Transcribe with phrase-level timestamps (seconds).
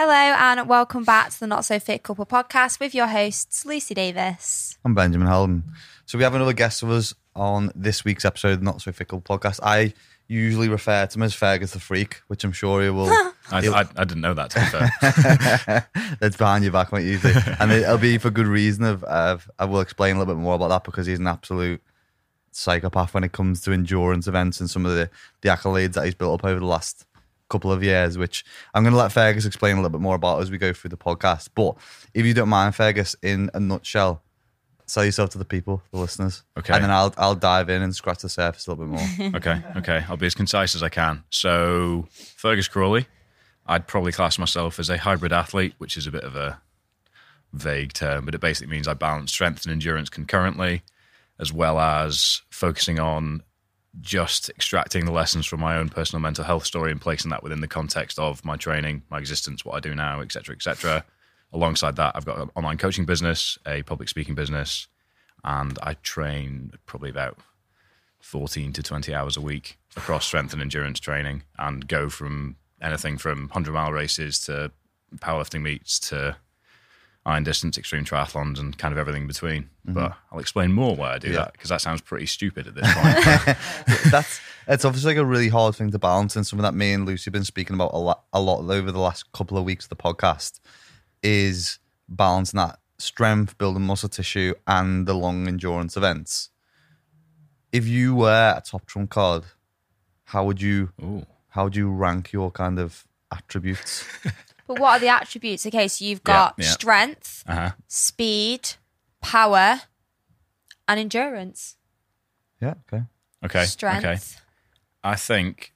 [0.00, 3.94] Hello and welcome back to the Not So Fit Couple podcast with your hosts, Lucy
[3.94, 4.78] Davis.
[4.84, 5.64] I'm Benjamin Holden.
[6.06, 8.92] So we have another guest with us on this week's episode of the Not So
[8.92, 9.58] Fit Couple podcast.
[9.60, 9.92] I
[10.28, 13.08] usually refer to him as Fergus the Freak, which I'm sure he will.
[13.50, 14.50] I, I, I didn't know that.
[14.50, 15.88] To be fair.
[16.20, 17.04] That's behind your back, mate.
[17.04, 18.84] Usually, and it'll be for good reason.
[18.84, 21.82] Of, of I will explain a little bit more about that because he's an absolute
[22.52, 25.10] psychopath when it comes to endurance events and some of the
[25.40, 27.04] the accolades that he's built up over the last
[27.48, 28.44] couple of years, which
[28.74, 30.90] I'm going to let Fergus explain a little bit more about as we go through
[30.90, 31.48] the podcast.
[31.54, 31.76] But
[32.14, 34.22] if you don't mind, Fergus, in a nutshell,
[34.86, 36.42] sell yourself to the people, the listeners.
[36.58, 36.74] Okay.
[36.74, 39.36] And then I'll I'll dive in and scratch the surface a little bit more.
[39.36, 40.04] okay, okay.
[40.08, 41.24] I'll be as concise as I can.
[41.30, 43.06] So, Fergus Crawley,
[43.66, 46.60] I'd probably class myself as a hybrid athlete, which is a bit of a
[47.52, 50.82] vague term, but it basically means I balance strength and endurance concurrently,
[51.38, 53.42] as well as focusing on
[54.00, 57.60] just extracting the lessons from my own personal mental health story and placing that within
[57.60, 61.04] the context of my training, my existence, what I do now, etc., etc.
[61.52, 64.86] Alongside that, I've got an online coaching business, a public speaking business,
[65.44, 67.38] and I train probably about
[68.20, 73.16] 14 to 20 hours a week across strength and endurance training and go from anything
[73.16, 74.70] from 100 mile races to
[75.16, 76.36] powerlifting meets to
[77.26, 79.64] iron distance extreme triathlons and kind of everything in between.
[79.86, 79.94] Mm-hmm.
[79.94, 81.36] But I'll explain more why I do Yeah.
[81.36, 83.58] that because that sounds pretty stupid at this point.
[84.10, 87.06] That's it's obviously like a really hard thing to balance, and something that me and
[87.06, 89.86] Lucy have been speaking about a lot, a lot over the last couple of weeks
[89.86, 90.60] of the podcast
[91.22, 96.50] is balancing that strength, building muscle tissue, and the long endurance events.
[97.72, 99.44] If you were a top trump card,
[100.24, 101.26] how would you Ooh.
[101.48, 104.04] how would you rank your kind of attributes?
[104.68, 105.66] But what are the attributes?
[105.66, 106.70] Okay, so you've got Yeah, yeah.
[106.70, 107.70] strength, Uh-huh.
[107.88, 108.74] speed,
[109.22, 109.80] power,
[110.86, 111.76] and endurance.
[112.60, 113.04] yeah, okay.
[113.44, 113.64] Okay.
[113.64, 114.04] Strength.
[114.04, 114.18] Okay.
[115.02, 115.72] I think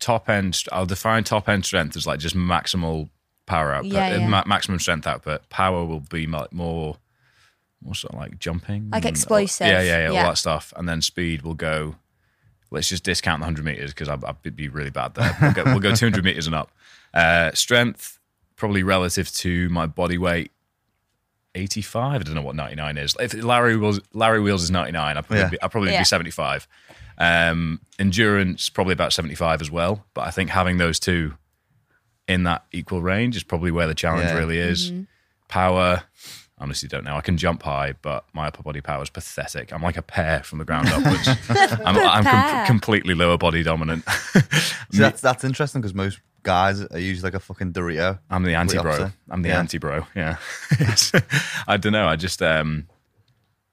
[0.00, 0.62] top end.
[0.72, 3.08] I'll define top end strength as like just maximal
[3.46, 4.26] power output, Yeah, uh, yeah.
[4.28, 5.48] ma- maximum strength output.
[5.50, 6.96] Power will be like more,
[7.82, 10.22] more sort of like jumping, Like and- explosive, Yeah, yeah, yeah, yeah.
[10.22, 10.72] all that stuff.
[10.76, 11.96] And then speed will go.
[12.70, 15.36] Let's just discount the hundred meters because I'd, I'd be really bad there.
[15.40, 16.70] We'll go, we'll go two hundred meters and up.
[17.12, 18.18] Uh, strength
[18.56, 20.50] probably relative to my body weight.
[21.56, 22.20] 85.
[22.20, 23.14] I don't know what 99 is.
[23.20, 25.48] If Larry Wheels, Larry Wheels is 99, I'd probably, Yeah.
[25.50, 26.00] be, I'd probably Yeah.
[26.00, 26.66] be 75.
[27.16, 30.04] Um, endurance probably about 75 as well.
[30.14, 31.34] But I think having those two
[32.26, 34.38] in that equal range is probably where the challenge Yeah.
[34.38, 34.92] really is.
[35.46, 36.02] Power,
[36.58, 37.14] honestly don't know.
[37.16, 39.72] I can jump high, but my upper body power is pathetic.
[39.72, 41.28] I'm like a pear from the ground upwards.
[41.84, 44.04] I'm, I'm com- completely lower body dominant.
[44.92, 48.20] So that's that's interesting because most guys are usually like a fucking Dorito.
[48.30, 49.10] I'm the anti bro.
[49.28, 49.58] I'm the Yeah.
[49.58, 50.06] anti bro.
[50.14, 50.36] Yeah.
[51.66, 52.06] I don't know.
[52.06, 52.86] I just um,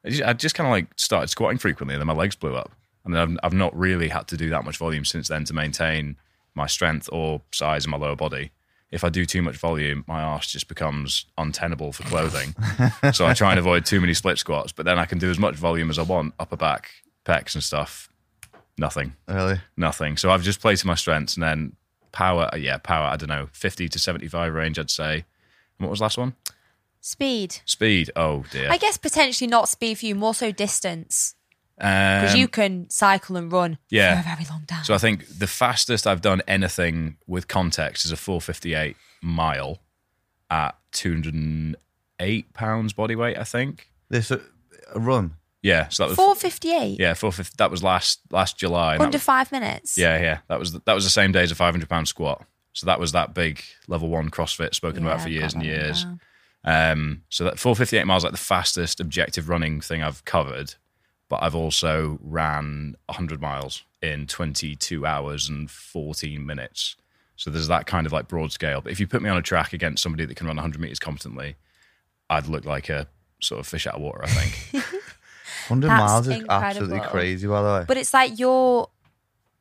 [0.06, 2.72] I just, just kind of like started squatting frequently, and then my legs blew up.
[3.06, 5.54] I mean, I've, I've not really had to do that much volume since then to
[5.54, 6.18] maintain
[6.56, 8.52] my strength or size in my lower body.
[8.92, 12.54] If I do too much volume, my arse just becomes untenable for clothing.
[13.14, 14.74] so I try and avoid too many split squats.
[14.74, 16.90] But then I can do as much volume as I want, upper back,
[17.26, 18.10] pecs, and stuff.
[18.78, 19.62] Nothing Really?
[19.78, 20.18] nothing.
[20.18, 21.76] So I've just played to my strengths and then
[22.12, 22.50] power.
[22.54, 23.06] uh, Yeah, power.
[23.08, 24.78] I don't know, fifty to seventy-five range.
[24.80, 25.14] I'd say.
[25.16, 25.24] And
[25.88, 26.36] what was the last one?
[27.00, 27.58] Speed.
[27.66, 28.12] Speed.
[28.16, 28.72] Oh dear.
[28.72, 31.36] I guess potentially not speed for you, more so distance.
[31.78, 34.22] Because Um, you can cycle and run yeah.
[34.22, 34.84] for a very long time.
[34.84, 39.80] So I think the fastest I've done anything with context is a 458 mile
[40.52, 43.38] at 208 pounds body weight.
[43.38, 43.90] I think.
[44.10, 44.42] This a,
[44.94, 45.36] a run.
[45.62, 45.88] Yeah.
[45.90, 47.56] So that was 458 yeah 450.
[47.58, 48.98] That was last last July.
[48.98, 49.98] under was- five minutes.
[49.98, 50.40] Yeah, yeah.
[50.48, 52.46] That was that was the same day as a 500 pound squat.
[52.74, 56.06] So that was that big level one CrossFit spoken about for years and years.
[56.64, 60.76] Um, so that 458 miles like the fastest objective running thing I've covered,
[61.28, 66.96] but I've also ran 100 miles in 22 hours and 14 minutes.
[67.36, 68.82] So there's that kind of like broad scale.
[68.82, 71.00] But if you put me on a track against somebody that can run 100 meters
[71.00, 71.56] competently,
[72.30, 73.08] I'd look like a
[73.42, 74.24] sort of fish out of water.
[74.24, 74.86] I think.
[75.72, 77.86] 100 That's miles is absolutely crazy, by the way.
[77.88, 78.88] But it's like you're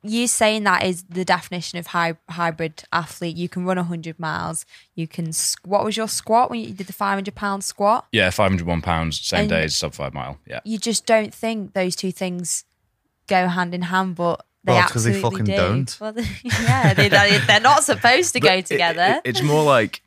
[0.02, 3.36] you saying that is the definition of hy- hybrid athlete.
[3.36, 4.64] You can run 100 miles.
[4.94, 5.28] You can.
[5.28, 8.06] s- What was your squat when you did the 500 pound squat?
[8.10, 10.38] yeah, 501 pounds, same And- day as sub five mile.
[10.46, 10.60] Yeah.
[10.64, 12.64] You just don't think those two things
[13.26, 15.56] go hand in hand, but they Well, it's 'cause they absolutely fucking do.
[15.56, 15.96] don't.
[16.00, 16.14] Well,
[16.44, 19.20] yeah, they, they- they're not supposed to But go it- together.
[19.22, 20.00] it- it's more like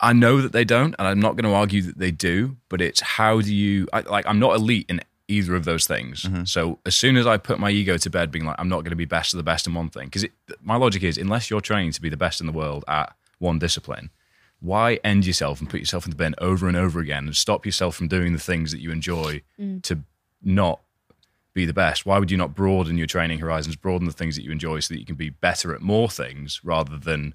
[0.00, 2.56] I know that they don't, and I'm not going to argue that they do.
[2.68, 4.24] But it's how do you I, like?
[4.28, 6.22] I'm not elite in either of those things.
[6.22, 6.44] Mm-hmm.
[6.44, 8.90] So as soon as I put my ego to bed, being like, I'm not going
[8.90, 10.26] to be best of the best in one thing, because
[10.60, 13.58] my logic is, unless you're training to be the best in the world at one
[13.58, 14.10] discipline,
[14.60, 17.66] why end yourself and put yourself in the bin over and over again and stop
[17.66, 19.82] yourself from doing the things that you enjoy mm.
[19.82, 20.00] to
[20.42, 20.80] not
[21.54, 22.06] be the best?
[22.06, 24.94] Why would you not broaden your training horizons, broaden the things that you enjoy so
[24.94, 27.34] that you can be better at more things rather than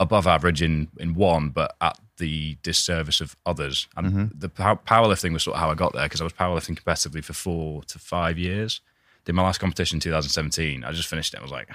[0.00, 3.88] above average in in one, but at the disservice of others.
[3.96, 4.24] And mm-hmm.
[4.38, 7.24] the pow- powerlifting was sort of how I got there because I was powerlifting competitively
[7.24, 8.80] for four to five years.
[9.24, 10.84] Did my last competition in 2017.
[10.84, 11.40] I just finished it.
[11.40, 11.68] I was like,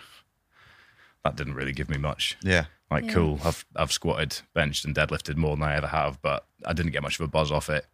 [1.23, 2.37] that didn't really give me much.
[2.41, 2.65] Yeah.
[2.89, 3.13] Like, Yeah.
[3.13, 3.39] cool.
[3.43, 7.03] I've I've squatted, benched, and deadlifted more than I ever have, but I didn't get
[7.03, 7.85] much of a buzz off it.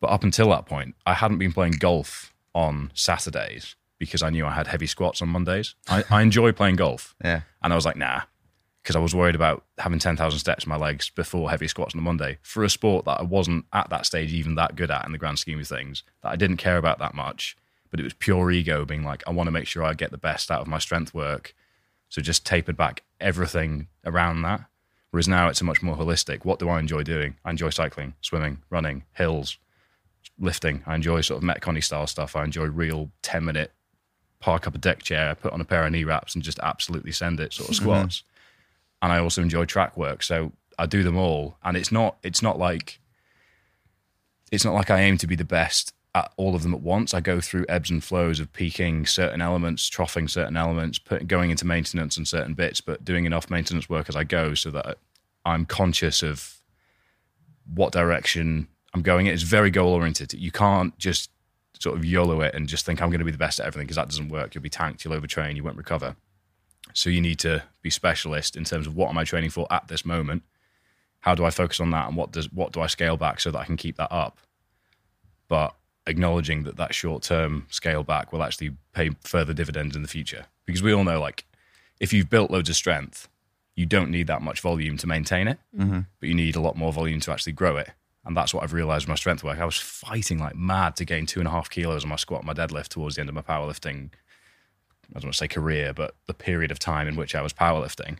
[0.00, 4.44] But up until that point, I hadn't been playing golf on Saturdays because I knew
[4.44, 5.74] I had heavy squats on Mondays.
[5.88, 7.42] I, I enjoy playing golf, Yeah.
[7.62, 8.22] and I was like, nah,
[8.84, 11.94] because I was worried about having ten thousand steps in my legs before heavy squats
[11.94, 14.90] on a Monday for a sport that I wasn't at that stage even that good
[14.90, 16.02] at in the grand scheme of things.
[16.22, 17.56] That I didn't care about that much,
[17.90, 20.18] but it was pure ego being like, I want to make sure I get the
[20.18, 21.54] best out of my strength work.
[22.10, 24.66] So just tapered back everything around that.
[25.10, 26.44] Whereas now it's a much more holistic.
[26.44, 27.36] What do I enjoy doing?
[27.44, 29.58] I enjoy cycling, swimming, running, hills,
[30.38, 30.82] lifting.
[30.86, 32.36] I enjoy sort of Metcon style stuff.
[32.36, 33.72] I enjoy real 10 minute
[34.40, 37.12] park up a deck chair, put on a pair of knee wraps and just absolutely
[37.12, 38.24] send it sort of squats.
[39.04, 40.22] And I also enjoy track work.
[40.22, 41.58] So I do them all.
[41.62, 43.00] And it's not it's not like
[44.50, 47.12] it's not like I aim to be the best at all of them at once.
[47.12, 51.50] I go through ebbs and flows of peaking certain elements, troughing certain elements, put, going
[51.50, 54.96] into maintenance on certain bits, but doing enough maintenance work as I go so that
[55.44, 56.62] I'm conscious of
[57.74, 59.26] what direction I'm going.
[59.26, 60.32] It's very goal oriented.
[60.32, 61.30] You can't just
[61.78, 63.84] sort of YOLO it and just think I'm going to be the best at everything
[63.84, 64.54] because that doesn't work.
[64.54, 66.16] You'll be tanked, you'll overtrain, you won't recover.
[66.94, 69.88] So you need to be specialist in terms of what am I training for at
[69.88, 70.42] this moment?
[71.20, 73.50] How do I focus on that and what does what do I scale back so
[73.50, 74.38] that I can keep that up?
[75.48, 75.74] But
[76.06, 80.46] acknowledging that that short term scale back will actually pay further dividends in the future
[80.66, 81.44] because we all know like
[82.00, 83.28] if you've built loads of strength
[83.74, 86.00] you don't need that much volume to maintain it mm-hmm.
[86.20, 87.90] but you need a lot more volume to actually grow it
[88.26, 91.04] and that's what i've realized with my strength work i was fighting like mad to
[91.04, 93.30] gain two and a half kilos on my squat and my deadlift towards the end
[93.30, 94.10] of my powerlifting
[95.14, 97.52] i don't want to say career but the period of time in which i was
[97.52, 98.18] powerlifting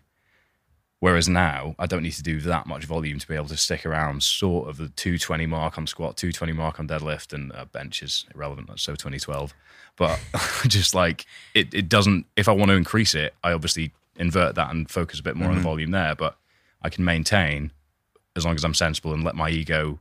[1.05, 3.85] Whereas now, I don't need to do that much volume to be able to stick
[3.85, 8.02] around sort of the 220 mark on squat, 220 mark on deadlift, and uh, bench
[8.02, 8.69] is irrelevant.
[8.69, 9.52] That's so 2012.
[9.96, 10.19] But
[10.67, 14.70] just like it, it doesn't, if I want to increase it, I obviously invert that
[14.70, 16.14] and focus a bit more on the volume there.
[16.14, 16.38] But
[16.81, 17.70] I can maintain
[18.35, 19.99] as long as I'm sensible and let my ego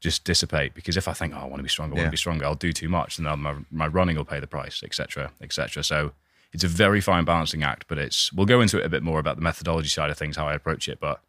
[0.00, 0.74] just dissipate.
[0.74, 2.08] Because if I think, oh, I want to be stronger, I want Yeah.
[2.08, 3.18] to be stronger, I'll do too much.
[3.18, 5.82] And then my, my running will pay the price, etc., etc.
[5.82, 6.12] So
[6.52, 9.18] it's a very fine balancing act, but it's we'll go into it a bit more
[9.18, 11.20] about the methodology side of things, how I approach it, but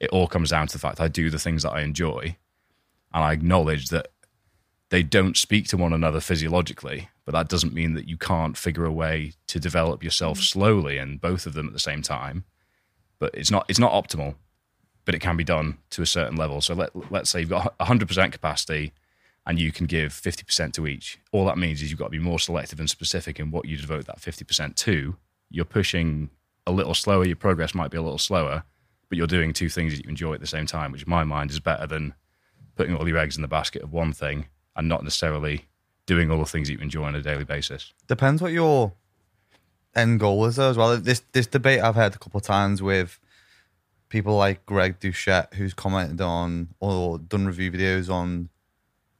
[0.00, 2.36] it all comes down to the fact I do the things that I enjoy
[3.12, 4.08] and I acknowledge that
[4.90, 8.84] they don't speak to one another physiologically, but that doesn't mean that you can't figure
[8.84, 10.58] a way to develop yourself mm-hmm.
[10.58, 12.44] slowly and both of them at the same time.
[13.18, 14.34] But it's not it's not optimal,
[15.04, 16.60] but it can be done to a certain level.
[16.60, 18.92] So let let's say you've got 100% capacity
[19.46, 21.18] and you can give 50% to each.
[21.32, 23.76] All that means is you've got to be more selective and specific in what you
[23.76, 25.16] devote that 50% to.
[25.50, 26.30] You're pushing
[26.66, 28.64] a little slower, your progress might be a little slower,
[29.08, 31.24] but you're doing two things that you enjoy at the same time, which in my
[31.24, 32.14] mind is better than
[32.74, 35.66] putting all your eggs in the basket of one thing and not necessarily
[36.06, 37.92] doing all the things that you enjoy on a daily basis.
[38.08, 38.92] Depends what your
[39.94, 40.96] end goal is, though, as well.
[40.96, 43.20] This this debate I've had a couple of times with
[44.14, 48.48] people like Greg Doucette, who's commented on or done review videos on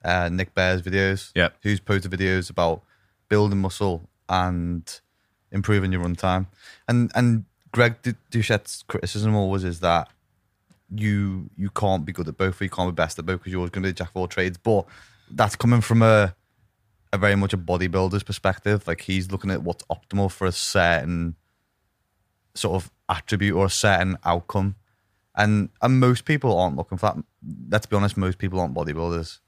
[0.05, 1.33] uh, Nick Bare's videos.
[1.35, 1.57] Yep.
[1.65, 2.81] Who's posted videos about
[3.29, 5.01] building muscle and
[5.51, 6.47] improving your run time.
[6.87, 10.11] And and Greg Du- Doucette's criticism always is that
[10.95, 13.51] you you can't be good at both, or you can't be best at both because
[13.51, 14.59] you're always going to be jack of all trades.
[14.59, 14.87] But
[15.29, 16.37] that's coming from a
[17.13, 18.87] a very much a bodybuilder's perspective.
[18.87, 21.35] Like he's looking at what's optimal for a certain
[22.55, 24.77] sort of attribute or a certain outcome.
[25.37, 27.25] And and most people aren't looking for that.
[27.69, 29.39] Let's be honest, most people aren't bodybuilders.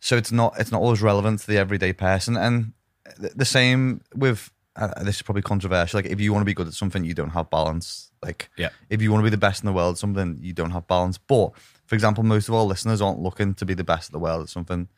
[0.00, 2.36] So it's not it's not always relevant to the everyday person.
[2.36, 2.72] And
[3.20, 5.98] th- the same with uh, this is probably controversial.
[5.98, 8.10] Like if you want to be good at something, you don't have balance.
[8.22, 8.70] Like Yeah.
[8.90, 10.86] if you want to be the best in the world at something, you don't have
[10.88, 11.18] balance.
[11.18, 11.52] But
[11.86, 14.42] for example, most of our listeners aren't looking to be the best in the world
[14.42, 14.88] at something.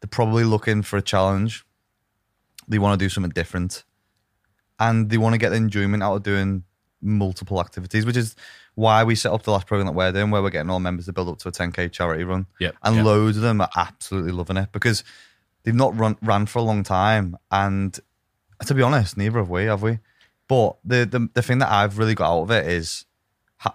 [0.00, 1.64] They're probably looking for a challenge.
[2.68, 3.84] They want to do something different.
[4.78, 6.64] And they want to get the enjoyment out of doing
[7.04, 8.34] multiple activities, which is
[8.74, 11.04] why we set up the last program that we're doing, where we're getting all members
[11.06, 12.46] to build up to a 10k charity run.
[12.58, 12.74] Yep.
[12.82, 13.04] And Yep.
[13.04, 15.04] loads of them are absolutely loving it because
[15.62, 17.36] they've not run ran for a long time.
[17.50, 17.98] And
[18.66, 19.98] to be honest, neither have we, have we?
[20.48, 23.04] But the the, the thing that I've really got out of it is,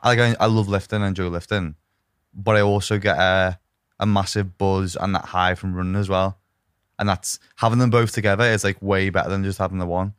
[0.03, 1.75] like I, I love lifting, I enjoy lifting,
[2.33, 3.59] but I also get a
[3.99, 6.37] a massive buzz and that high from running as well.
[6.97, 10.13] And that's having them both together is like way better than just having the one.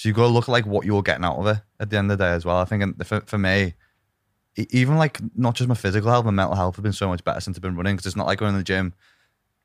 [0.00, 1.98] So you've got to look at like what you're getting out of it at the
[1.98, 2.56] end of the day as well.
[2.56, 3.74] I think and for, for me,
[4.56, 7.38] even like not just my physical health, my mental health have been so much better
[7.38, 8.94] since I've been running because it's not like going to the gym.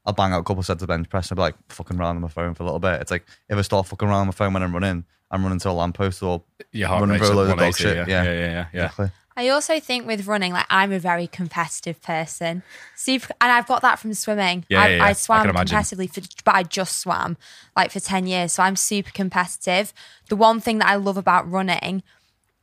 [0.06, 2.18] I'll bang out a couple sets of bench press and I'll be like fucking around
[2.18, 3.00] on my phone for a little bit.
[3.00, 5.60] It's like if I start fucking around on my phone when I'm running, I'm running
[5.60, 7.96] to a lamppost or Your heart running for a load of dog shit.
[7.96, 8.24] Yeah, Yeah.
[8.24, 8.66] yeah, yeah, yeah.
[8.74, 8.84] yeah.
[8.88, 9.12] exactly.
[9.38, 12.64] I also think with running, like I'm a very competitive person.
[12.96, 14.66] Super, and I've got that from swimming.
[14.70, 15.04] Yeah, I, yeah, yeah.
[15.04, 15.78] I I swam imagine.
[15.78, 17.38] competitively, for, but I just swam
[17.76, 19.94] like for ten years, so I'm super competitive.
[20.30, 22.04] The one thing that I love about running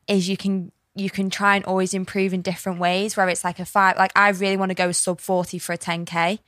[0.08, 3.16] is you can you can try and always improve in different ways.
[3.16, 5.78] Where it's like a five, like I really want to go sub forty for a
[5.78, 6.40] ten k,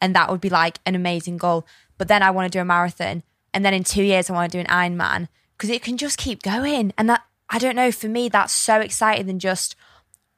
[0.00, 1.66] and that would be like an amazing goal.
[1.98, 4.52] But then I want to do a marathon, and then in two years I want
[4.52, 5.26] to do an Ironman
[5.56, 6.92] because it can just keep going.
[6.96, 7.92] And that I don't know.
[7.92, 9.76] For me, that's so exciting than just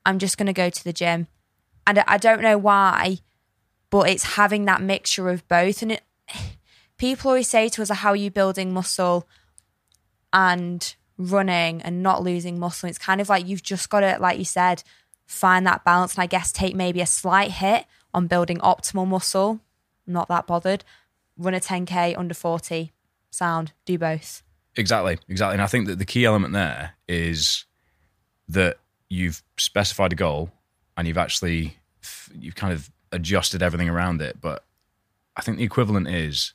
[0.04, 1.26] I'm just going to go to the gym,
[1.86, 3.18] and I- don't know why,
[3.90, 5.82] but it's having that mixture of both.
[5.82, 6.02] And it,
[6.98, 9.26] people always say to us, "How are you building muscle?"
[10.32, 12.88] and running and not losing muscle.
[12.88, 14.82] It's kind of like you've just got to, like you said,
[15.26, 19.60] find that balance and I guess take maybe a slight hit on building optimal muscle.
[20.06, 20.84] Not that bothered.
[21.38, 22.92] Run a 10K under 40.
[23.30, 23.72] Sound.
[23.84, 24.42] Do both.
[24.76, 25.54] Exactly, exactly.
[25.54, 27.64] And I think that the key element there is
[28.48, 28.78] that
[29.08, 30.50] you've specified a goal
[30.96, 31.78] and you've actually
[32.38, 34.40] you've kind of adjusted everything around it.
[34.40, 34.64] But
[35.36, 36.52] I think the equivalent is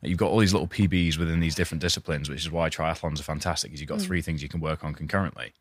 [0.00, 3.20] that you've got all these little PBs within these different disciplines, which is why triathlons
[3.20, 3.72] are fantastic.
[3.72, 4.06] Is you've got mm.
[4.06, 5.52] three things you can work on concurrently.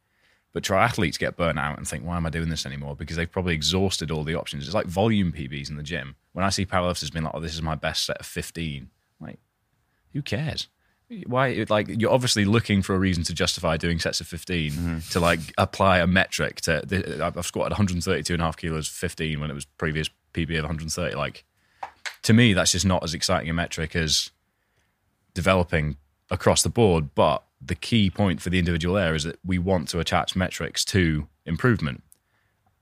[0.53, 2.95] But triathletes get burnt out and think, why am I doing this anymore?
[2.95, 4.65] Because they've probably exhausted all the options.
[4.65, 6.15] It's like volume PBs in the gym.
[6.31, 9.39] When I see powerlifters being like, oh, this is my best set of 15, like,
[10.13, 10.69] who cares?
[11.27, 11.65] Why?
[11.69, 14.97] Like, you're obviously looking for a reason to justify doing sets of 15 mm-hmm.
[15.12, 16.81] to like apply a metric to.
[16.81, 20.57] th- uh, I've squatted 132 and a half kilos, 15 when it was previous PB
[20.57, 21.15] of 130.
[21.15, 21.45] Like,
[22.24, 24.31] to me, that's just not as exciting a metric as
[25.35, 25.97] developing
[26.31, 27.13] across the board.
[27.13, 30.83] But the key point for the individual there is that we want to attach metrics
[30.85, 32.01] to improvement.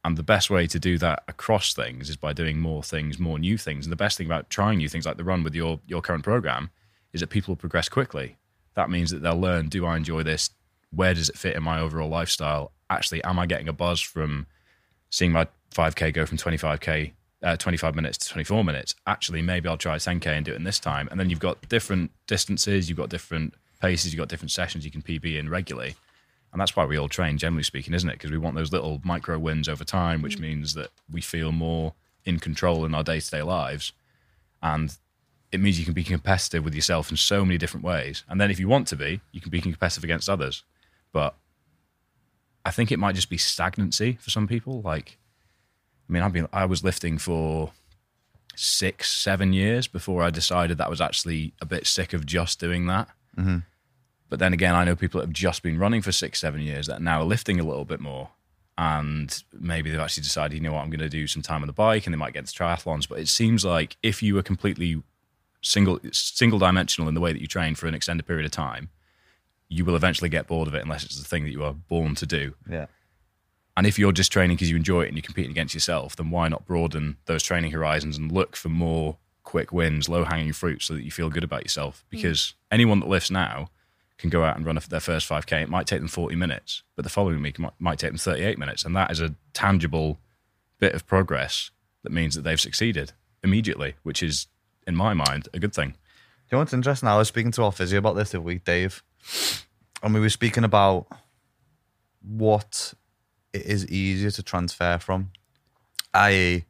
[0.06, 3.40] And the best way to do that across things is by doing more things, more
[3.40, 3.86] new things.
[3.86, 6.24] And the best thing about trying new things like the run with your, your current
[6.24, 6.72] program
[7.14, 8.38] is that people progress quickly.
[8.76, 10.50] That means that they'll learn do I enjoy this?
[10.92, 12.72] Where does it fit in my overall lifestyle?
[12.90, 14.48] Actually, am I getting a buzz from
[15.10, 18.96] seeing my 5K go from 25K, uh, 25 minutes to 24 minutes?
[19.08, 21.08] Actually, maybe I'll try 10K and do it in this time.
[21.12, 24.92] And then you've got different distances, you've got different paces, you've got different sessions you
[24.92, 25.96] can PB in regularly.
[26.52, 28.14] And that's why we all train, generally speaking, isn't it?
[28.14, 31.94] Because we want those little micro wins over time, which means that we feel more
[32.26, 33.92] in control in our day to day lives.
[34.62, 34.96] And
[35.54, 38.24] it means you can be competitive with yourself in so many different ways.
[38.28, 40.64] And then if you want to be, you can be competitive against others.
[41.12, 41.36] But
[42.66, 44.82] I think it might just be stagnancy for some people.
[44.82, 45.20] Like,
[46.10, 47.72] I mean, I've been, I was lifting for
[48.56, 52.60] six, seven years before I decided that I was actually a bit sick of just
[52.60, 53.10] doing that.
[53.38, 53.60] Mm-hmm.
[54.30, 56.88] But then again, I know people that have just been running for six, seven years
[56.88, 58.30] that now are lifting a little bit more.
[58.76, 61.68] And maybe they've actually decided, you know what, I'm going to do some time on
[61.68, 63.08] the bike and they might get into triathlons.
[63.08, 65.04] But it seems like if you were completely
[65.64, 68.90] single single dimensional in the way that you train for an extended period of time,
[69.70, 72.16] you will eventually get bored of it unless it's the thing that you are born
[72.16, 72.54] to do.
[72.70, 72.86] Yeah.
[73.76, 76.30] And if you're just training because you enjoy it and you're competing against yourself, then
[76.30, 80.84] why not broaden those training horizons and look for more quick wins, low hanging fruit,
[80.84, 82.06] so that you feel good about yourself?
[82.10, 82.18] Hmm.
[82.18, 83.70] Because anyone that lifts now
[84.18, 85.64] can go out and run their first 5K.
[85.64, 88.18] It might take them 40 minutes, but the following week it might, might take them
[88.18, 88.86] 38 minutes.
[88.86, 90.20] And that is a tangible
[90.80, 91.72] bit of progress
[92.04, 94.48] that means that they've succeeded immediately, which is,
[94.88, 95.90] in my mind, a good thing.
[95.90, 97.10] You know what's interesting?
[97.10, 99.04] I was speaking to our physio about this the week, Dave,
[100.02, 101.08] and we were speaking about
[102.22, 102.94] what
[103.54, 105.32] it is easier to transfer from.
[106.14, 106.66] I.e.,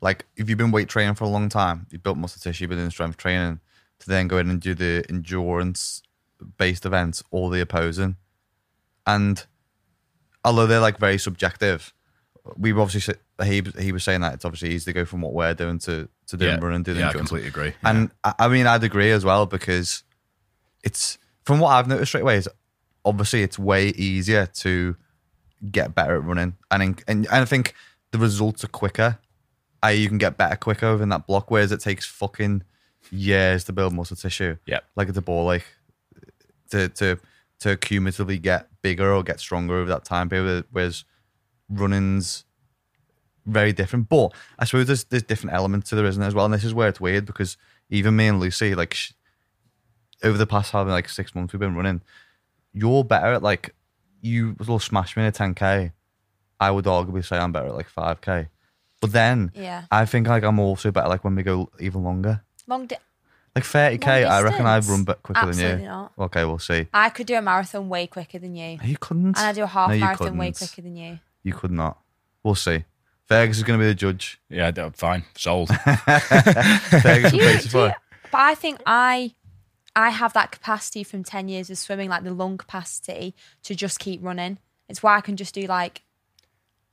[0.00, 2.90] like if you've been weight training for a long time, you've built muscle tissue, doing
[2.90, 3.60] strength training,
[3.98, 6.02] to then go in and do the endurance
[6.56, 8.16] based events or the opposing.
[9.06, 9.44] And
[10.44, 11.92] although they're like very subjective,
[12.56, 15.32] we were obviously he he was saying that it's obviously easy to go from what
[15.32, 17.72] we're doing to to doing run and do the yeah, I completely agree.
[17.84, 20.02] And I, I mean, I'd agree as well because
[20.84, 22.48] it's from what I've noticed straight away is
[23.04, 24.96] obviously it's way easier to
[25.70, 27.74] get better at running, and in, and, and I think
[28.10, 29.18] the results are quicker.
[29.82, 32.64] I you can get better quicker within that block, whereas it takes fucking
[33.10, 34.56] years to build muscle tissue.
[34.66, 35.66] Yeah, like it's a ball, like
[36.70, 37.18] to to
[37.60, 40.64] to cumulatively get bigger or get stronger over that time period.
[40.70, 41.04] Whereas
[41.68, 42.44] running's
[43.46, 44.08] very different.
[44.08, 46.44] But I suppose there's there's different elements to there, isn't there, as well?
[46.44, 47.56] And this is where it's weird because
[47.90, 49.12] even me and Lucy, like sh-
[50.22, 52.02] over the past having like six months we've been running,
[52.72, 53.74] you're better at like
[54.20, 55.92] you will smash me in a 10k.
[56.60, 58.48] I would arguably say I'm better at like 5k.
[59.00, 59.84] But then Yeah.
[59.92, 62.42] I think like I'm also better like when we go even longer.
[62.66, 62.96] Long di-
[63.54, 65.86] Like thirty k, I reckon I'd run bit quicker than you.
[65.86, 66.12] not.
[66.18, 66.88] Okay, we'll see.
[66.92, 68.76] I could do a marathon way quicker than you.
[68.76, 69.38] No, You couldn't.
[69.38, 71.20] And I do a half No, marathon way quicker than you.
[71.48, 71.98] You could not.
[72.42, 72.84] We'll see.
[73.26, 74.40] Fergus is going to be the judge.
[74.48, 75.68] yeah, d- fine, sold.
[75.76, 77.94] Fergus will Do you- place it do you- for.
[78.30, 79.34] but I think I
[79.96, 83.98] I have that capacity from 10 years of swimming, like the lung capacity to just
[83.98, 84.58] keep running.
[84.88, 86.02] It's why I can just do like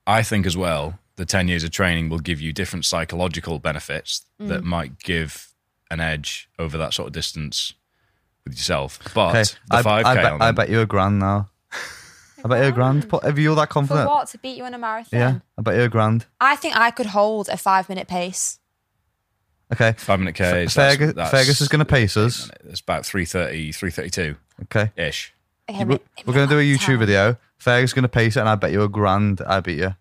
[0.07, 4.25] I think as well, the 10 years of training will give you different psychological benefits
[4.41, 4.47] mm.
[4.49, 5.53] that might give
[5.91, 7.73] an edge over that sort of distance
[8.43, 8.99] with yourself.
[9.13, 11.49] But Okay, the I, 5K I, bet, I them- bet you a grand now.
[12.45, 13.09] I bet you a grand.
[13.09, 14.07] Put- Have you all that confident?
[14.07, 14.27] For what?
[14.29, 15.19] To beat you in a marathon?
[15.19, 16.27] Yeah, I bet you a grand.
[16.39, 18.59] I think I could hold a five minute pace.
[19.73, 20.73] Okay, five minute Ks.
[20.75, 22.51] Fergus, Fergus is going to pace us.
[22.65, 25.33] It's about 330, 332 Okay, ish.
[25.67, 26.99] Okay, we're, we're going to do a YouTube time.
[26.99, 27.37] video.
[27.57, 29.41] Fergus is going to pace it, and I bet you a grand.
[29.41, 29.95] I beat you.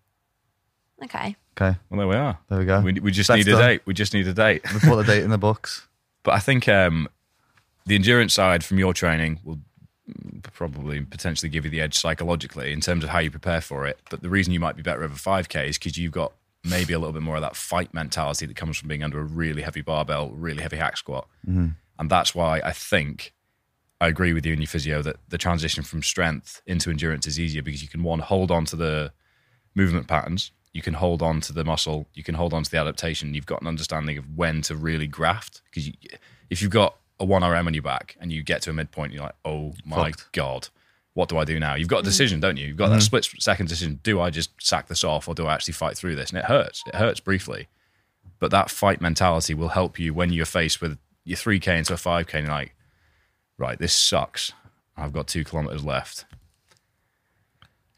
[1.03, 1.35] Okay.
[1.59, 2.37] Okay, Well, there we are.
[2.49, 2.81] there we go.
[2.81, 3.67] We, we just That's need a done.
[3.67, 3.81] date.
[3.85, 4.61] We just need a date.
[4.73, 5.87] We put the date in the books.
[6.23, 7.07] But I think um,
[7.85, 9.59] the endurance side from your training will
[10.53, 13.99] probably potentially give you the edge psychologically in terms of how you prepare for it.
[14.09, 16.33] But the reason you might be better over 5K is because you've got
[16.63, 19.23] maybe a little bit more of that fight mentality that comes from being under a
[19.23, 21.27] really heavy barbell, really heavy hack squat.
[21.47, 21.67] Mm-hmm.
[21.99, 23.33] And that's why I think
[24.01, 27.39] I agree with you and your physio that the transition from strength into endurance is
[27.39, 29.13] easier because you can, one, hold on to the
[29.75, 30.51] movement patterns.
[30.73, 32.07] You can hold on to the muscle.
[32.13, 33.33] You can hold on to the adaptation.
[33.33, 35.61] You've got an understanding of when to really graft.
[35.65, 35.93] Because you,
[36.49, 39.23] if you've got a 1RM on your back and you get to a midpoint, you're
[39.23, 40.31] like, oh my Fucked.
[40.33, 40.67] God,
[41.13, 41.75] what do I do now?
[41.75, 42.05] You've got a mm.
[42.05, 42.67] decision, don't you?
[42.67, 43.03] You've got that mm.
[43.03, 43.99] split second decision.
[44.03, 46.29] Do I just sack this off or do I actually fight through this?
[46.29, 46.83] And it hurts.
[46.87, 47.67] It hurts briefly.
[48.39, 51.97] But that fight mentality will help you when you're faced with your 3K into a
[51.97, 52.75] 5K and you're like,
[53.57, 54.51] right, this sucks.
[54.97, 56.25] I've got two kilometers left.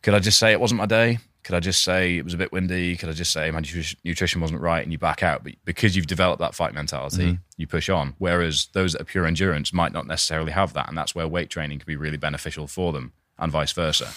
[0.01, 1.19] Could I just say it wasn't my day?
[1.47, 2.97] Could I just say it was a bit windy?
[2.97, 3.63] Could I just say my
[4.03, 5.45] nutrition wasn't right and you back out?
[5.45, 7.41] But because you've developed that fight mentality, mm-hmm.
[7.55, 8.15] you push on.
[8.17, 10.89] Whereas those that are pure endurance might not necessarily have that.
[10.89, 14.09] And that's where weight training can be really beneficial for them and vice versa.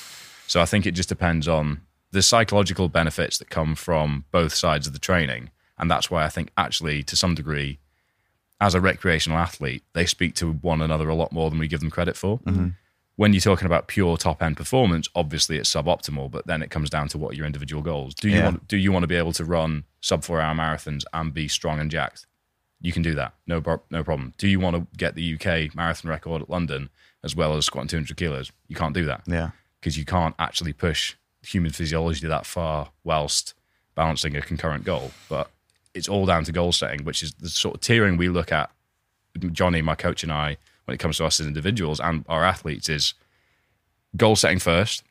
[0.49, 4.89] So I think it just depends on the psychological benefits that come from both sides
[4.89, 5.51] of the training.
[5.79, 7.79] And that's why I think actually, to some degree,
[8.61, 11.79] as a recreational athlete, they speak to one another a lot more than we give
[11.79, 12.41] them credit for.
[12.41, 12.71] Mm-hmm.
[13.21, 16.89] When you're talking about pure top end performance, obviously it's suboptimal, but then it comes
[16.89, 18.15] down to what are your individual goals.
[18.15, 18.45] Do you Yeah.
[18.45, 21.47] want do you want to be able to run sub four hour marathons and be
[21.47, 22.25] strong and jacked?
[22.81, 23.57] You can do that, no
[23.91, 24.33] no problem.
[24.39, 26.89] Do you want to get the UK marathon record at London
[27.23, 28.53] as well as squatting 200 kilos?
[28.69, 33.53] You can't do that Yeah, because you can't actually push human physiology that far whilst
[33.95, 35.11] balancing a concurrent goal.
[35.29, 35.51] But
[35.93, 38.71] it's all down to goal setting, which is the sort of tiering we look at.
[39.53, 40.57] Johnny, my coach, and I,
[40.91, 43.15] when it comes to us as individuals and our athletes, is
[44.17, 45.05] goal setting first.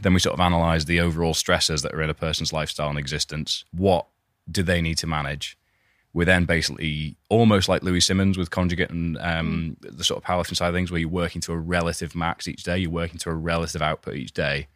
[0.00, 2.98] Then we sort of analyze the overall stressors that are in a person's lifestyle and
[2.98, 3.64] existence.
[3.72, 4.06] What
[4.48, 5.58] do they need to manage?
[6.12, 10.56] We're then basically almost like Louie Simmons with conjugate and um, the sort of powerlifting
[10.56, 13.30] side of things, where you're working to a relative max each day, you're working to
[13.30, 14.68] a relative output each day.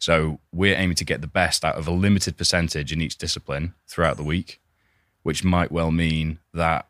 [0.00, 3.74] So we're aiming to get the best out of a limited percentage in each discipline
[3.86, 4.60] throughout the week,
[5.22, 6.88] which might well mean that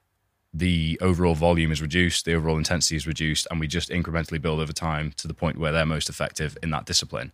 [0.53, 4.61] the overall volume is reduced, the overall intensity is reduced, and we just incrementally build
[4.61, 7.33] over time to the point where they're most effective in that discipline.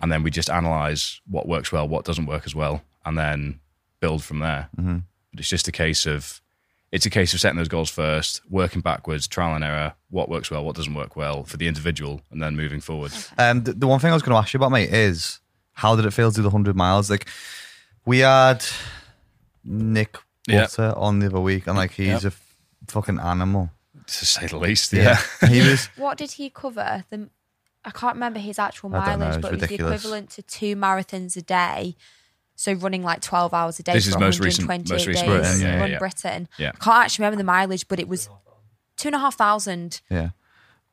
[0.00, 3.60] And then we just analyze what works well, what doesn't work as well, and then
[4.00, 4.68] build from there.
[4.76, 4.98] Mm-hmm.
[5.30, 6.42] But it's just a case of
[6.92, 10.50] it's a case of setting those goals first, working backwards, trial and error, what works
[10.50, 13.12] well, what doesn't work well for the individual, and then moving forward.
[13.38, 15.40] Um, the, the one thing I was going to ask you about, mate, is
[15.72, 17.10] how did it feel to do the hundred miles?
[17.10, 17.28] Like,
[18.04, 18.64] we had
[19.64, 20.25] Nick Yeah.
[20.46, 22.24] Butter on the other week, and like he's Yep.
[22.24, 22.54] a f-
[22.88, 23.70] fucking animal.
[24.06, 25.18] To say the least, yeah.
[25.48, 25.86] he was.
[25.96, 27.04] What did he cover?
[27.10, 27.28] The
[27.84, 30.00] I can't remember his actual I don't know, mileage, it's but it was the ridiculous.
[30.00, 31.96] equivalent to two marathons a day.
[32.54, 35.26] So running like twelve hours a day This for is most recent- 128 most recent
[35.28, 35.40] days.
[35.40, 35.98] Britain, yeah, run yeah.
[35.98, 36.48] Britain.
[36.58, 36.68] Yeah.
[36.74, 38.28] I can't actually remember the mileage, but it was
[38.96, 40.00] two and a half thousand.
[40.10, 40.30] Yeah,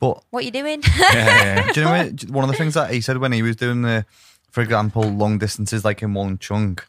[0.00, 0.82] but What are you doing?
[0.82, 1.72] yeah, yeah, yeah.
[1.72, 3.82] do you know what, one of the things that he said when he was doing
[3.82, 4.04] the,
[4.50, 6.86] for example, long distances like in one chunk,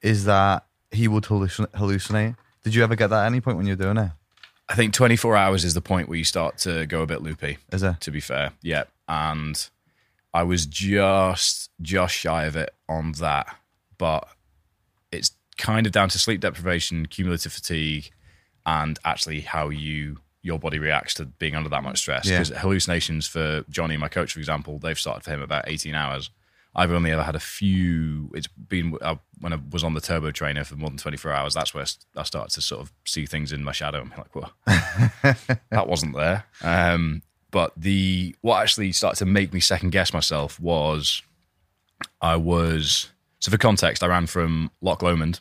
[0.00, 0.64] is that
[0.96, 2.36] he would hallucin- hallucinate.
[2.62, 4.10] Did you ever get that at any point when you were doing it?
[4.68, 7.58] I think 24 hours is the point where you start to go a bit loopy.
[7.72, 8.00] Is it?
[8.00, 8.84] To be fair, yeah.
[9.08, 9.68] And
[10.34, 13.56] I was just just shy of it on that,
[13.96, 14.28] but
[15.12, 18.10] it's kind of down to sleep deprivation, cumulative fatigue,
[18.64, 22.26] and actually how you your body reacts to being under that much stress.
[22.26, 22.38] Yeah.
[22.38, 26.30] Because hallucinations for Johnny, my coach, for example, they've started for him about 18 hours.
[26.78, 28.30] I've only ever had a few.
[28.34, 31.54] It's been uh, when I was on the turbo trainer for more than 24 hours.
[31.54, 31.86] That's where
[32.16, 34.02] I started to sort of see things in my shadow.
[34.02, 34.52] I'm like, well,
[35.70, 36.44] that wasn't there.
[36.62, 41.22] Um, but the what actually started to make me second guess myself was
[42.20, 43.08] I was
[43.40, 45.40] so for context, I ran from Loch Lomond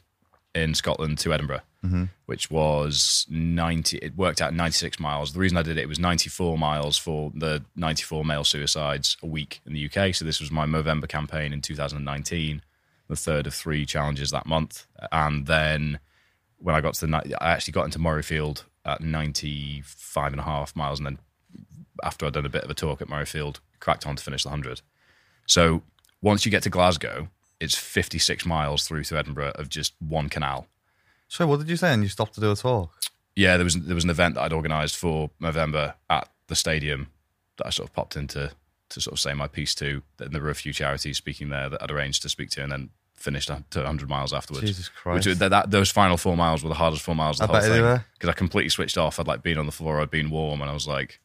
[0.54, 2.04] in Scotland to Edinburgh, Mm-hmm.
[2.26, 3.98] which was 90.
[3.98, 5.34] It worked out 96 miles.
[5.34, 9.28] The reason I did it, it was 94 miles for the 94 male suicides a
[9.28, 10.16] week in the UK.
[10.16, 12.64] So this was my Movember campaign in 2019,
[13.08, 16.00] the third of three challenges that month, and then
[16.58, 20.76] when I got to the, I actually got into Murrayfield at 95 and a half
[20.76, 21.20] miles, and then
[22.04, 24.50] after I'd done a bit of a talk at Murrayfield, cracked on to finish the
[24.50, 24.82] 100.
[25.46, 25.84] So
[26.22, 30.68] once you get to Glasgow, it's 56 miles through to Edinburgh of just one canal.
[31.28, 31.94] So what did you say?
[31.94, 32.92] And you stopped to do a talk?
[33.36, 37.08] Yeah, there was there was an event that I'd organised for November at the stadium
[37.58, 38.52] that I sort of popped into
[38.90, 40.04] to sort of say my piece to.
[40.20, 42.72] And there were a few charities speaking there that I'd arranged to speak to, and
[42.72, 44.68] then finished to 100 miles afterwards.
[44.68, 45.28] Jesus Christ.
[45.28, 47.60] Which, that, that, those final four miles were the hardest four miles of the I
[47.62, 49.20] whole bet thing because I completely switched off.
[49.20, 51.20] I'd like been on the floor, I'd been warm, and I was like,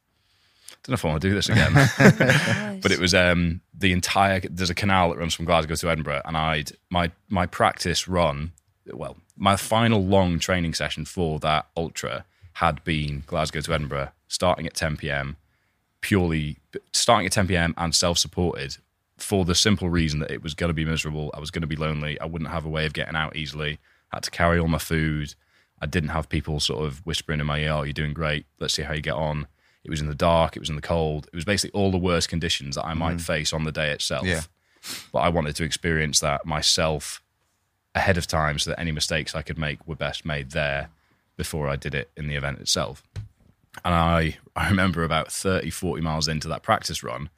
[0.72, 2.78] I don't know if I want to do this again.
[2.82, 4.40] but it was um, the entire.
[4.40, 8.52] There's a canal that runs from Glasgow to Edinburgh, and I'd my my practice run.
[8.92, 12.24] Well, my final long training session for that ultra
[12.54, 15.36] had been Glasgow to Edinburgh, starting at 10 p.m.
[16.00, 16.58] Purely
[16.92, 17.74] starting at 10 p.m.
[17.76, 18.76] and self-supported
[19.18, 21.30] for the simple reason that it was going to be miserable.
[21.34, 22.18] I was going to be lonely.
[22.20, 23.78] I wouldn't have a way of getting out easily.
[24.12, 25.34] I had to carry all my food.
[25.80, 28.46] I didn't have people sort of whispering in my ear, "Oh, you're doing great.
[28.58, 29.46] Let's see how you get on."
[29.84, 30.56] It was in the dark.
[30.56, 31.28] It was in the cold.
[31.32, 33.20] It was basically all the worst conditions that I might mm.
[33.20, 34.26] face on the day itself.
[34.26, 34.42] Yeah.
[35.12, 37.22] But I wanted to experience that myself
[37.94, 40.90] ahead of time, so that any mistakes I could make were best made there
[41.36, 43.02] before I did it in the event itself.
[43.84, 47.30] And I, I remember about 30, 40 miles into that practice run,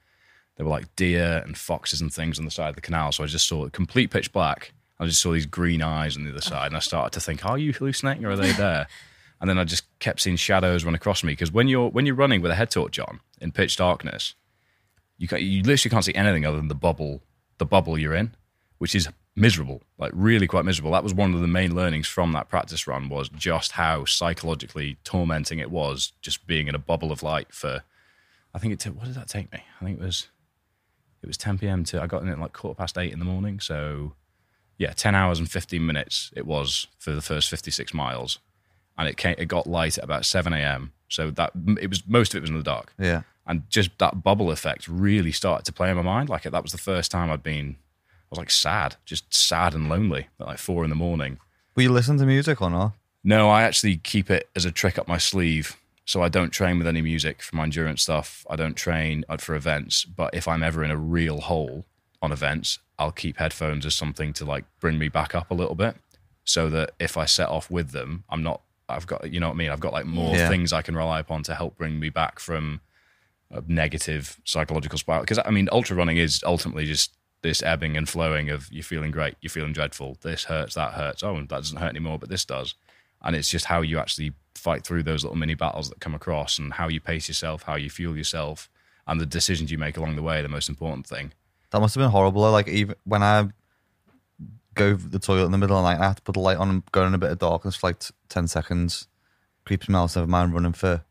[0.57, 3.13] there were like deer and foxes and things on the side of the canal.
[3.13, 4.73] So I just saw complete pitch black.
[4.99, 7.45] I just saw these green eyes on the other side, and I started to think,
[7.45, 8.87] "Are you hallucinating, or are they there?"
[9.43, 12.15] and then I just kept seeing shadows run across me because when you're when you're
[12.15, 14.37] running with a head torch on in pitch darkness,
[15.19, 17.23] you can, you literally can't see anything other than the bubble,
[17.59, 18.37] the bubble you're in,
[18.79, 20.93] which is miserable, like really quite miserable.
[20.93, 24.99] That was one of the main learnings from that practice run was just how psychologically
[25.05, 27.83] tormenting it was just being in a bubble of light for.
[28.55, 28.81] I think it.
[28.81, 29.63] T- what did that take me?
[29.81, 30.29] I think it was
[31.23, 31.85] it was 10 p.m.
[31.85, 33.61] to I got in at like quarter past eight in the morning.
[33.61, 34.15] So
[34.79, 38.39] yeah, 10 hours and 15 minutes it was for the first 56 miles,
[38.99, 40.93] and it came, it got light at about 7 a.m.
[41.09, 43.23] So that it was most of it was in the dark, Yeah.
[43.47, 46.29] and just that bubble effect really started to play in my mind.
[46.29, 47.77] Like that was the first time I'd been,
[48.33, 51.39] was like sad, just sad and lonely at like four in the morning.
[51.77, 52.93] Will you listen to music or not?
[53.25, 55.77] No, I actually keep it as a trick up my sleeve.
[56.05, 58.45] So I don't train with any music for my endurance stuff.
[58.51, 60.05] I don't train uh, for events.
[60.05, 61.85] But if I'm ever in a real hole
[62.21, 65.77] on events, I'll keep headphones as something to like bring me back up a little
[65.77, 65.97] bit.
[66.45, 68.63] So that if I set off with them, I'm not.
[68.89, 69.71] I've got you know what I mean.
[69.71, 70.49] I've got like more Yeah.
[70.49, 72.81] things I can rely upon to help bring me back from
[73.51, 75.23] a negative psychological spiral.
[75.23, 79.11] Because I mean, ultra running is ultimately just this ebbing and flowing of you're feeling
[79.11, 80.17] great, you're feeling dreadful.
[80.23, 81.23] This hurts, that hurts.
[81.23, 82.75] Oh, that doesn't hurt anymore, but this does
[83.25, 86.59] and it's just how you actually fight through those little mini battles that come across
[86.59, 88.69] and how you pace yourself how you fuel yourself
[89.07, 91.33] and the decisions you make along the way the most important thing
[91.71, 92.49] That must have been horrible.
[92.51, 93.49] Like even when I
[94.75, 96.41] go to the toilet in the middle of the night, I have to put the
[96.41, 99.09] light on and go in a bit of darkness for like t- ten seconds.
[99.65, 100.15] Creeps me out.
[100.15, 101.03] Never mind running for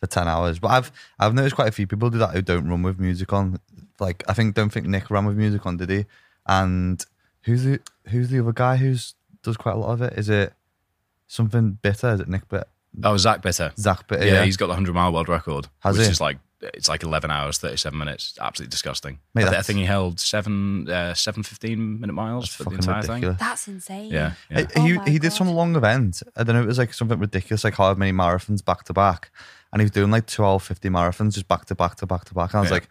[0.00, 0.58] for ten hours.
[0.60, 3.32] But I've I've noticed quite a few people do that who don't run with music
[3.32, 3.60] on.
[4.00, 6.06] Like I think don't think Nick ran with music on, did he?
[6.46, 7.04] And
[7.42, 10.14] who's the who's the other guy who's does quite a lot of it?
[10.14, 10.52] Is it
[11.26, 12.08] something bitter?
[12.14, 12.64] Is it Nick Bit?
[13.04, 14.26] oh zach bitter Zach Bitter?
[14.26, 16.10] yeah, Yeah, he's got the 100 mile world record Has which he?
[16.10, 19.78] is like it's like 11 hours 37 minutes absolutely disgusting Mate, I, th- I think
[19.78, 23.38] he held seven uh, seven 15 minute miles for the entire ridiculous.
[23.38, 24.10] That's insane.
[24.10, 24.66] thing yeah, yeah.
[24.74, 26.22] He- He, Oh my he did some long event.
[26.34, 26.62] I don't know.
[26.62, 29.30] It was like something ridiculous, like how many marathons back to back,
[29.72, 32.34] and he was doing like 12, 50 marathons just back to back to back to
[32.34, 32.50] back.
[32.54, 32.74] And I was Yeah.
[32.76, 32.88] like,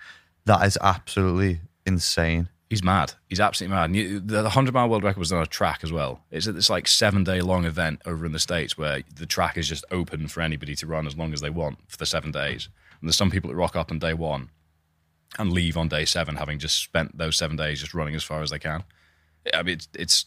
[0.48, 2.50] that is absolutely insane.
[2.70, 3.14] He's mad.
[3.30, 3.96] He's absolutely mad.
[3.96, 6.22] You, the, the 100 mile world record was on a track as well.
[6.32, 9.70] It's this like seven day long event over in the States where the track is
[9.70, 12.68] just open for anybody to run as long as they want for the seven days.
[13.00, 14.50] And there's some people that rock up on day one
[15.38, 18.42] and leave on day seven, having just spent those seven days just running as far
[18.42, 18.84] as they can.
[19.54, 20.26] I mean, it's, it's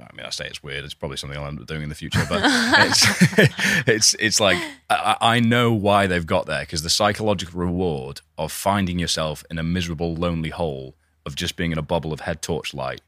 [0.00, 0.84] I mean, I say it's weird.
[0.84, 3.06] It's probably something I'll end up doing in the future, but it's,
[3.88, 4.58] it's, it's like,
[4.88, 9.58] I, I know why they've got there because the psychological reward of finding yourself in
[9.58, 10.94] a miserable, lonely hole
[11.26, 13.00] of just being in a bubble of head torch light,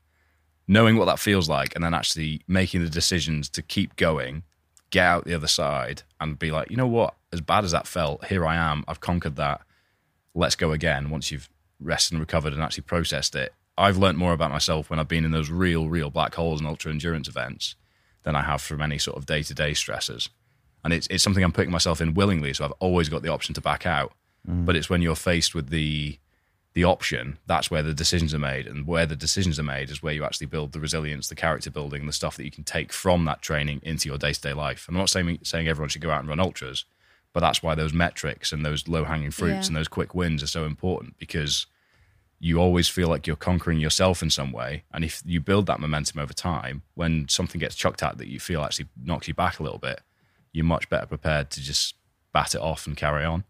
[0.67, 4.43] knowing what that feels like, and then actually making the decisions to keep going,
[4.91, 7.15] get out the other side, and be like, you know what?
[7.33, 8.85] As bad as that felt, here I am.
[8.89, 9.61] I've conquered that.
[10.35, 11.11] Let's go again.
[11.11, 11.49] Once you've
[11.79, 15.25] rested and recovered and actually processed it, I've learned more about myself when I've been
[15.25, 17.75] in those real, real black holes and ultra endurance events
[18.23, 20.29] than I have from any sort of day to day stresses.
[20.85, 23.55] And it's it's something I'm putting myself in willingly, so I've always got the option
[23.55, 24.13] to back out.
[24.49, 24.65] Mm.
[24.67, 26.19] But it's when you're faced with the
[26.73, 28.67] the option, that's where the decisions are made.
[28.67, 31.69] And where the decisions are made is where you actually build the resilience, the character
[31.71, 34.53] building, the stuff that you can take from that training into your day to day
[34.53, 34.87] life.
[34.89, 36.85] I'm not saying saying everyone should go out and run ultras,
[37.33, 39.71] but that's why those metrics and those low hanging fruits Yeah.
[39.71, 41.67] and those quick wins are so important because
[42.43, 44.85] you always feel like you're conquering yourself in some way.
[44.93, 48.41] And if you build that momentum over time, when something gets chucked at that you
[48.41, 50.01] feel actually knocks you back a little bit,
[50.51, 51.95] you're much better prepared to just
[52.33, 53.45] bat it off and carry on.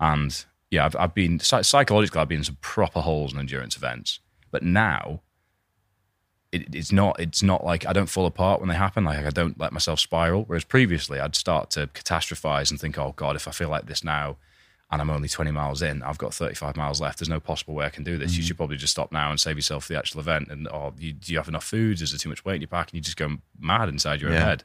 [0.00, 4.20] And yeah, I've, I've been psychologically, I've been in some proper holes in endurance events.
[4.50, 5.20] But now,
[6.50, 9.04] it, it's not it's not like I don't fall apart when they happen.
[9.04, 10.44] Like I don't let myself spiral.
[10.44, 14.02] Whereas previously, I'd start to catastrophize and think, oh god, if I feel like this
[14.02, 14.36] now,
[14.94, 17.18] and I'm only 20 miles in, I've got 35 miles left.
[17.18, 18.32] There's no possible way I can do this.
[18.32, 18.46] You mm-hmm.
[18.46, 20.48] should probably just stop now and save yourself the actual event.
[20.50, 22.00] And or you, do you have enough food?
[22.00, 22.90] Is there too much weight in your pack?
[22.90, 24.64] And you just go mad inside your own head.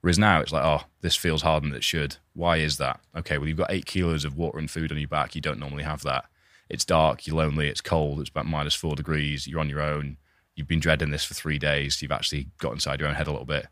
[0.00, 2.16] Whereas now it's like, oh, this feels harder than it should.
[2.32, 3.00] Why is that?
[3.16, 5.34] Okay, well, you've got eight kilos of water and food on your back.
[5.34, 6.26] You don't normally have that.
[6.68, 10.16] It's dark, you're lonely, it's cold, it's about minus four degrees, you're on your own.
[10.54, 12.00] You've been dreading this for three days.
[12.00, 13.66] You've actually got inside your own head a little bit.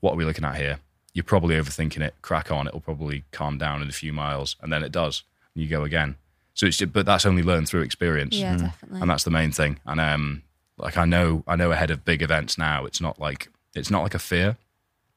[0.00, 0.78] What are we looking at here?
[1.12, 2.14] You're probably overthinking it.
[2.22, 2.68] Crack on.
[2.68, 4.56] It'll probably calm down in a few miles.
[4.60, 5.24] And then it does.
[5.58, 6.14] And you go again.
[6.54, 9.00] So it's just, but that's only learned through experience Yeah, definitely.
[9.00, 9.80] and that's the main thing.
[9.84, 10.42] And um,
[10.76, 14.02] like I know, I know ahead of big events now, it's not like it's not
[14.04, 14.56] like a fear.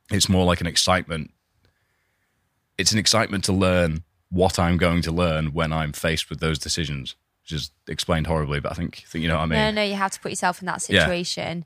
[0.10, 1.30] It's more like an excitement.
[2.80, 6.58] It's an excitement to learn what I'm going to learn when I'm faced with those
[6.58, 9.60] decisions, which is explained horribly, but I think, think you know what I mean.
[9.60, 11.06] no, no, you have to put yourself in that Yeah.
[11.06, 11.66] situation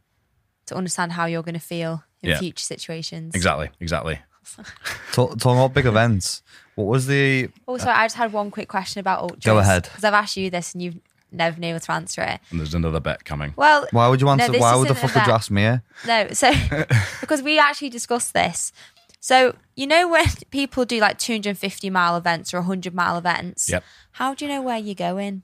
[0.65, 2.39] to understand how you're going to feel in Yeah.
[2.39, 3.35] future situations.
[3.35, 4.19] Exactly, exactly.
[5.13, 6.41] Talk, talking about big events,
[6.75, 9.43] what was the Also, I just had one quick question about ultras.
[9.43, 9.83] Go ahead.
[9.83, 10.97] Because I've asked you this and you've
[11.31, 12.39] never been able to answer it.
[12.51, 13.53] And there's another bet coming.
[13.55, 14.51] Well, why would you answer?
[14.51, 15.63] this why would the fuck would you ask me?
[15.65, 15.77] eh?
[16.05, 16.51] No, so
[17.21, 18.71] because we actually discussed this.
[19.19, 23.83] So you know when people do like 250 mile events or 100 mile events, Yep.
[24.13, 25.41] how do you know where you're going?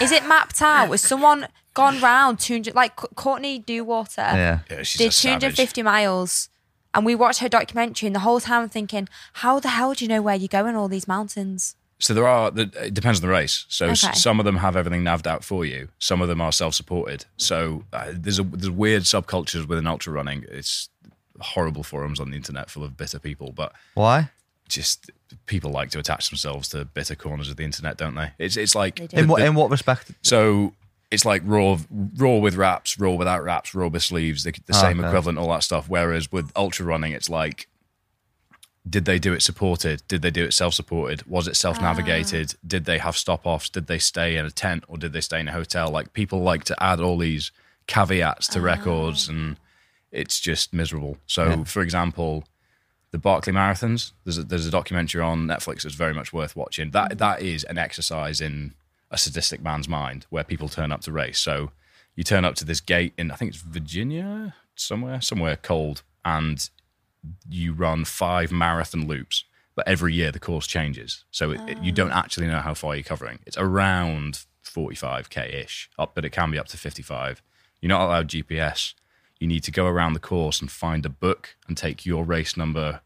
[0.00, 0.88] Is it mapped out?
[0.88, 4.58] Was someone gone round 200 like Courtney Dauwalter Yeah.
[4.70, 5.40] Yeah, she's did a savage.
[5.56, 6.48] 250 miles,
[6.96, 10.04] and we watched her documentary, and the whole time I'm thinking, how the hell do
[10.04, 10.74] you know where you're going?
[10.74, 11.76] All these mountains.
[11.98, 12.50] So there are.
[12.56, 13.64] It depends on the race.
[13.68, 14.14] So s- Okay.
[14.14, 15.88] some of them have everything naved out for you.
[15.98, 17.24] Some of them are self-supported.
[17.36, 20.44] So uh, there's a there's weird subcultures within ultra running.
[20.50, 20.90] It's
[21.40, 24.30] horrible forums on the internet full of bitter people, but Why?
[24.68, 25.10] just
[25.46, 28.32] people like to attach themselves to bitter corners of the internet, don't they?
[28.38, 29.16] It's it's like They do.
[29.16, 30.10] In the- what in what respect?
[30.22, 30.74] so
[31.10, 31.78] it's like raw,
[32.16, 35.08] raw with wraps, raw without wraps, raw with sleeves, the, the Oh, same okay.
[35.08, 35.88] equivalent, all that stuff.
[35.88, 37.68] Whereas with ultra running, it's like,
[38.88, 40.02] did they do it supported?
[40.08, 41.26] Did they do it self-supported?
[41.26, 42.54] Was it self-navigated?
[42.54, 42.58] Ah.
[42.66, 43.68] Did they have stop-offs?
[43.68, 45.90] Did they stay in a tent or did they stay in a hotel?
[45.90, 47.50] Like people like to add all these
[47.88, 49.32] caveats to records, ah.
[49.32, 49.56] and
[50.12, 51.18] it's just miserable.
[51.26, 51.64] So, Yeah.
[51.64, 52.44] for example,
[53.10, 54.12] the Barkley Marathons.
[54.24, 56.90] There's a, there's a documentary on Netflix that's very much worth watching.
[56.90, 58.74] That that is an exercise in
[59.10, 61.38] a sadistic man's mind where people turn up to race.
[61.40, 61.70] So
[62.14, 66.68] you turn up to this gate in I think it's Virginia somewhere somewhere cold, and
[67.48, 69.44] you run five marathon loops.
[69.74, 72.18] But every year the course changes, so it, it- you don't ah.
[72.20, 73.40] actually know how far you're covering.
[73.46, 77.42] It's around 45k ish, up, but it can be up to 55.
[77.80, 78.94] You're not allowed GPS.
[79.38, 82.56] You need to go around the course and find a book and take your race
[82.56, 83.02] number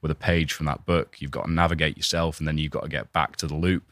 [0.00, 1.16] with a page from that book.
[1.20, 3.90] You've got to navigate yourself, and then you've got to get back to the loop,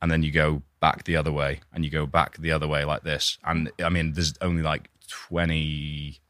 [0.00, 2.84] and then you go back the other way, and you go back the other way
[2.84, 3.38] like this.
[3.44, 6.20] And I mean, there's only like 20.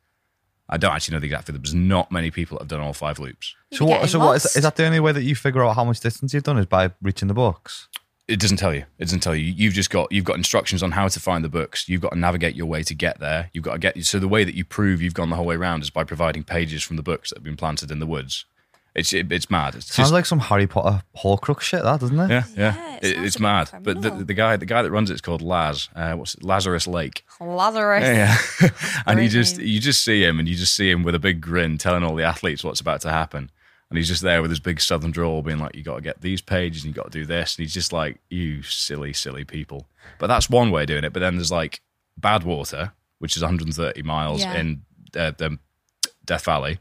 [0.69, 1.61] I don't actually know the exact figure.
[1.61, 3.55] There's not many people that have done all five loops.
[3.73, 4.09] So what?
[4.09, 6.33] So what is, is that the only way that you figure out how much distance
[6.33, 7.88] you've done is by reaching the books?
[8.27, 8.85] It doesn't tell you.
[8.99, 9.45] It doesn't tell you.
[9.45, 11.88] You've just got you've got instructions on how to find the books.
[11.88, 13.51] You've got to navigate your way to get there.
[13.53, 15.57] You've got to get so the way that you prove you've gone the whole way
[15.57, 18.47] around is by providing pages from the books that have been planted in the woods.
[18.97, 19.75] It's it, it's mad.
[19.75, 22.31] It's Sounds just, like some Harry Potter Horcrux shit, that doesn't it?
[22.31, 22.75] yeah, yeah.
[22.75, 23.71] Yeah, it It- it's a bit mad.
[23.83, 25.89] But the, the guy the guy that runs it's called Laz.
[25.95, 26.43] Uh, what's it?
[26.43, 27.25] Lazarus Lake.
[27.41, 28.03] Lazarus.
[28.03, 29.03] Yeah, yeah.
[29.07, 31.41] and you just you just see him, and you just see him with a big
[31.43, 33.51] grin, telling all the athletes what's about to happen.
[33.91, 36.21] And he's just there with his big southern drawl, being like, "You got to get
[36.23, 39.45] these pages, and you got to do this." And he's just like, "You silly, silly
[39.45, 39.87] people."
[40.19, 41.13] But that's one way of doing it.
[41.13, 41.83] But then there's like
[42.21, 44.55] Badwater, which is 130 miles Yeah.
[44.57, 44.83] in
[45.15, 45.59] uh, the
[46.25, 46.79] Death Valley.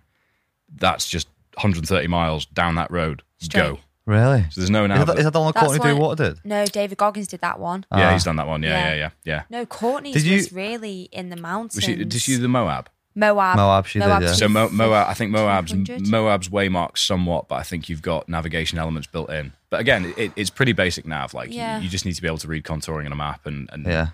[0.74, 3.24] That's just 130 miles down that road.
[3.38, 3.62] Straight.
[3.62, 3.80] Go.
[4.06, 4.46] Really?
[4.52, 5.08] So there's no Is nav.
[5.08, 6.46] that, is that the one That's Courtney why- Water did?
[6.46, 7.86] No, David Goggins did that one.
[7.92, 8.14] yeah, Ah.
[8.14, 8.62] he's done that one.
[8.62, 8.90] Yeah, Yeah.
[8.90, 9.42] yeah, yeah, yeah.
[9.50, 11.76] No, Courtney you- was really in the mountains.
[11.76, 12.90] Was she, did she do the Moab?
[13.16, 13.56] Moab.
[13.56, 14.34] Moab, she did, yeah.
[14.34, 16.06] So Mo- Moab, I think Moab's 200?
[16.08, 19.54] Moab's waymarked somewhat, but I think you've got navigation elements built in.
[19.70, 21.34] But again, it, it's pretty basic nav.
[21.34, 23.70] Like you- you, just need to be able to read contouring on a map, and,
[23.72, 24.08] and Yeah.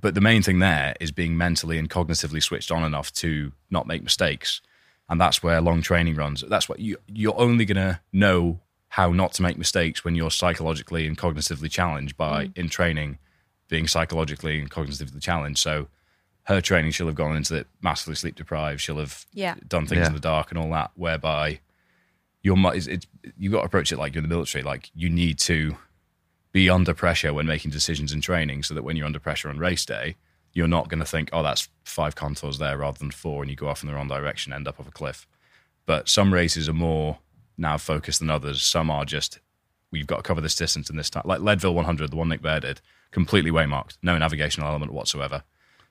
[0.00, 3.86] But the main thing there is being mentally and cognitively switched on enough to not
[3.86, 4.60] make mistakes,
[5.10, 6.42] and that's where long training runs.
[6.48, 11.06] That's what you you're only gonna know how not to make mistakes when you're psychologically
[11.06, 12.58] and cognitively challenged by Mm.
[12.58, 13.18] in training
[13.68, 15.60] being psychologically and cognitively challenged.
[15.60, 15.88] So
[16.44, 18.80] her training, she'll have gone into it massively sleep deprived.
[18.80, 19.54] She'll have Yeah.
[19.68, 20.06] done things Yeah.
[20.08, 21.60] in the dark and all that, whereby
[22.42, 23.06] your mu- it's, it's
[23.38, 24.64] you've got to approach it like you're in the military.
[24.64, 25.76] Like you need to
[26.52, 29.58] be under pressure when making decisions in training, so that when you're under pressure on
[29.58, 30.16] race day,
[30.52, 33.56] you're not going to think, "Oh, that's five contours there rather than four, and you
[33.56, 35.26] go off in the wrong direction, end up off a cliff.
[35.86, 37.18] But some races are more
[37.58, 38.62] now focused than others.
[38.62, 39.40] Some are just
[39.90, 41.24] we've got to cover this distance in this time.
[41.26, 45.42] Like Leadville 100, the one Nick Bare did, completely waymarked, no navigational element whatsoever.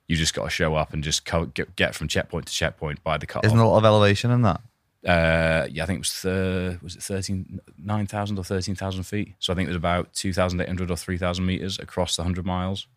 [0.07, 3.03] You just got to show up and just co- get, get from checkpoint to checkpoint
[3.03, 3.45] by the cut.
[3.45, 4.61] Isn't a lot of elevation in that?
[5.05, 9.03] Uh, yeah, I think it was th- was it thirteen nine thousand or thirteen thousand
[9.03, 9.35] feet.
[9.39, 12.15] So I think it was about two thousand eight hundred or three thousand meters across
[12.17, 12.87] the hundred miles,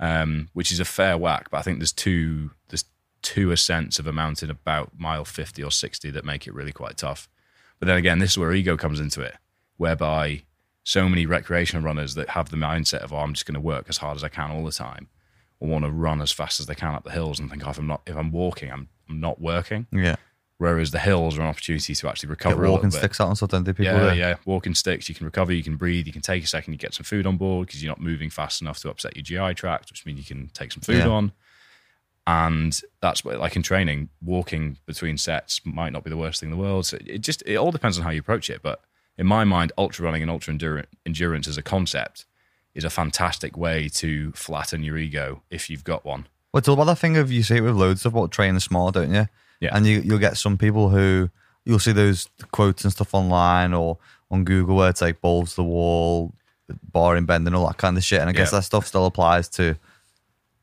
[0.00, 1.50] um, which is a fair whack.
[1.50, 2.84] But I think there's two there's
[3.22, 6.96] two ascents of a mountain about mile fifty or sixty that make it really quite
[6.96, 7.28] tough.
[7.78, 9.36] But then again, this is where ego comes into it,
[9.76, 10.42] whereby
[10.84, 13.86] so many recreational runners that have the mindset of, "Oh, I'm just going to work
[13.88, 15.08] as hard as I can all the time,"
[15.60, 17.70] or want to run as fast as they can up the hills and think, oh,
[17.70, 20.16] "If I'm not, if I'm walking, I'm, I'm not working." Yeah.
[20.58, 23.50] Whereas the hills are an opportunity to actually recover a walking sticks out and stuff,
[23.50, 23.72] don't they?
[23.72, 24.16] People Yeah, do?
[24.18, 24.34] yeah.
[24.44, 26.94] Walking sticks, you can recover, you can breathe, you can take a second, you get
[26.94, 29.90] some food on board because you're not moving fast enough to upset your GI tract,
[29.90, 31.08] which means you can take some food Yeah.
[31.08, 31.32] on.
[32.26, 36.50] And that's what, like in training, walking between sets might not be the worst thing
[36.50, 36.86] in the world.
[36.86, 38.62] So it just, it all depends on how you approach it.
[38.62, 38.80] But
[39.18, 42.24] in my mind, ultra running and ultra endurance, endurance as a concept
[42.74, 46.26] is a fantastic way to flatten your ego if you've got one.
[46.52, 48.60] Well, it's all about that thing of you see it with loads of about training
[48.60, 49.26] small, don't you?
[49.60, 49.76] Yeah.
[49.76, 51.30] And you you'll get some people who
[51.64, 53.98] you'll see those quotes and stuff online or
[54.30, 56.34] on Google where it's like balls to the wall,
[56.92, 58.20] barring bending, all that kind of shit.
[58.20, 58.58] And I guess Yeah.
[58.58, 59.76] that stuff still applies to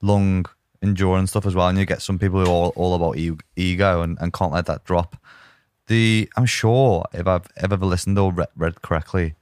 [0.02, 0.46] long
[0.82, 1.68] endurance stuff as well.
[1.68, 3.18] And you get some people who are all, all about
[3.56, 5.16] ego and, and can't let that drop.
[5.88, 9.36] The I'm sure if I've ever listened or read, read correctly,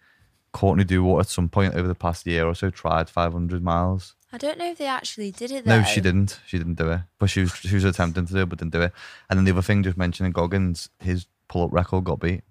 [0.51, 4.15] Courtney Dauwalter some point over the past year or so tried 500 miles.
[4.31, 5.65] I don't know if they actually did it.
[5.65, 5.79] Though.
[5.79, 6.39] No, she didn't.
[6.45, 7.01] She didn't do it.
[7.17, 8.93] But she was she was attempting to do it, but didn't do it.
[9.29, 12.43] And then the other thing, just mentioning Goggins, his pull up record got beat.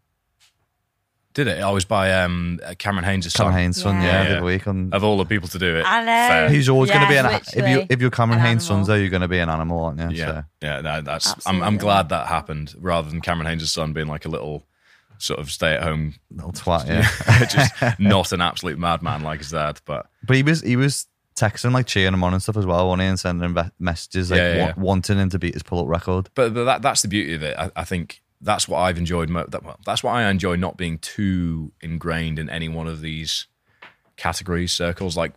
[1.34, 1.60] Did it?
[1.62, 3.60] I was by um, Cameron Hanes' Cameron son.
[3.60, 4.02] Hanes' son, Yeah.
[4.02, 4.28] yeah, Yeah.
[4.30, 4.66] the other week.
[4.66, 5.84] On, Of all the people to do it.
[5.86, 6.04] I know.
[6.06, 6.50] fair.
[6.50, 8.82] he's always going to be an Yeah, if you if you're Cameron an Hanes' son,
[8.82, 10.18] though, you're going to be an animal, aren't you?
[10.18, 10.80] Yeah, So, yeah.
[10.80, 11.46] No, that's.
[11.46, 14.66] I'm, I'm glad that happened rather than Cameron Hanes' son being like a little
[15.18, 16.88] sort of stay at home, little twat.
[16.88, 17.44] Yeah.
[17.46, 19.80] just not an absolute madman like his dad.
[19.84, 21.06] But but he was he was
[21.38, 23.02] texting like cheering him on and stuff as well, wasn't?
[23.02, 24.74] And sending him messages like Yeah, yeah, yeah.
[24.76, 26.28] wanting him to beat his pull up record.
[26.34, 27.56] but, but that, that's the beauty of it.
[27.58, 29.28] I, I think that's what I've enjoyed.
[29.28, 33.00] Mo- that, well, that's why I enjoy not being too ingrained in any one of
[33.00, 33.46] these
[34.16, 35.16] categories, circles.
[35.16, 35.32] Like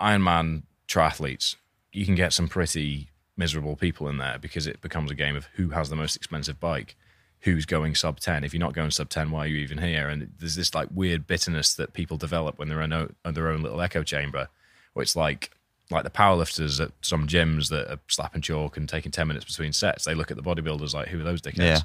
[0.00, 1.56] Ironman triathletes,
[1.92, 5.46] you can get some pretty miserable people in there because it becomes a game of
[5.54, 6.96] who has the most expensive bike,
[7.40, 8.44] who's going sub 10.
[8.44, 10.08] If you're not going sub 10, why are you even here?
[10.08, 13.80] And there's this like weird bitterness that people develop when they're in their own little
[13.80, 14.48] echo chamber,
[14.92, 15.50] where it's like,
[15.90, 19.72] like the powerlifters at some gyms that are slapping chalk and taking 10 minutes between
[19.72, 21.58] sets, they look at the bodybuilders like, who are those dickheads?
[21.58, 21.80] Yeah.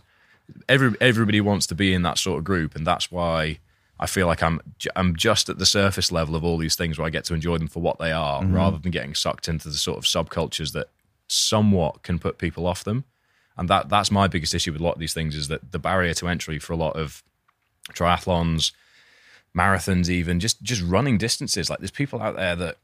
[0.70, 2.76] Every, everybody wants to be in that sort of group.
[2.76, 3.60] And that's why
[4.00, 4.62] I feel like I'm,
[4.96, 7.58] I'm just at the surface level of all these things where I get to enjoy
[7.58, 8.56] them for what they are mm-hmm.
[8.56, 10.88] rather than getting sucked into the sort of subcultures that
[11.28, 13.04] somewhat can put people off them.
[13.58, 15.80] And that that's my biggest issue with a lot of these things is that the
[15.80, 17.24] barrier to entry for a lot of
[17.89, 18.72] triathlons,
[19.56, 21.70] marathons, even just just running distances.
[21.70, 22.78] Like there's people out there that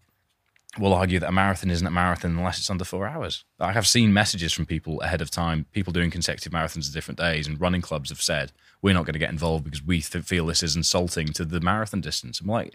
[0.80, 3.44] will argue that a marathon isn't a marathon unless it's under four hours.
[3.60, 7.48] I've seen messages from people ahead of time, people doing consecutive marathons at different days,
[7.48, 10.48] and running clubs have said we're not going to get involved because we th- feel
[10.48, 12.42] this is insulting to the marathon distance.
[12.42, 12.74] I'm like,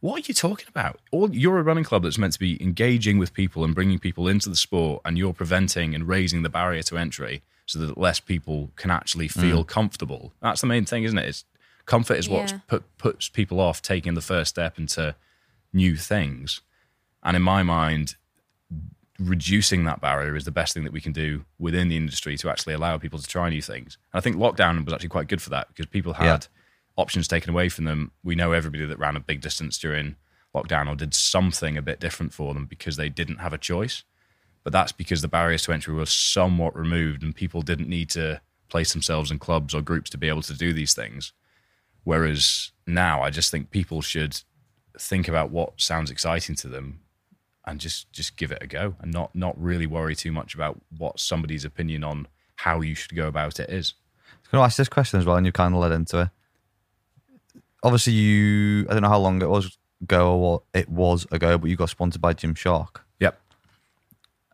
[0.00, 1.00] what are you talking about?
[1.10, 4.28] All you're a running club that's meant to be engaging with people and bringing people
[4.28, 8.20] into the sport, and you're preventing and raising the barrier to entry so that less
[8.20, 9.40] people can actually mm.
[9.40, 10.32] feel comfortable.
[10.40, 11.28] That's the main thing, isn't it?
[11.28, 11.44] It's
[11.86, 12.58] comfort is what Yeah.
[12.68, 15.16] put, puts people off taking the first step into
[15.72, 16.60] new things.
[17.26, 18.14] And in my mind,
[19.18, 22.48] reducing that barrier is the best thing that we can do within the industry to
[22.48, 23.98] actually allow people to try new things.
[24.12, 26.38] And I think lockdown was actually quite good for that because people had Yeah.
[26.96, 28.12] options taken away from them.
[28.22, 30.16] We know everybody that ran a big distance during
[30.54, 34.04] lockdown or did something a bit different for them because they didn't have a choice.
[34.62, 38.40] But that's because the barriers to entry were somewhat removed and people didn't need to
[38.68, 41.32] place themselves in clubs or groups to be able to do these things.
[42.04, 44.42] Whereas now, I just think people should
[44.98, 47.00] think about what sounds exciting to them
[47.66, 50.80] and just just give it a go and not not really worry too much about
[50.96, 53.94] what somebody's opinion on how you should go about it is.
[54.28, 56.20] I was going to ask this question as well, and you kind of led into
[56.20, 56.28] it.
[57.82, 61.58] Obviously, you I don't know how long it was ago or what it was ago,
[61.58, 63.00] but you got sponsored by Gymshark.
[63.18, 63.38] Yep.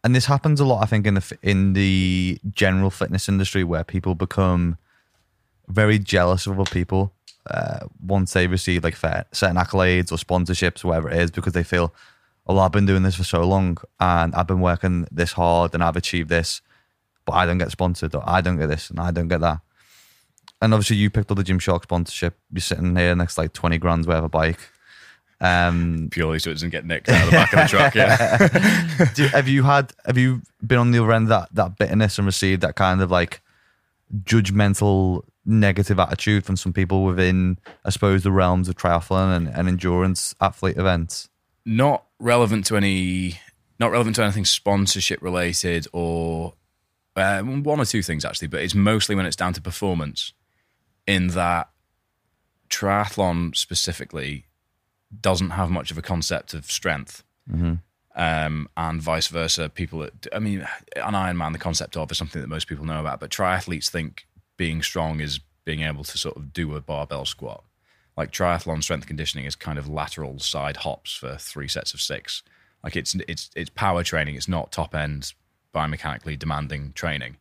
[0.04, 3.84] and this happens a lot i think in the in the general fitness industry where
[3.84, 4.78] people become
[5.68, 7.12] very jealous of other people
[7.50, 11.64] uh, once they receive like fair, certain accolades or sponsorships whatever it is because they
[11.64, 11.92] feel
[12.46, 15.82] oh i've been doing this for so long and i've been working this hard and
[15.82, 16.60] i've achieved this
[17.24, 19.60] but i don't get sponsored or i don't get this and i don't get that
[20.60, 24.06] and obviously you picked up the Gymshark sponsorship you're sitting here next like 20 grand's
[24.06, 24.60] worth of bike
[25.42, 27.94] um Purely so it doesn't get nicked out of the back of the truck.
[27.96, 29.08] Yeah.
[29.14, 32.16] do, have you had have you been on the other end of that that bitterness
[32.16, 33.42] and received that kind of like
[34.22, 39.66] judgmental negative attitude from some people within i suppose the realms of triathlon and, and
[39.66, 41.28] endurance athlete events
[41.64, 43.38] not relevant to any
[43.78, 46.54] not relevant to anything sponsorship related or
[47.16, 50.32] uh, one or two things actually, but it's mostly when it's down to performance.
[51.06, 51.68] In that
[52.70, 54.46] triathlon specifically
[55.20, 57.24] doesn't have much of a concept of strength.
[58.14, 62.40] Um, and vice versa, people that, I mean, an Ironman, the concept of is something
[62.40, 66.36] that most people know about, but triathletes think being strong is being able to sort
[66.36, 67.64] of do a barbell squat.
[68.22, 72.44] Like triathlon strength conditioning is kind of lateral side hops for three sets of six.
[72.84, 74.36] Like it's it's it's power training.
[74.36, 75.32] It's not top end
[75.74, 77.38] biomechanically demanding training.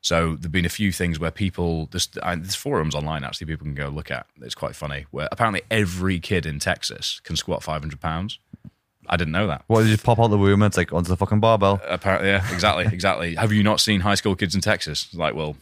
[0.00, 3.74] So there've been a few things where people there's, there's forums online actually people can
[3.74, 4.24] go look at.
[4.40, 5.04] It's quite funny.
[5.10, 8.38] Where apparently every kid in Texas can squat 500 pounds.
[9.10, 9.64] I didn't know that.
[9.68, 11.78] Well, did just pop out the womb and it's like onto the fucking barbell?
[11.86, 13.34] Apparently, yeah, exactly, exactly.
[13.34, 15.12] Have you not seen high school kids in Texas?
[15.12, 15.58] Like, well,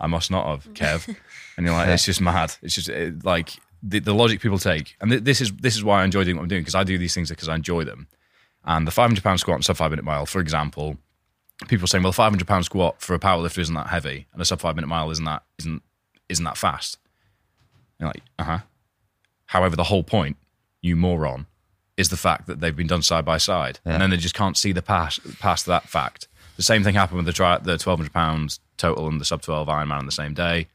[0.00, 1.16] I must not have, Kev.
[1.56, 2.54] And you're like, it's just mad.
[2.62, 3.50] It's just it, like
[3.86, 6.36] the, the logic people take, and th- this is this is why I enjoy doing
[6.36, 8.06] what I'm doing because I do these things because I enjoy them.
[8.64, 10.96] And the 500 pound squat and sub five minute mile, for example,
[11.68, 14.40] people are saying, well, a 500 pound squat for a powerlifter isn't that heavy, and
[14.40, 15.82] a sub five minute mile isn't that isn't
[16.28, 16.98] isn't that fast.
[17.98, 18.58] And you're like, uh huh.
[19.46, 20.36] However, the whole point,
[20.80, 21.46] you moron,
[21.96, 23.92] is the fact that they've been done side by side, Yeah.
[23.92, 26.26] and then they just can't see the past past that fact.
[26.56, 29.42] The same thing happened with the tri- the twelve hundred pounds total and the sub
[29.42, 30.68] twelve Ironman on the same day,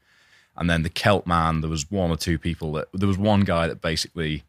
[0.60, 1.62] and then the Celtman.
[1.62, 4.44] There was one or two people that there was one guy that basically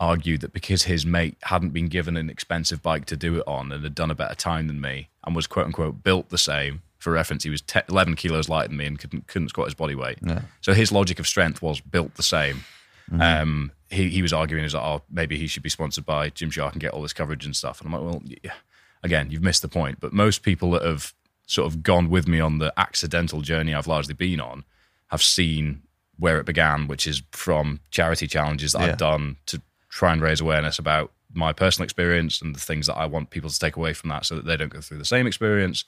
[0.00, 3.70] argued that because his mate hadn't been given an expensive bike to do it on
[3.70, 6.82] and had done a better time than me and was quote unquote built the same.
[6.98, 9.74] For reference, he was te- 11 kilos lighter than me and couldn't, couldn't squat his
[9.74, 10.18] body weight.
[10.22, 10.42] Yeah.
[10.62, 12.64] So his logic of strength was built the same.
[13.20, 16.48] Um, he, he was arguing, is like, oh, maybe he should be sponsored by Jim
[16.48, 17.80] Gymshark and get all this coverage and stuff.
[17.82, 18.54] And I'm like, well, yeah.
[19.02, 20.00] again, you've missed the point.
[20.00, 21.12] But most people that have
[21.46, 24.64] sort of gone with me on the accidental journey I've largely been on
[25.14, 25.82] have seen
[26.18, 28.86] where it began, which is from charity challenges that Yeah.
[28.92, 32.96] I've done to try and raise awareness about my personal experience and the things that
[32.96, 35.04] I want people to take away from that so that they don't go through the
[35.04, 35.84] same experience.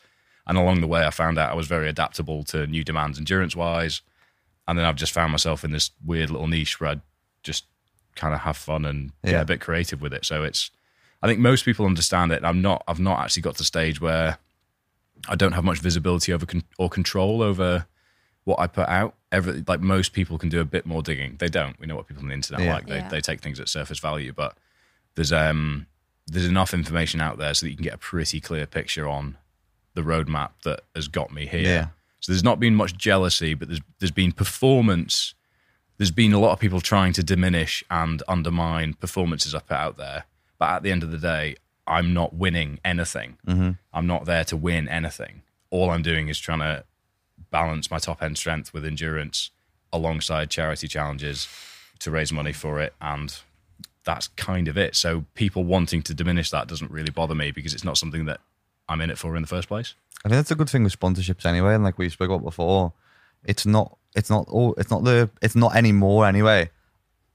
[0.47, 3.55] And along the way, I found out I was very adaptable to new demands endurance
[3.57, 4.01] wise.
[4.69, 7.01] And then I've just found myself in this weird little niche where I
[7.43, 7.65] just
[8.15, 10.25] kind of have fun and get a bit creative with it.
[10.25, 10.71] So it's,
[11.23, 12.45] I think most people understand it.
[12.45, 14.39] I'm not, I've not actually got to the stage where
[15.29, 17.87] I don't have much visibility over con- or control over
[18.45, 19.15] what I put out.
[19.33, 21.37] Every, like most people can do a bit more digging.
[21.39, 21.79] They don't.
[21.81, 22.75] We know what people on the internet Yeah.
[22.75, 22.87] like.
[22.87, 23.09] They, Yeah.
[23.09, 24.57] they take things at surface value, but
[25.17, 25.87] there's um
[26.29, 29.37] there's enough information out there so that you can get a pretty clear picture on
[29.95, 31.61] the roadmap that has got me here.
[31.63, 31.87] Yeah.
[32.21, 35.35] So there's not been much jealousy, but there's there's been performance.
[35.99, 39.97] There's been a lot of people trying to diminish and undermine performances I put out
[39.97, 40.25] there.
[40.59, 41.57] But at the end of the day,
[41.87, 43.39] I'm not winning anything.
[43.93, 45.43] I'm not there to win anything.
[45.71, 46.85] All I'm doing is trying to
[47.51, 49.51] balance my top end strength with endurance
[49.93, 51.49] alongside charity challenges
[52.01, 52.95] to raise money for it.
[53.01, 53.35] And
[54.05, 54.95] that's kind of it.
[54.95, 58.41] So people wanting to diminish that doesn't really bother me because it's not something that
[58.89, 59.95] I'm in it for in the first place.
[60.25, 62.93] I think that's a good thing with sponsorships anyway, and like we spoke about before,
[63.45, 66.71] it's not it's not all it's not the it's not anymore anyway.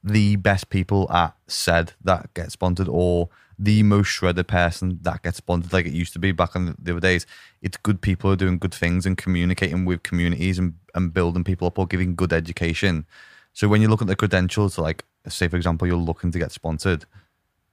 [0.04, 3.30] The best people at said that get sponsored or
[3.62, 6.92] the most shredded person that gets sponsored like it used to be back in the
[6.92, 7.28] other days.
[7.62, 11.44] It's good people who are doing good things and communicating with communities and, and building
[11.44, 13.06] people up or giving good education.
[13.54, 16.52] So when you look at the credentials, like say for example, you're looking to get
[16.52, 17.06] sponsored,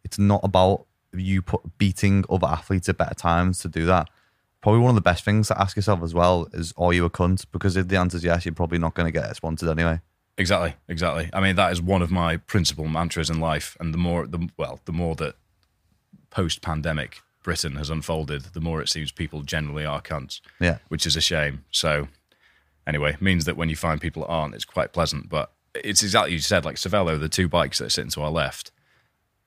[0.04, 0.84] it's not about
[1.14, 4.10] you put beating other athletes at better times to do that.
[4.60, 7.10] Probably one of the best things to ask yourself as well is, are you a
[7.10, 7.46] cunt?
[7.50, 10.00] Because if the answer is yes, you're probably not going to get sponsored anyway.
[10.36, 11.30] Exactly, exactly.
[11.32, 13.76] I mean, that is one of my principal mantras in life.
[13.80, 15.36] And the more, the well, the more that
[16.30, 20.40] post-pandemic Britain has unfolded, the more it seems people generally are cunts.
[20.60, 20.78] Yeah.
[20.88, 21.64] which is a shame.
[21.70, 22.08] So,
[22.86, 25.28] anyway, means that when you find people that aren't, it's quite pleasant.
[25.28, 28.30] But it's exactly you said, like Cervelo, the two bikes that are sitting to our
[28.30, 28.70] left.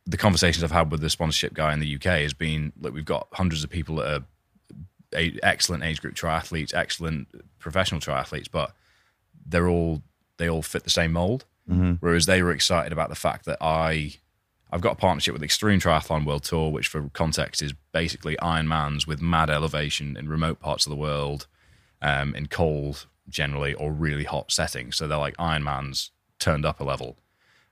[0.08, 3.06] The conversations I've had with the sponsorship guy in the UK has been like we've
[3.06, 4.26] got hundreds of people that are
[5.16, 7.28] a, excellent age group triathletes, excellent
[7.60, 8.74] professional triathletes, but
[9.46, 10.02] they're all
[10.38, 11.46] they all fit the same mold.
[11.70, 11.94] Mm-hmm.
[12.00, 14.16] Whereas they were excited about the fact that I
[14.72, 19.06] I've got a partnership with Extreme Triathlon World Tour, which for context is basically Ironmans
[19.06, 21.48] with mad elevation in remote parts of the world,
[22.02, 24.96] um, in cold generally or really hot settings.
[24.96, 26.10] So they're like Ironmans
[26.40, 27.18] turned up a level.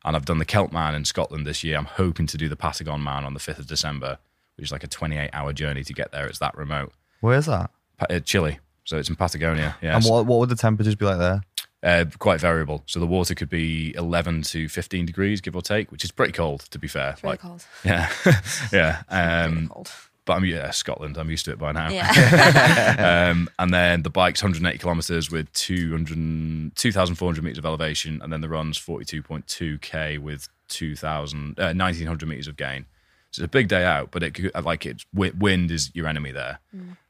[0.05, 1.77] And I've done the Celtman in Scotland this year.
[1.77, 4.17] I'm hoping to do the Patagonman on the 5th of December,
[4.55, 6.27] which is like a 28 hour journey to get there.
[6.27, 6.93] It's that remote.
[7.21, 7.71] Where's that?
[7.97, 8.59] Pa- uh, Chile.
[8.85, 9.75] So it's in Patagonia.
[9.81, 9.95] Yeah.
[9.97, 11.41] And what, what would the temperatures be like there?
[11.81, 12.83] Uh, quite variable.
[12.87, 16.33] So the water could be 11 to 15 degrees, give or take, which is pretty
[16.33, 17.11] cold, to be fair.
[17.11, 17.65] It's really cold.
[17.85, 18.11] Yeah,
[18.73, 19.03] yeah.
[19.07, 19.89] Um, cold.
[20.25, 21.17] but I'm yeah, Scotland.
[21.17, 21.89] I'm used to it by now.
[21.89, 23.29] Yeah.
[23.31, 28.41] um, and then the bike's 180 kilometers with 200, 2,400 meters of elevation, and then
[28.41, 32.85] the run's 42.2k with 2,000, uh, 1,900 meters of gain.
[33.31, 36.31] So it's a big day out, but it could, like it's wind is your enemy
[36.31, 36.59] there.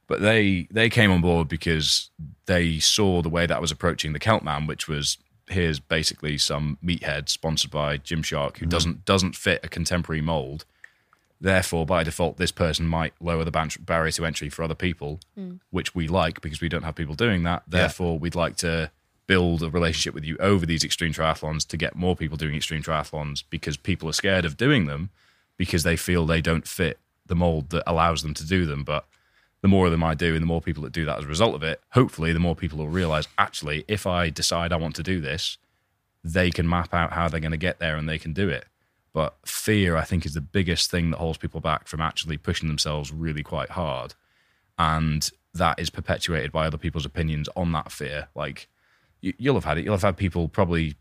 [0.09, 2.09] But they they came on board because
[2.47, 6.79] they saw the way that I was approaching the Celtman, which was here's basically some
[6.83, 8.69] meathead sponsored by Gymshark who mm-hmm.
[8.69, 10.65] doesn't doesn't fit a contemporary mold.
[11.39, 15.21] Therefore, by default, this person might lower the ban- barrier to entry for other people,
[15.39, 15.59] mm.
[15.69, 17.63] which we like because we don't have people doing that.
[17.65, 18.91] Therefore, we'd like to
[19.27, 22.81] build a relationship with you over these extreme triathlons to get more people doing extreme
[22.81, 25.11] triathlons because people are scared of doing them
[25.55, 26.97] because they feel they don't fit
[27.27, 28.83] the mold that allows them to do them.
[28.83, 29.05] But
[29.61, 31.27] the more of them I do and the more people that do that as a
[31.27, 34.95] result of it, hopefully the more people will realize actually, if I decide I want
[34.95, 35.57] to do this,
[36.23, 38.65] they can map out how they're going to get there and they can do it.
[39.13, 42.67] But fear, I think, is the biggest thing that holds people back from actually pushing
[42.67, 44.13] themselves really quite hard.
[44.77, 48.27] And that is perpetuated by other people's opinions on that fear.
[48.35, 48.67] Like,
[49.21, 49.83] you, you'll have had it.
[49.83, 50.95] You'll have had people probably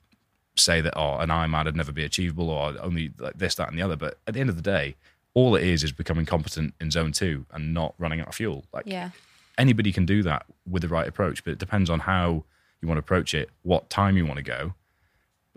[0.57, 3.79] say that, oh, an Ironman would never be achievable or only like this, that, and
[3.79, 3.97] the other.
[3.97, 4.97] But at the end of the day,
[5.39, 8.65] all it is is becoming competent in zone two and not running out of fuel.
[8.73, 9.11] Like, Yeah.
[9.57, 12.45] anybody can do that with the right approach, but it depends on how
[12.81, 14.75] you want to approach it, what time you want to go.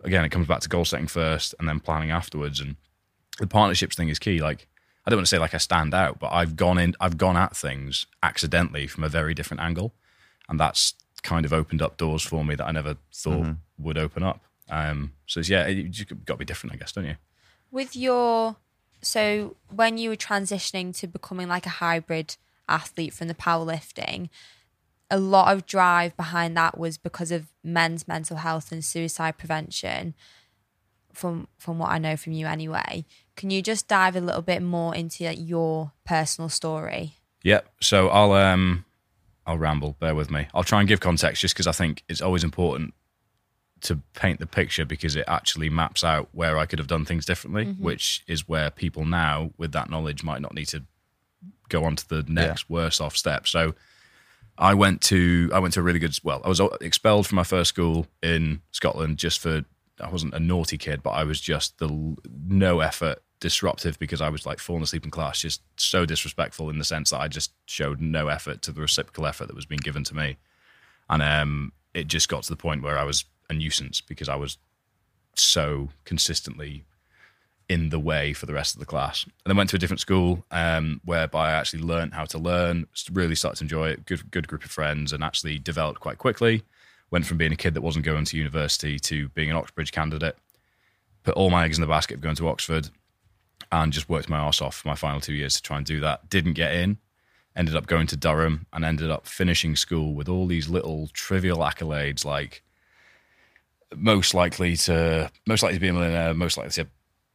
[0.03, 2.59] Again, it comes back to goal setting first and then planning afterwards.
[2.59, 2.75] And
[3.39, 4.41] the partnerships thing is key.
[4.41, 4.67] Like,
[5.05, 7.38] I don't want to say like I stand out, but I've gone in, I've gone
[7.38, 9.93] at things accidentally from a very different angle,
[10.49, 14.23] and that's kind of opened up doors for me that I never thought would open
[14.23, 14.41] up.
[14.69, 17.15] Um, so it's, yeah, you just got to be different, I guess, don't you?
[17.71, 18.55] With your
[19.01, 22.37] so when you were transitioning to becoming like a hybrid
[22.69, 24.29] athlete from the powerlifting,
[25.09, 30.13] a lot of drive behind that was because of men's mental health and suicide prevention.
[31.13, 34.61] From from what I know from you, anyway, can you just dive a little bit
[34.61, 37.15] more into like, your personal story?
[37.43, 37.67] Yep.
[37.81, 38.85] So I'll um
[39.45, 39.97] I'll ramble.
[39.99, 40.47] Bear with me.
[40.53, 42.93] I'll try and give context just because I think it's always important
[43.82, 47.25] to paint the picture because it actually maps out where I could have done things
[47.25, 50.84] differently, which is where people now with that knowledge might not need to
[51.69, 53.47] go on to the next worse off step.
[53.47, 53.73] So
[54.57, 57.43] I went to I went to a really good well, I was expelled from my
[57.43, 59.63] first school in Scotland just for
[59.99, 64.29] I wasn't a naughty kid, but I was just the no effort disruptive because I
[64.29, 67.51] was like falling asleep in class, just so disrespectful in the sense that I just
[67.65, 70.38] showed no effort to the reciprocal effort that was being given to me.
[71.09, 74.35] And um, it just got to the point where I was a nuisance because I
[74.35, 74.57] was
[75.35, 76.85] so consistently
[77.69, 79.23] in the way for the rest of the class.
[79.23, 82.87] And then went to a different school um, whereby I actually learned how to learn,
[83.11, 86.63] really started to enjoy it, good, good group of friends, and actually developed quite quickly.
[87.11, 90.37] Went from being a kid that wasn't going to university to being an Oxbridge candidate.
[91.23, 92.89] Put all my eggs in the basket of going to Oxford
[93.71, 95.99] and just worked my arse off for my final two years to try and do
[96.01, 96.29] that.
[96.29, 96.97] Didn't get in.
[97.55, 101.59] Ended up going to Durham and ended up finishing school with all these little trivial
[101.59, 102.63] accolades like
[103.95, 106.87] most likely to most likely to be a millionaire, most likely to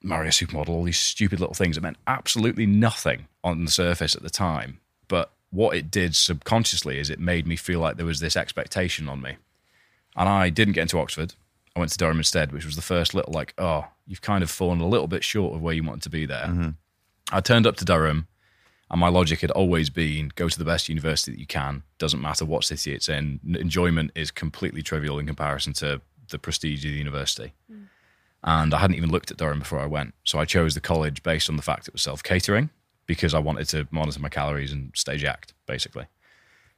[0.03, 4.15] marry a supermodel, all these stupid little things that meant absolutely nothing on the surface
[4.15, 4.81] at the time.
[5.09, 9.09] But what it did subconsciously is it made me feel like there was this expectation
[9.09, 9.37] on me.
[10.17, 11.35] And I didn't get into Oxford.
[11.75, 14.51] I went to Durham instead, which was the first little like, oh, you've kind of
[14.51, 16.47] fallen a little bit short of where you wanted to be there.
[16.47, 16.71] Mm-hmm.
[17.33, 18.29] I turned up to Durham,
[18.91, 21.83] and my logic had always been go to the best university that you can.
[21.99, 23.41] Doesn't matter what city it's in.
[23.45, 27.53] Enjoyment is completely trivial in comparison to the prestige of the university.
[27.71, 27.87] Mm.
[28.45, 30.15] And I hadn't even looked at Durham before I went.
[30.25, 32.71] So I chose the college based on the fact it was self catering
[33.07, 36.07] because I wanted to monitor my calories and stay jacked, basically.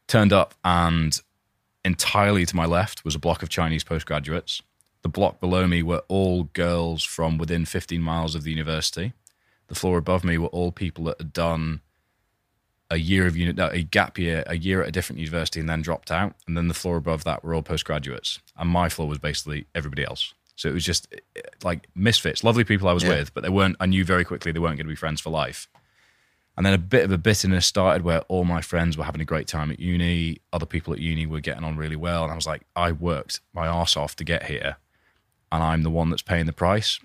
[0.06, 1.20] Turned up, and
[1.84, 4.62] entirely to my left was a block of Chinese postgraduates.
[5.02, 9.12] The block below me were all girls from within 15 miles of the university.
[9.68, 11.82] The floor above me were all people that had done
[12.90, 15.68] a year of uni- no, a gap year, a year at a different university, and
[15.68, 16.34] then dropped out.
[16.46, 20.04] And then the floor above that were all postgraduates, and my floor was basically everybody
[20.04, 20.32] else.
[20.56, 23.10] So it was just eh, like misfits, lovely people I was Yeah.
[23.10, 23.76] with, but they weren't.
[23.78, 25.68] I knew very quickly they weren't going to be friends for life.
[26.56, 29.24] And then a bit of a bitterness started where all my friends were having a
[29.24, 30.40] great time at uni.
[30.52, 32.24] Other people at uni were getting on really well.
[32.24, 34.76] And I was like, I worked my arse off to get here.
[35.52, 36.98] And I'm the one that's paying the price.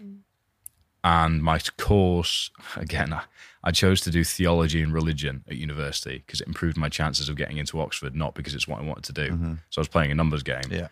[1.03, 3.23] And my course, again, I,
[3.63, 7.37] I chose to do theology and religion at university because it improved my chances of
[7.37, 9.31] getting into Oxford, not because it's what I wanted to do.
[9.31, 9.53] Mm-hmm.
[9.69, 10.63] So I was playing a numbers game.
[10.69, 10.89] Yeah.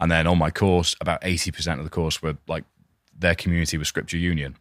[0.00, 2.64] And then on my course, about 80% of the course were like
[3.18, 4.56] their community was Scripture Union,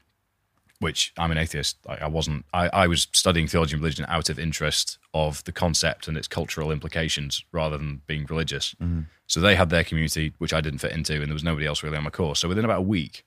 [0.79, 1.77] which I'm an atheist.
[1.87, 5.51] I, I wasn't, I, I was studying theology and religion out of interest of the
[5.53, 8.75] concept and its cultural implications rather than being religious.
[8.81, 9.01] Mm-hmm.
[9.27, 11.83] So they had their community, which I didn't fit into, and there was nobody else
[11.83, 12.39] really on my course.
[12.39, 13.25] So within about a week,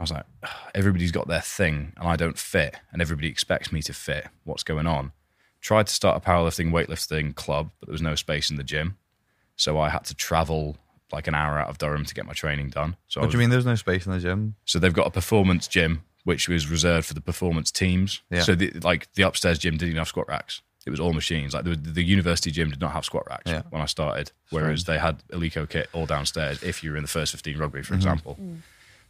[0.00, 0.24] I was like,
[0.74, 4.26] everybody's got their thing and I don't fit, and everybody expects me to fit.
[4.44, 5.12] What's going on?
[5.60, 8.96] Tried to start a powerlifting, weightlifting club, but there was no space in the gym.
[9.56, 10.78] So I had to travel
[11.12, 12.96] like an hour out of Durham to get my training done.
[13.08, 14.54] So What was do you mean there's no space in the gym?
[14.64, 18.22] so they've got a performance gym which was reserved for the performance teams.
[18.30, 18.42] Yeah.
[18.42, 20.62] So the, like the upstairs gym didn't even have squat racks.
[20.86, 21.52] It was all machines.
[21.52, 23.62] Like the, the university gym did not have squat racks Yeah.
[23.68, 26.62] when I started, whereas they had Eleiko kit all downstairs.
[26.62, 27.94] If you were in the first fifteen rugby, for mm-hmm.
[27.96, 28.38] example.
[28.40, 28.58] Mm.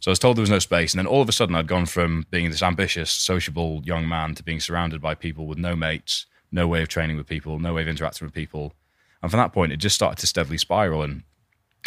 [0.01, 1.67] So I was told there was no space, and then all of a sudden I'd
[1.67, 5.75] gone from being this ambitious, sociable young man to being surrounded by people with no
[5.75, 8.73] mates, no way of training with people, no way of interacting with people.
[9.21, 11.03] And from that point, it just started to steadily spiral.
[11.03, 11.21] And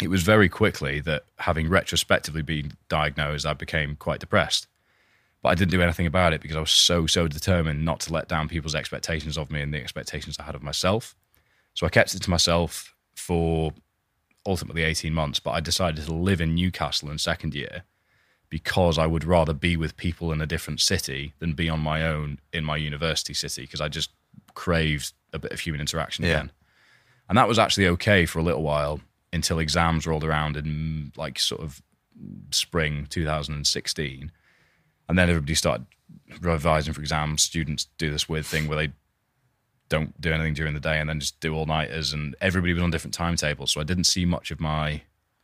[0.01, 4.67] it was very quickly that having retrospectively been diagnosed, I became quite depressed.
[5.41, 8.13] But I didn't do anything about it because I was so, so determined not to
[8.13, 11.17] let down people's expectations of me and the expectations I had of myself.
[11.73, 13.73] So I kept it to myself for
[14.45, 17.83] ultimately 18 months, but I decided to live in Newcastle in second year
[18.49, 22.03] because I would rather be with people in a different city than be on my
[22.05, 24.11] own in my university city because I just
[24.53, 26.31] craved a bit of human interaction Yeah.
[26.31, 26.51] again.
[27.27, 29.01] And that was actually okay for a little while
[29.33, 31.81] until exams rolled around in like sort of
[32.51, 34.31] spring 2016.
[35.09, 35.85] And then everybody started
[36.39, 37.41] revising for exams.
[37.41, 38.93] Students do this weird thing where they
[39.89, 42.13] don't do anything during the day and then just do all nighters.
[42.13, 43.71] And everybody was on different timetables.
[43.71, 45.01] So I didn't see much of my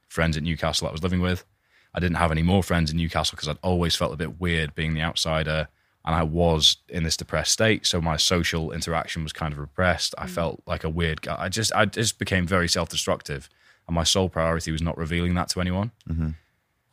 [0.08, 1.45] friends at Newcastle that I was living with.
[1.94, 4.76] I didn't have any more friends in Newcastle because I'd always felt a bit weird
[4.76, 5.68] being the outsider.
[6.04, 7.86] And I was in this depressed state.
[7.86, 10.16] So my social interaction was kind of repressed.
[10.18, 10.30] I mm.
[10.30, 11.36] felt like a weird guy.
[11.38, 13.50] I just, I just became very self destructive.
[13.88, 15.92] And my sole priority was not revealing that to anyone.
[16.10, 16.30] Mm-hmm.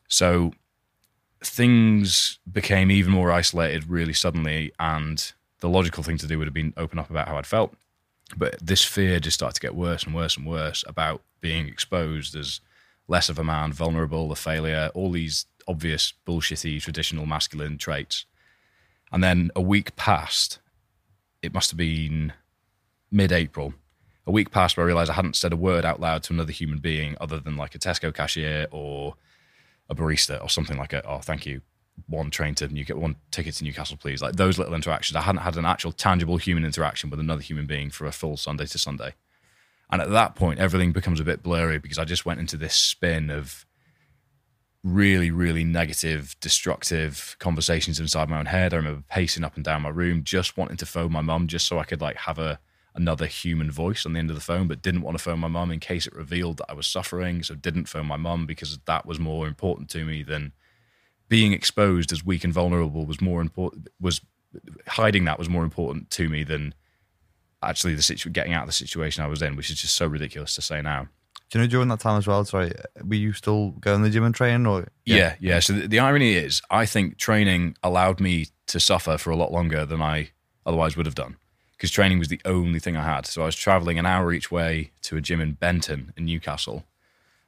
[0.09, 0.53] So
[1.43, 6.55] things became even more isolated really suddenly and the logical thing to do would have
[6.55, 7.75] been open up about how I'd felt
[8.37, 12.35] but this fear just started to get worse and worse and worse about being exposed
[12.35, 12.61] as
[13.09, 18.27] less of a man vulnerable a failure all these obvious bullshitty traditional masculine traits.
[19.11, 20.61] And then a week passed
[21.43, 22.33] it must have been
[23.11, 23.75] mid-April
[24.29, 26.53] a week passed where I realized I hadn't said a word out loud to another
[26.53, 29.15] human being other than like a Tesco cashier or
[29.89, 31.63] a barista or something like a oh thank you.
[32.07, 34.21] One train to New one ticket to Newcastle please.
[34.21, 35.17] Like those little interactions.
[35.17, 38.37] I hadn't had an actual tangible human interaction with another human being for a full
[38.37, 39.15] Sunday to Sunday
[39.91, 42.75] and at that point everything becomes a bit blurry because I just went into this
[42.75, 43.65] spin of
[44.85, 49.83] really really negative destructive conversations inside my own head I remember pacing up and down
[49.83, 52.61] my room just wanting to phone my mum just so I could like have a
[52.99, 55.49] another human voice on the end of the phone, but didn't want to phone my
[55.49, 57.43] mum in case it revealed that I was suffering.
[57.45, 60.53] So didn't phone my mum because that was more important to me than
[61.29, 63.89] being exposed as weak and vulnerable was more important.
[64.01, 64.21] Was
[64.89, 66.75] hiding that was more important to me than
[67.63, 70.07] actually the situ- getting out of the situation I was in, which is just so
[70.07, 71.09] ridiculous to say now.
[71.51, 72.45] Do you know during that time as well?
[72.45, 75.61] Sorry, were you still going to the gym and training, or Yeah, yeah.
[75.61, 79.51] So the, the irony is, I think training allowed me to suffer for a lot
[79.51, 80.31] longer than I
[80.67, 81.37] otherwise would have done
[81.73, 83.25] because training was the only thing I had.
[83.25, 86.85] So I was traveling an hour each way to a gym in Benton in Newcastle,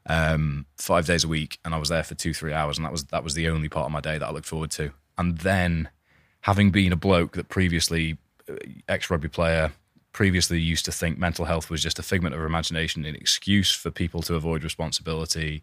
[0.06, 2.92] um, five days a week, and I was there for two, three hours, and that
[2.92, 4.92] was that was the only part of my day that I looked forward to.
[5.18, 5.90] And then,
[6.42, 8.16] having been a bloke that previously
[8.88, 9.72] ex rugby player,
[10.12, 13.90] previously used to think mental health was just a figment of imagination, an excuse for
[13.90, 15.62] people to avoid responsibility,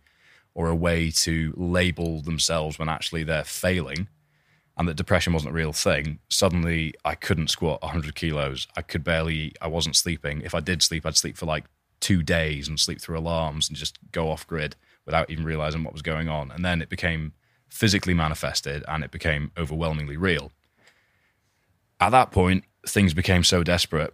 [0.53, 4.07] or a way to label themselves when actually they're failing
[4.77, 8.67] and that depression wasn't a real thing, suddenly I couldn't squat 100 kilos.
[8.77, 9.53] I could barely.
[9.59, 10.41] I wasn't sleeping.
[10.41, 11.65] If I did sleep, I'd sleep for like
[11.99, 14.75] two days and sleep through alarms and just go off grid
[15.05, 16.51] without even realizing what was going on.
[16.51, 17.33] And then it became
[17.69, 20.51] physically manifested and it became overwhelmingly real.
[21.99, 24.13] At that point, things became so desperate.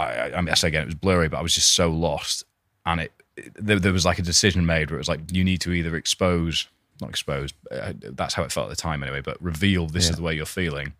[0.00, 2.44] I, I, mean, I say again, it was blurry, but I was just so lost.
[2.86, 5.44] And it, it there, there was like a decision made where it was like, you
[5.44, 6.68] need to either expose
[7.00, 7.54] not exposed.
[7.70, 9.20] Uh, that's how it felt at the time, anyway.
[9.22, 10.10] But reveal this Yeah.
[10.10, 10.92] is the way you're feeling,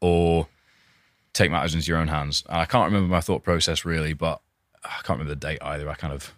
[0.00, 0.48] or
[1.32, 2.42] take matters into your own hands.
[2.48, 4.40] And I can't remember my thought process really, but
[4.84, 5.88] I can't remember the date either.
[5.88, 6.34] I kind of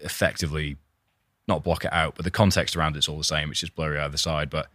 [0.00, 0.76] effectively
[1.48, 3.50] not block it out, but the context around it's all the same.
[3.50, 4.50] It's just blurry either side.
[4.50, 4.66] But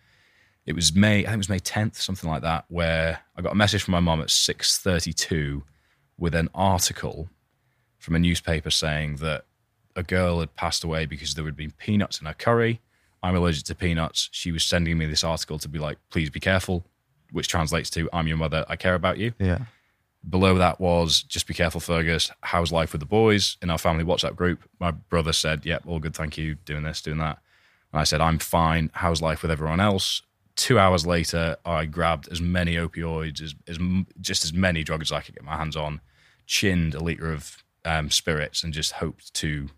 [0.65, 1.19] it was May.
[1.19, 3.91] I think it was May 10th, something like that, where I got a message from
[3.91, 5.63] my mom at 6:32
[6.21, 7.27] with an article
[7.97, 9.43] from a newspaper saying that
[9.95, 12.79] a girl had passed away because there had been peanuts in her curry.
[13.23, 14.29] I'm allergic to peanuts.
[14.31, 16.85] She was sending me this article to be like, please be careful,
[17.31, 19.33] which translates to I'm your mother, I care about you.
[19.39, 19.63] yeah,
[20.29, 22.29] Below that was just be careful, Fergus.
[22.41, 24.63] How's life with the boys in our family WhatsApp group?
[24.79, 27.39] My brother said, Yep, all good, thank you, doing this, doing that.
[27.91, 28.91] And I said, I'm fine.
[28.93, 30.21] How's life with everyone else?
[30.55, 33.79] Two hours later, I grabbed as many opioids, as, as
[34.19, 36.01] just as many drugs as I could get my hands on,
[36.45, 39.69] chinned a liter of um, spirits, and just hoped to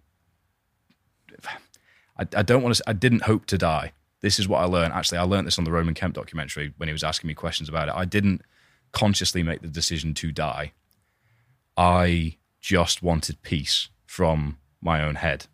[2.17, 2.83] I, I don't want to.
[2.87, 3.93] I didn't hope to die.
[4.21, 4.93] This is what I learned.
[4.93, 7.69] Actually, I learned this on the Roman Kemp documentary when he was asking me questions
[7.69, 7.95] about it.
[7.95, 8.41] I didn't
[8.91, 10.71] consciously make the decision to die.
[11.75, 15.47] I just wanted peace from my own head,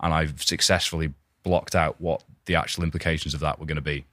[0.00, 1.12] and I've successfully
[1.42, 4.06] blocked out what the actual implications of that were going to be.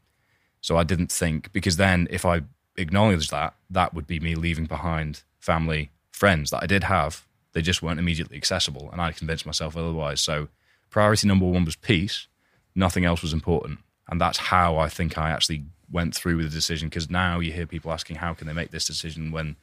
[0.60, 2.41] So I didn't think because then if I
[2.78, 5.91] acknowledged that, that would be me leaving behind family,
[6.22, 7.26] friends that I did have.
[7.54, 10.22] They just weren't immediately accessible, and I convinced myself otherwise.
[10.22, 10.50] So
[10.92, 12.28] priority number one was peace.
[12.76, 16.52] Nothing else was important, and that's how I think I actually went through with the
[16.62, 16.90] decision.
[16.90, 19.56] Because now you hear people asking, how can they make this decision when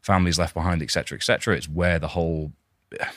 [0.00, 1.54] families left behind, etc., etc.
[1.54, 2.52] It's where the whole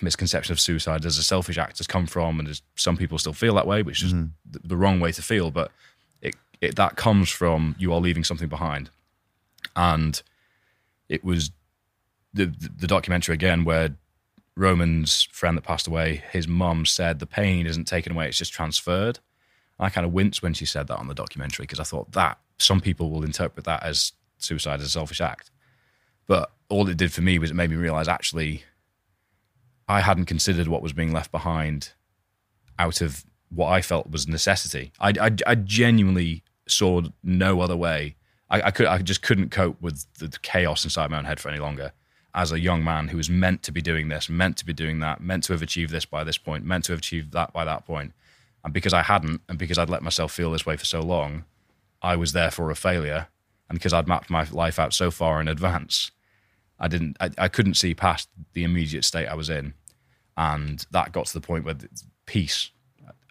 [0.02, 3.56] misconception of suicide as a selfish act has come from, and some people still feel
[3.56, 4.28] that way, which is mm-hmm.
[4.52, 5.52] the, the wrong way to feel.
[5.52, 5.72] But
[6.22, 8.90] it, it that comes from you are leaving something behind,
[9.74, 10.22] and
[11.08, 11.52] it was
[12.34, 13.96] the the documentary again where
[14.56, 18.54] Roman's friend that passed away, his mum said the pain isn't taken away; it's just
[18.54, 19.20] transferred.
[19.80, 22.40] I kind of winced when she said that on the documentary because I thought that
[22.58, 25.52] some people will interpret that as suicide as a selfish act,
[26.26, 28.64] but all it did for me was it made me realize actually
[29.88, 31.94] I hadn't considered what was being left behind
[32.78, 34.92] out of what I felt was necessity.
[35.00, 38.16] I, I, I genuinely saw no other way.
[38.50, 41.50] I, I, could I just couldn't cope with the chaos inside my own head for
[41.50, 41.94] any longer.
[42.38, 45.00] As a young man who was meant to be doing this, meant to be doing
[45.00, 47.66] that, meant to have achieved this by this point, meant to have achieved that by
[47.66, 48.14] that point.
[48.64, 51.46] and because I hadn't, and because I'd let myself feel this way for so long,
[52.02, 53.28] I was therefore a failure.
[53.70, 56.12] And because I'd mapped my life out so far in advance,
[56.80, 59.74] I didn't, I, I couldn't see past the immediate state I was in,
[60.38, 61.76] and that got to the point where
[62.26, 62.70] peace.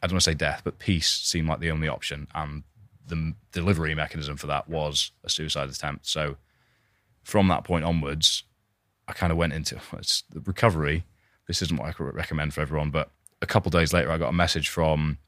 [0.03, 2.65] I don't want to say death, but peace seemed like the only option, and
[3.07, 6.07] the delivery mechanism for that was a suicide attempt.
[6.07, 6.37] So,
[7.23, 8.43] from that point onwards,
[9.09, 11.05] I kind of went into it's the recovery.
[11.47, 14.31] This isn't what I could recommend for everyone, but a couple days later, I got
[14.31, 15.19] a message from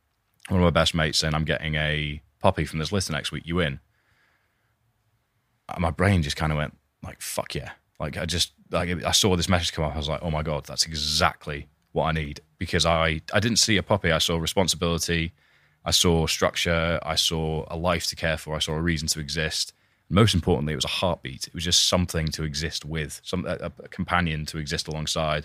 [0.49, 3.47] one of my best mates saying, "I'm getting a puppy from this litter next week.
[3.47, 3.81] You in?"
[5.69, 9.11] And my brain just kind of went like, "Fuck yeah!" Like I just like I
[9.13, 9.95] saw this message come up.
[9.95, 13.59] I was like, oh my god, that's exactly what I need because I I didn't
[13.59, 14.13] see a puppy.
[14.13, 15.33] I saw responsibility.
[15.85, 17.01] I saw structure.
[17.03, 18.55] I saw a life to care for.
[18.55, 19.73] I saw a reason to exist.
[20.11, 21.47] Most importantly, it was a heartbeat.
[21.47, 25.45] It was just something to exist with, some a, a companion to exist alongside.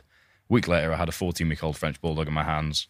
[0.49, 2.87] A week later, I had a 14 week old French bulldog in my hands.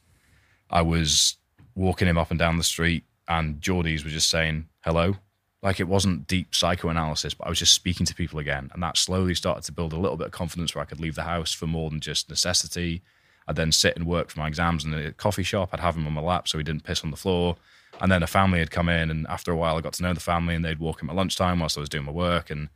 [0.69, 1.37] I was
[1.75, 5.15] walking him up and down the street, and Geordies was just saying hello,
[5.63, 8.69] like it wasn't deep psychoanalysis, but I was just speaking to people again.
[8.73, 11.15] And that slowly started to build a little bit of confidence where I could leave
[11.15, 13.01] the house for more than just necessity.
[13.47, 15.69] I'd then sit and work for my exams in a coffee shop.
[15.71, 17.55] I'd have him on my lap so he didn't piss on the floor.
[18.03, 20.13] And then a family had come in, and after a while, I got to know
[20.13, 22.51] the family, and they'd walk in at lunchtime whilst I was doing my work.
[22.51, 22.69] And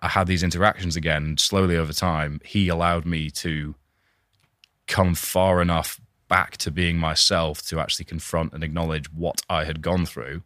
[0.00, 1.24] I had these interactions again.
[1.24, 3.74] And slowly over time, he allowed me to
[4.86, 9.82] come far enough back to being myself to actually confront and acknowledge what I had
[9.82, 10.42] gone through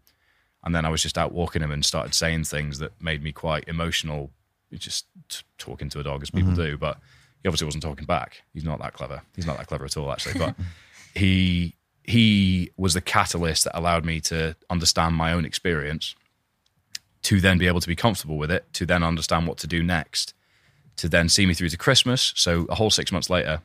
[0.64, 3.32] and then I was just out walking him and started saying things that made me
[3.32, 4.30] quite emotional,
[4.72, 5.06] just
[5.58, 6.62] talking to a dog as people mm-hmm.
[6.62, 6.78] do.
[6.78, 6.98] But
[7.42, 8.42] he obviously wasn't talking back.
[8.54, 9.20] He's not that clever.
[9.36, 10.38] He's not that clever at all, actually.
[10.38, 10.56] But
[11.14, 11.74] he
[12.05, 16.14] he was the catalyst that allowed me to understand my own experience,
[17.22, 19.82] to then be able to be comfortable with it, to then understand what to do
[19.82, 20.34] next,
[20.96, 22.32] to then see me through to Christmas.
[22.36, 23.62] So a whole six months later,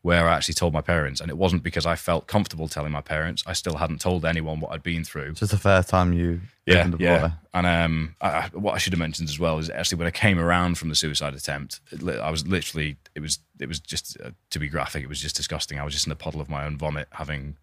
[0.00, 3.00] where I actually told my parents, and it wasn't because I felt comfortable telling my
[3.00, 3.44] parents.
[3.46, 5.34] I still hadn't told anyone what I'd been through.
[5.34, 7.30] Just the first time you, yeah, yeah.
[7.54, 10.40] And um, I, what I should have mentioned as well is actually when I came
[10.40, 14.58] around from the suicide attempt, I was literally it was it was just uh, to
[14.58, 15.78] be graphic, it was just disgusting.
[15.78, 17.56] I was just in a puddle of my own vomit, having.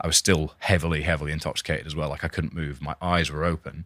[0.00, 2.08] I was still heavily, heavily intoxicated as well.
[2.08, 2.80] Like I couldn't move.
[2.80, 3.84] My eyes were open,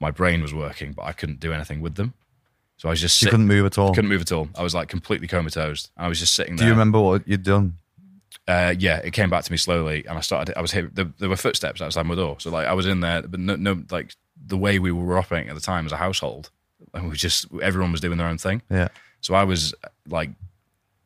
[0.00, 2.14] my brain was working, but I couldn't do anything with them.
[2.76, 3.92] So I was just you couldn't move at all.
[3.92, 4.48] Couldn't move at all.
[4.56, 5.90] I was like completely comatose.
[5.96, 6.64] I was just sitting there.
[6.64, 7.76] Do you remember what you'd done?
[8.46, 10.56] Uh, yeah, it came back to me slowly, and I started.
[10.56, 10.90] I was here.
[10.92, 13.56] There, there, were footsteps outside my door, so like I was in there, but no,
[13.56, 14.14] no, like
[14.46, 16.50] the way we were operating at the time as a household,
[16.94, 18.62] and we just everyone was doing their own thing.
[18.70, 18.88] Yeah.
[19.20, 19.74] So I was
[20.08, 20.30] like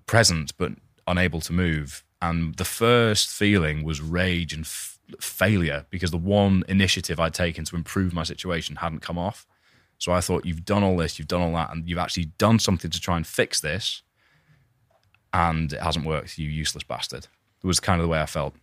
[0.06, 0.72] present but
[1.06, 6.62] unable to move, and the first feeling was rage and f- failure because the one
[6.68, 9.44] initiative I'd taken to improve my situation hadn't come off.
[9.98, 12.60] So I thought, you've done all this, you've done all that, and you've actually done
[12.60, 14.02] something to try and fix this,
[15.32, 17.26] and it hasn't worked, you useless bastard.
[17.62, 18.54] It was kind of the way I felt.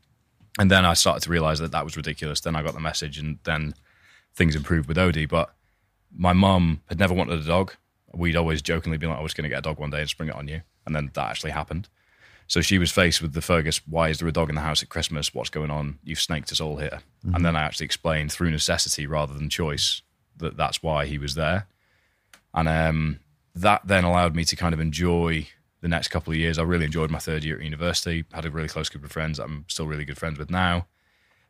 [0.58, 2.42] And then I started to realize that that was ridiculous.
[2.42, 3.74] Then I got the message, and then
[4.36, 5.30] things improved with Odie.
[5.30, 5.54] But
[6.14, 7.74] my mum had never wanted a dog.
[8.14, 10.10] We'd always jokingly been like, I was going to get a dog one day and
[10.10, 10.62] spring it on you.
[10.86, 11.88] And then that actually happened.
[12.50, 14.82] So she was faced with the Fergus, why is there a dog in the house
[14.82, 15.36] at Christmas?
[15.36, 16.00] What's going on?
[16.04, 17.02] You've snaked us all here.
[17.24, 17.36] Mm-hmm.
[17.36, 20.02] And then I actually explained through necessity rather than choice
[20.38, 21.68] that that's why he was there.
[22.56, 23.20] And um,
[23.54, 25.48] that then allowed me to kind of enjoy
[25.82, 26.58] the next couple of years.
[26.58, 29.38] I really enjoyed my third year at university, had a really close group of friends
[29.38, 30.88] that I'm still really good friends with now.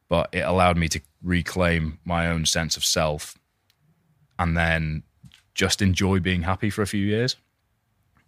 [0.10, 3.38] But it allowed me to reclaim my own sense of self
[4.38, 5.04] and then
[5.54, 7.38] just enjoy being happy for a few years.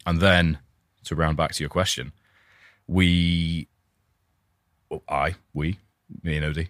[0.05, 0.59] And then
[1.03, 2.13] to round back to your question,
[2.87, 3.67] we,
[4.89, 5.79] well, I, we,
[6.23, 6.69] me and Odie,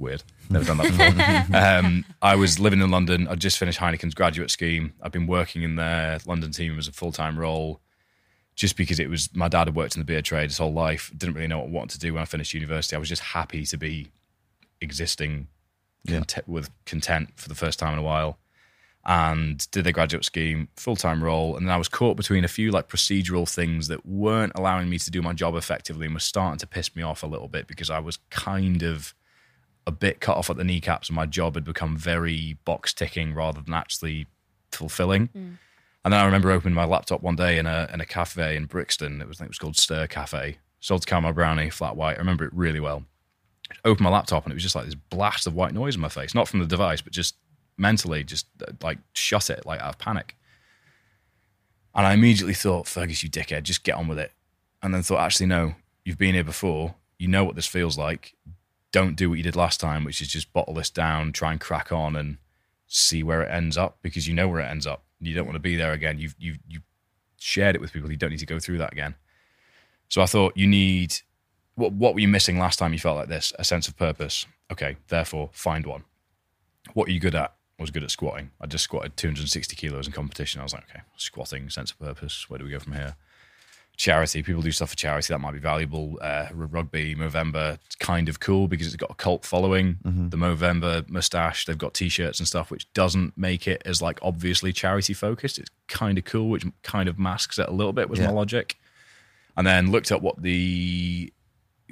[0.00, 0.22] Weird.
[0.48, 1.56] Never done that before.
[1.60, 3.28] um, I was living in London.
[3.28, 4.94] I'd just finished Heineken's graduate scheme.
[5.02, 7.82] I've been working in their London team as a full time role
[8.56, 11.12] just because it was my dad had worked in the beer trade his whole life.
[11.14, 12.96] Didn't really know what I wanted to do when I finished university.
[12.96, 14.08] I was just happy to be
[14.80, 15.48] existing
[16.08, 18.38] cont- with content for the first time in a while
[19.06, 21.56] and did the graduate scheme full time role.
[21.56, 24.98] And then I was caught between a few like procedural things that weren't allowing me
[24.98, 27.66] to do my job effectively and was starting to piss me off a little bit
[27.66, 29.14] because I was kind of
[29.86, 33.34] a bit cut off at the kneecaps and my job had become very box ticking
[33.34, 34.26] rather than actually
[34.70, 35.28] fulfilling.
[35.28, 35.56] Mm.
[36.04, 38.66] And then I remember opening my laptop one day in a in a cafe in
[38.66, 39.20] Brixton.
[39.22, 40.58] It was I think it was called Stir Cafe.
[40.80, 42.16] Sold caramel brownie, flat white.
[42.16, 43.04] I remember it really well.
[43.84, 46.08] Opened my laptop and it was just like this blast of white noise in my
[46.08, 47.36] face, not from the device, but just
[47.80, 50.36] mentally, just uh, like shut it, like out of panic.
[51.94, 54.32] And I immediately thought, Fergus, you dickhead, just get on with it.
[54.82, 55.74] And then thought, actually, no,
[56.04, 56.94] you've been here before.
[57.18, 58.34] You know what this feels like.
[58.92, 61.60] Don't do what you did last time, which is just bottle this down, try and
[61.60, 62.38] crack on and
[62.86, 65.04] see where it ends up because you know where it ends up.
[65.20, 66.18] You don't want to be there again.
[66.18, 66.82] You've, you've, you've
[67.36, 68.10] shared it with people.
[68.10, 69.14] You don't need to go through that again.
[70.08, 71.16] So I thought you need
[71.76, 73.52] what what were you missing last time you felt like this?
[73.58, 74.46] A sense of purpose.
[74.70, 76.04] Okay, therefore find one.
[76.94, 77.54] What are you good at?
[77.80, 78.50] I was good at squatting.
[78.60, 80.60] I just squatted 260 kilos in competition.
[80.60, 82.44] I was like, okay, squatting, sense of purpose.
[82.50, 83.16] Where do we go from here?
[83.96, 84.42] Charity.
[84.42, 86.18] People do stuff for charity that might be valuable.
[86.20, 89.96] Uh, rugby, Movember, kind of cool because it's got a cult following.
[90.04, 94.72] The Movember mustache, they've got t-shirts and stuff, which doesn't make it as like obviously
[94.74, 95.58] charity focused.
[95.58, 98.10] It's kind of cool, which kind of masks it a little bit.
[98.10, 98.26] Was Yeah.
[98.26, 98.76] my logic.
[99.56, 101.32] And then looked at what the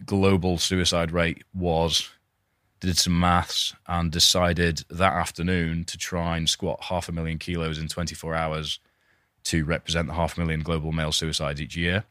[0.07, 2.09] global suicide rate was
[2.81, 7.79] did some maths and decided that afternoon to try and squat half a million kilos
[7.79, 8.79] in 24 hours
[9.45, 12.05] to represent the half million global male suicides each year.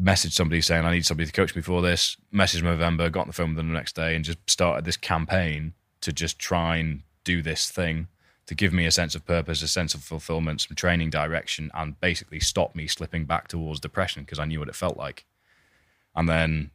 [0.00, 2.16] Messaged somebody saying, I need somebody to coach me for this.
[2.32, 4.96] Messaged Movember, got on the phone with them the next day and just started this
[4.96, 8.08] campaign to just try and do this thing
[8.46, 12.00] to give me a sense of purpose, a sense of fulfillment, some training direction, and
[12.00, 15.26] basically stop me slipping back towards depression because I knew what it felt like.
[16.16, 16.70] And then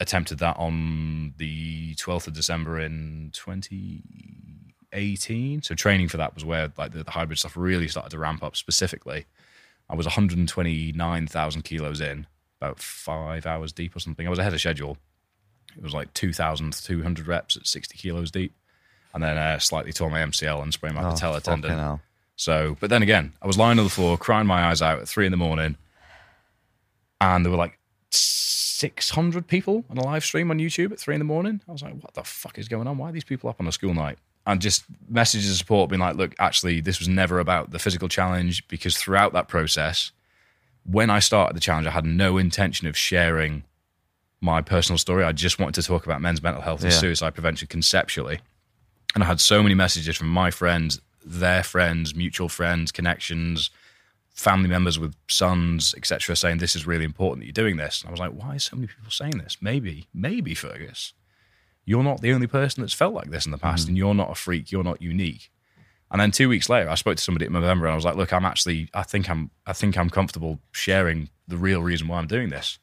[0.00, 5.62] attempted that on the 12th of December in 2018.
[5.62, 8.42] So training for that was where like the, the hybrid stuff really started to ramp
[8.42, 9.26] up specifically.
[9.88, 12.26] I was 129,000 kilos in,
[12.60, 14.26] about five hours deep or something.
[14.26, 14.96] I was ahead of schedule.
[15.76, 18.54] It was like 2,200 reps at 60 kilos deep.
[19.12, 21.70] And then uh, slightly tore my MCL and sprained my Oh, patella tendon.
[21.70, 22.00] hell.
[22.36, 25.08] So, but then again, I was lying on the floor, crying my eyes out at
[25.08, 25.76] three in the morning,
[27.20, 27.78] and there were like
[28.78, 31.60] 600 people on a live stream on YouTube at three in the morning.
[31.68, 32.98] I was like, what the fuck is going on?
[32.98, 34.18] Why are these people up on a school night?
[34.46, 38.08] And just messages of support being like, look, actually, this was never about the physical
[38.08, 40.10] challenge because throughout that process,
[40.84, 43.62] when I started the challenge, I had no intention of sharing
[44.40, 45.24] my personal story.
[45.24, 46.98] I just wanted to talk about men's mental health and Yeah.
[46.98, 48.40] suicide prevention conceptually.
[49.14, 53.70] And I had so many messages from my friends, their friends, mutual friends, connections,
[54.34, 58.02] family members with sons, etc., saying this is really important that you're doing this.
[58.02, 59.58] And I was like, why are so many people saying this?
[59.60, 61.14] Maybe, maybe Fergus,
[61.84, 63.90] you're not the only person that's felt like this in the past, mm.
[63.90, 64.72] and you're not a freak.
[64.72, 65.50] You're not unique.
[66.10, 68.16] And then two weeks later, I spoke to somebody in Movember, and I was like,
[68.16, 72.18] "Look, I'm actually, I think I'm, I think I'm comfortable sharing the real reason why
[72.18, 72.78] I'm doing this."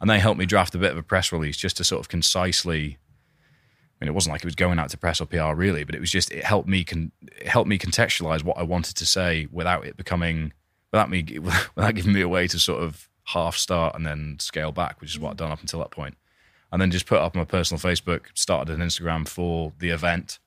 [0.00, 2.08] And they helped me draft a bit of a press release just to sort of
[2.08, 2.98] concisely.
[4.00, 5.94] I mean, it wasn't like it was going out to press or PR really, but
[5.94, 9.06] it was just it helped me con- it helped me contextualize what I wanted to
[9.06, 10.52] say without it becoming
[10.96, 11.38] without me
[11.74, 15.10] without giving me a way to sort of half start and then scale back, which
[15.10, 16.16] is what I'd done up until that point.
[16.72, 20.38] And then just put up my personal Facebook, started an Instagram for the event,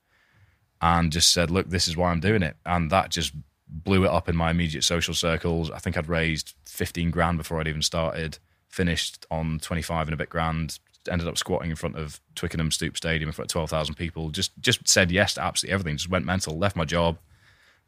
[0.80, 3.32] and just said, "Look, this is why I'm doing it," and that just
[3.68, 5.70] blew it up in my immediate social circles.
[5.70, 8.38] I think I'd raised 15 grand before I'd even started.
[8.68, 10.78] Finished on 25 and a bit grand.
[11.10, 14.30] Ended up squatting in front of Twickenham Stoop Stadium in front of 12,000 people.
[14.30, 15.96] Just just said yes to absolutely everything.
[15.96, 16.58] Just went mental.
[16.58, 17.18] Left my job.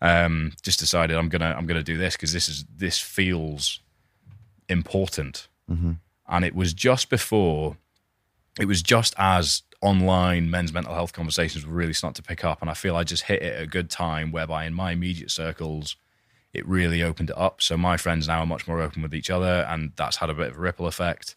[0.03, 3.81] Um, just decided I'm gonna I'm gonna do this because this is this feels
[4.69, 5.49] important.
[6.29, 7.77] And it was just before
[8.59, 12.61] it was just as online men's mental health conversations were really starting to pick up.
[12.61, 15.31] And I feel I just hit it at a good time whereby in my immediate
[15.31, 15.97] circles,
[16.53, 17.63] it really opened it up.
[17.63, 20.35] So my friends now are much more open with each other, and that's had a
[20.35, 21.37] bit of a ripple effect.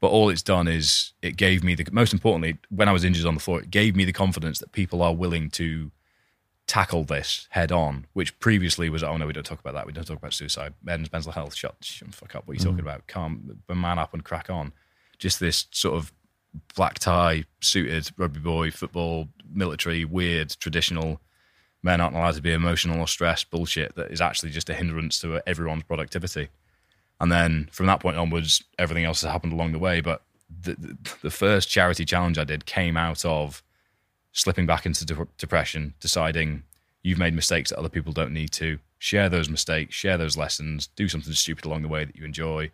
[0.00, 3.26] But all it's done is it gave me the most importantly, when I was injured
[3.26, 5.90] on the floor, it gave me the confidence that people are willing to
[6.66, 9.86] tackle this head on, which previously was, oh no, we don't talk about that.
[9.86, 11.54] We don't talk about suicide, men's mental health.
[11.54, 12.46] Shut, shut fuck up.
[12.46, 12.88] What are you talking mm.
[12.88, 13.06] about?
[13.06, 14.72] Calm, man up and crack on.
[15.18, 16.12] Just this sort of
[16.74, 21.20] black tie, suited rugby boy, football, military, weird, traditional.
[21.82, 25.20] Men aren't allowed to be emotional or stressed bullshit that is actually just a hindrance
[25.20, 26.48] to everyone's productivity.
[27.20, 30.00] And then from that point onwards, everything else has happened along the way.
[30.00, 30.22] But
[30.62, 33.62] the, the, the first charity challenge I did came out of
[34.34, 36.64] slipping back into de- depression, deciding
[37.02, 38.78] you've made mistakes that other people don't need to.
[38.98, 42.70] Share those mistakes, share those lessons, do something stupid along the way that you enjoy.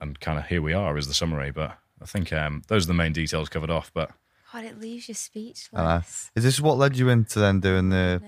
[0.00, 1.50] And kind of here we are is the summary.
[1.50, 3.90] But I think um, those are the main details covered off.
[3.94, 4.10] But
[4.52, 5.68] God, it leaves you speechless.
[5.74, 6.02] Uh,
[6.34, 8.22] is this what led you into then doing the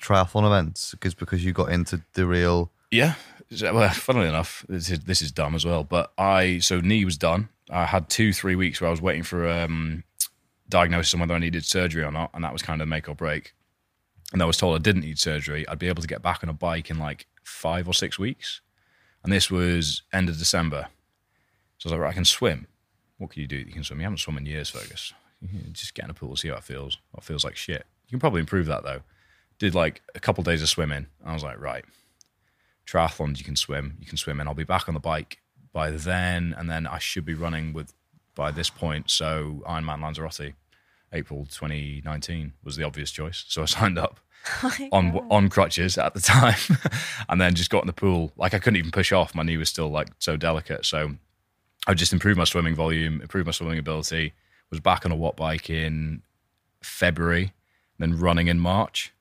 [0.00, 0.92] triathlon events?
[0.92, 2.70] Because because you got into the real.
[2.90, 3.14] Yeah.
[3.60, 5.84] Well, funnily enough, this is, this is dumb as well.
[5.84, 7.48] But I, so knee was done.
[7.70, 10.04] I had two, three weeks where I was waiting for um,
[10.68, 12.30] diagnosis on whether I needed surgery or not.
[12.34, 13.54] And that was kind of make or break.
[14.32, 15.66] And I was told I didn't need surgery.
[15.68, 18.60] I'd be able to get back on a bike in like five or six weeks.
[19.22, 20.88] And this was end of December.
[21.78, 22.66] So I was like, right, I can swim.
[23.18, 23.56] What can you do?
[23.56, 24.00] You can swim.
[24.00, 25.12] You haven't swum in years, Fergus.
[25.72, 26.98] Just get in a pool, and see how it feels.
[27.12, 27.86] What feels like shit.
[28.06, 29.00] You can probably improve that though.
[29.58, 31.06] Did like a couple days of swimming.
[31.24, 31.84] I was like, right,
[32.86, 35.38] triathlons you can swim you can swim and i'll be back on the bike
[35.72, 37.92] by then and then i should be running with
[38.36, 39.10] by this point.
[39.10, 40.54] So ironman lanzarote
[41.12, 43.44] april 2019 was the obvious choice.
[43.48, 44.20] So i signed up
[44.62, 46.78] oh on on crutches at the time
[47.28, 48.30] and then just got in the pool.
[48.36, 49.34] Like i couldn't even push off.
[49.34, 50.86] My knee was still like so delicate.
[50.86, 51.16] So
[51.88, 54.34] i just improved my swimming volume improved my swimming ability
[54.70, 56.22] was back on a watt bike in
[56.82, 57.52] february
[57.98, 59.12] then running in march.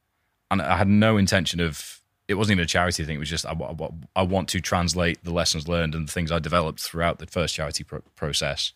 [0.52, 1.96] And i had no intention of
[2.28, 3.18] it wasn't even a charity thing.
[3.18, 6.32] It was just I, I, I want to translate the lessons learned and the things
[6.32, 8.74] I developed throughout the first charity pro- process,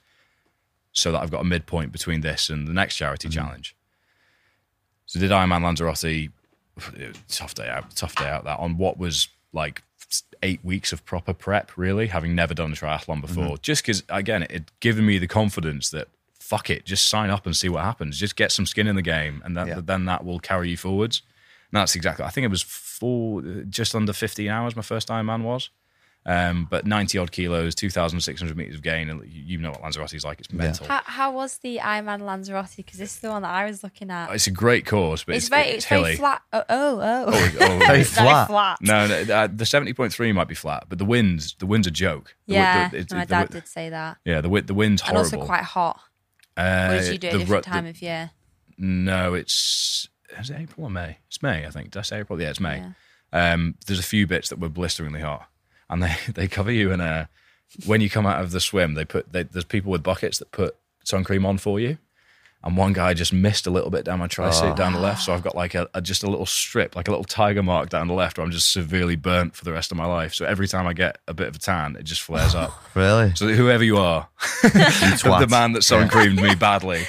[1.00, 3.39] so that I've got a midpoint between this and the next charity mm-hmm.
[3.39, 3.76] challenge.
[5.06, 6.30] So did Ironman Lanzarote?
[7.28, 7.95] Tough day out.
[7.95, 8.43] Tough day out.
[8.43, 9.84] That on what was like
[10.43, 11.72] eight weeks of proper prep.
[11.78, 13.62] Really, having never done a triathlon before, mm-hmm.
[13.62, 16.08] just because again it had given me the confidence that
[16.39, 18.18] fuck it, just sign up and see what happens.
[18.18, 19.82] Just get some skin in the game, and that, Yeah.
[19.84, 21.22] then that will carry you forwards.
[21.72, 22.26] And that's exactly.
[22.26, 24.76] I think it was four, just under 15 hours.
[24.76, 25.70] My first Ironman was,
[26.26, 30.14] um, but 90 odd kilos, 2,600 meters of gain, and you you know what Lanzarote
[30.14, 30.40] is like.
[30.40, 30.86] It's mental.
[30.88, 32.76] How, how was the Ironman Lanzarote?
[32.76, 34.32] Because this is the one that I was looking at.
[34.34, 36.16] It's a great course, but It's, it's, very, it's, it's very hilly.
[36.18, 36.42] flat.
[36.54, 37.26] Oh, oh, oh.
[37.28, 38.48] Oh, oh, Very very flat.
[38.48, 38.78] flat.
[38.82, 42.36] no, no uh, the 70.3 might be flat, but the winds, the wind's a joke.
[42.48, 44.18] The Yeah, the- it's- my the dad wi- did say that.
[44.26, 45.40] Yeah, the wi- the wind's And horrible.
[45.40, 46.00] also quite hot.
[46.58, 48.32] Uh, Or did you do it the a different time the- of year?
[48.78, 50.08] No, it's
[50.40, 51.18] is it April or May?
[51.28, 51.92] It's May, I think.
[51.92, 52.40] Did I say April?
[52.42, 52.78] Yeah, it's May.
[53.34, 53.54] Yeah.
[53.54, 55.48] Um, there's a few bits that were blisteringly hot,
[55.90, 57.30] and they they cover you in a.
[57.86, 60.52] When you come out of the swim, they put they, there's people with buckets that
[60.52, 61.98] put sun cream on for you,
[62.64, 65.34] and one guy just missed a little bit down my tricep down the left, so
[65.34, 68.07] I've got like a, a just a little strip, like a little tiger mark down
[68.07, 70.34] the left, where I'm just severely burnt for the rest of my life.
[70.34, 72.72] So every time I get a bit of a tan, it just flares up.
[72.95, 73.32] Really?
[73.36, 74.28] So whoever you are,
[74.64, 74.78] You the
[75.22, 75.49] twat.
[75.49, 77.03] man that sun creamed me badly.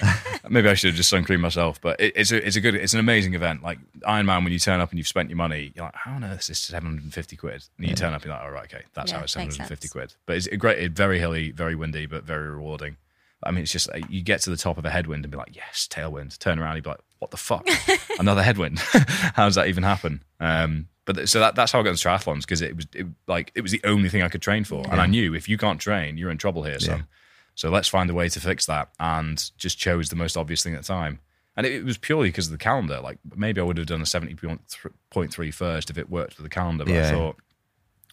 [0.48, 1.80] Maybe I should have just sun creamed myself.
[1.80, 3.62] But it, it's a it's a good it's an amazing event.
[3.62, 6.22] Like Ironman, when you turn up and you've spent your money, you're like, how on
[6.22, 7.64] earth is this 750 quid?
[7.78, 9.88] And you turn up, and you're like, all right, okay, that's Yeah, how it's 750
[9.88, 10.14] quid.
[10.26, 12.96] But it's a great, it's very hilly, very windy, but very rewarding.
[13.42, 15.38] I mean, it's just like, you get to the top of a headwind and be
[15.38, 16.38] like, yes, tailwind.
[16.38, 17.66] Turn around, you'd be like, what the fuck?
[18.18, 18.78] Another headwind.
[19.34, 20.22] how does that even happen?
[20.40, 23.50] Um, but so that, that's how I got into triathlons because it was it, like
[23.54, 25.80] it was the only thing I could train for, and I knew if you can't
[25.80, 27.06] train, you're in trouble here, son.
[27.54, 30.74] So let's find a way to fix that, and just chose the most obvious thing
[30.74, 31.20] at the time.
[31.56, 33.00] And it, it was purely because of the calendar.
[33.00, 36.84] Like maybe I would have done a 70.3 first if it worked with the calendar,
[36.84, 37.36] but I thought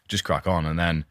[0.08, 0.66] just crack on.
[0.66, 1.06] And then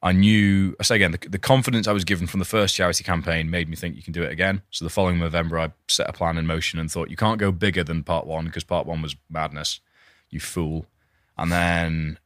[0.00, 3.02] I knew, I say again, the, the confidence I was given from the first charity
[3.02, 4.62] campaign made me think you can do it again.
[4.70, 7.50] So the following November, I set a plan in motion and thought you can't go
[7.50, 9.80] bigger than part one because part one was madness,
[10.30, 10.86] you fool.
[11.36, 12.18] And then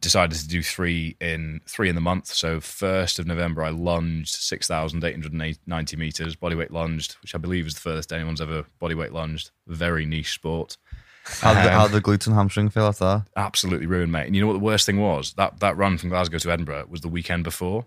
[0.00, 2.26] decided to do three in three in the month.
[2.26, 7.34] So first of November, I lunged six thousand eight hundred ninety meters, bodyweight lunged, which
[7.34, 9.50] I believe is the furthest anyone's ever bodyweight lunged.
[9.66, 10.76] Very niche sport.
[11.24, 13.22] How the, um, how the glutes and hamstring feel after that?
[13.36, 14.26] Absolutely ruined, mate.
[14.26, 15.32] And you know what the worst thing was?
[15.34, 17.86] That that run from Glasgow to Edinburgh was the weekend before.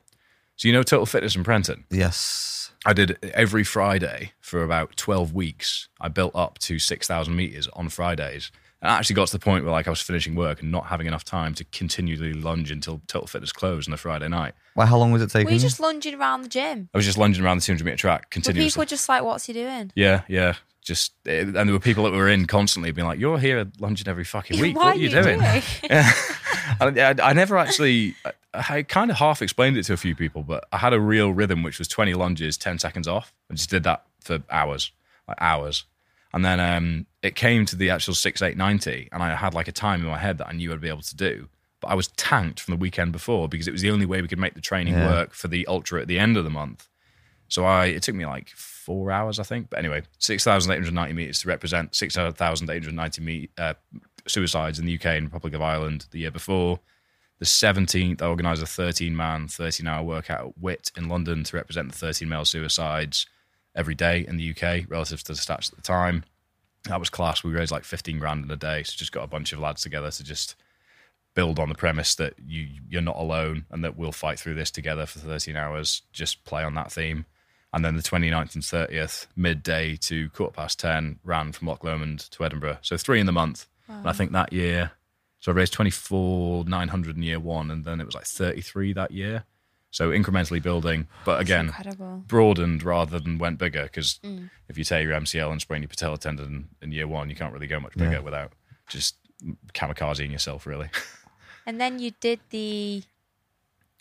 [0.55, 1.85] So you know Total Fitness in Prenton.
[1.91, 2.71] Yes.
[2.85, 5.87] I did every Friday for about 12 weeks.
[5.99, 8.51] I built up to 6,000 meters on Fridays.
[8.81, 10.85] And I actually got to the point where like I was finishing work and not
[10.85, 14.53] having enough time to continually lunge until Total Fitness closed on a Friday night.
[14.75, 15.45] Well, how long was it taking?
[15.45, 15.61] Were you you?
[15.61, 16.89] just lunging around the gym?
[16.93, 18.69] I was just lunging around the 200 meter track Were continuously.
[18.69, 19.91] people were just like, what's he doing?
[19.95, 20.53] yeah, yeah.
[20.87, 24.07] Just eh, and there were people that were in constantly being like, "You're here lunging
[24.07, 24.75] every fucking week.
[24.77, 25.61] Why what are you doing?" doing?
[25.83, 26.11] Yeah.
[26.79, 30.15] I, I, I never actually, I, I kind of half explained it to a few
[30.15, 33.33] people, but I had a real rhythm, which was 20 lunges, 10 seconds off.
[33.49, 34.91] I just did that for hours,
[35.27, 35.85] like hours.
[36.33, 39.67] And then um, it came to the actual 6, 8, 90, and I had like
[39.67, 41.47] a time in my head that I knew I'd be able to do.
[41.79, 44.27] But I was tanked from the weekend before because it was the only way we
[44.27, 45.07] could make the training Yeah.
[45.07, 46.87] work for the ultra at the end of the month.
[47.49, 49.69] So I, it took me like four hours, I think.
[49.69, 53.73] But anyway, 6,890 meters to represent 6,890 me- uh,
[54.27, 56.79] suicides in the UK and Republic of Ireland the year before.
[57.39, 61.55] The 17th, I organised a 13 man, 13 hour workout at WIT in London to
[61.55, 63.27] represent the 13 male suicides
[63.75, 66.23] every day in the UK relative to the stats at the time.
[66.85, 67.43] That was class.
[67.43, 68.83] We raised like 15 grand in a day.
[68.83, 70.55] So just got a bunch of lads together to just
[71.35, 74.71] build on the premise that you you're not alone and that we'll fight through this
[74.71, 76.01] together for 13 hours.
[76.11, 77.25] Just play on that theme.
[77.77, 82.21] And then the 29th and 30th, midday to quarter past 10, ran from Loch Lomond
[82.31, 82.79] to Edinburgh.
[82.81, 83.67] So three in the month.
[83.87, 84.93] And I think that year,
[85.41, 89.11] so I raised 24, 900 in year one, and then it was like 33 that
[89.11, 89.43] year.
[89.91, 91.71] So incrementally building, but again,
[92.27, 94.49] broadened rather than went bigger because mm.
[94.67, 97.53] if you tear your MCL and sprain your patella tendon in year one, you can't
[97.53, 98.19] really go much bigger Yeah.
[98.21, 98.53] without
[98.89, 99.17] just
[99.75, 100.89] kamikazing yourself, really.
[101.67, 103.03] And then you did the.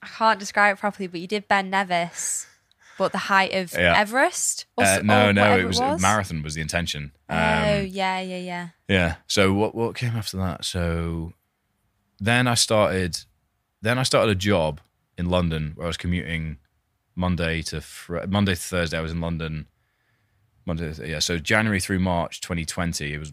[0.01, 2.47] I can't describe it properly, but you did Ben Nevis,
[2.99, 3.95] but the height of Yeah.
[3.99, 4.67] Everest.
[4.77, 7.13] Or, Uh, no, or no, whatever it was, marathon was the intention.
[7.29, 8.69] oh Um, yeah, yeah, yeah.
[8.89, 9.17] Yeah.
[9.27, 10.65] So what what came after that?
[10.65, 11.33] So
[12.19, 13.19] then I started
[13.83, 14.81] then I started a job
[15.19, 16.59] in London where I was commuting
[17.15, 18.99] Monday to fr- Monday to Thursday.
[18.99, 19.67] I was in London.
[20.65, 21.19] Monday, to- yeah.
[21.21, 23.33] So January through March 2020, it was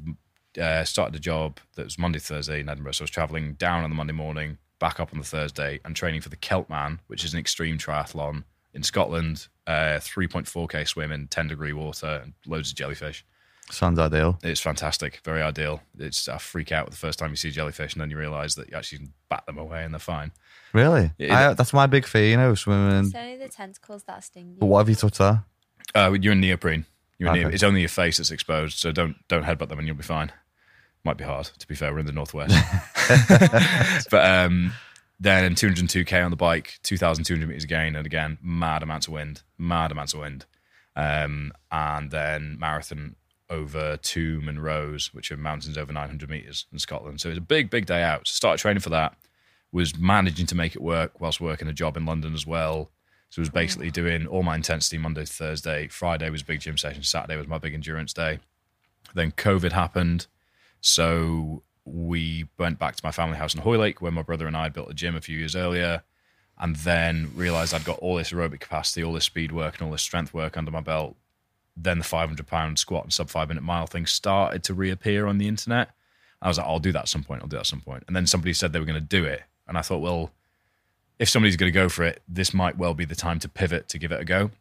[0.61, 2.91] uh, started a job that was Monday Thursday in Edinburgh.
[2.93, 5.95] So I was traveling down on the Monday morning, back up on the Thursday, and
[5.95, 8.43] training for the Celtman, which is an extreme triathlon
[8.73, 9.47] in Scotland.
[9.65, 13.25] Uh, 3.4k swim in 10 degree water and loads of jellyfish.
[13.71, 14.37] Sounds ideal.
[14.43, 15.81] It's fantastic, very ideal.
[15.97, 18.69] It's a freak out the first time you see jellyfish, and then you realise that
[18.69, 20.31] you actually can bat them away and they're fine.
[20.73, 21.11] Really?
[21.17, 21.51] Yeah.
[21.51, 23.05] I, that's my big fear, you know, swimming.
[23.05, 24.55] It's only the tentacles that sting you.
[24.59, 24.71] But you.
[24.71, 25.43] what have you touched that?
[25.95, 26.85] Uh, you're in neoprene.
[27.17, 27.43] You're in Okay.
[27.45, 30.03] neo- it's only your face that's exposed, so don't don't headbutt them, and you'll be
[30.03, 30.31] fine.
[31.05, 31.93] Might be hard, to be fair.
[31.93, 32.55] We're in the northwest,
[34.11, 34.73] but um,
[35.23, 39.41] then in 202k on the bike, 2,200 meters again, and again, mad amounts of wind,
[39.57, 40.45] mad amounts of wind,
[40.95, 43.15] um, and then marathon
[43.49, 47.21] over two Munros, which are mountains over 900 meters in Scotland.
[47.21, 48.27] So it was a big, big day out.
[48.27, 49.15] So started training for that.
[49.71, 52.91] Was managing to make it work whilst working a job in London as well.
[53.29, 55.87] So it was basically doing all my intensity Monday to Thursday.
[55.87, 57.01] Friday was big gym session.
[57.01, 58.39] Saturday was my big endurance day.
[59.15, 60.27] Then COVID happened.
[60.81, 64.63] So we went back to my family house in Hoylake where my brother and I
[64.63, 66.03] had built a gym a few years earlier.
[66.57, 69.91] And then realized I'd got all this aerobic capacity, all this speed work, and all
[69.91, 71.15] this strength work under my belt.
[71.75, 75.39] Then the 500 pound squat and sub five minute mile thing started to reappear on
[75.39, 75.89] the internet.
[76.41, 77.41] I was like, I'll do that at some point.
[77.41, 78.03] I'll do that at some point.
[78.07, 79.43] And then somebody said they were going to do it.
[79.67, 80.31] And I thought, well,
[81.17, 83.87] if somebody's going to go for it, this might well be the time to pivot
[83.89, 84.51] to give it a go.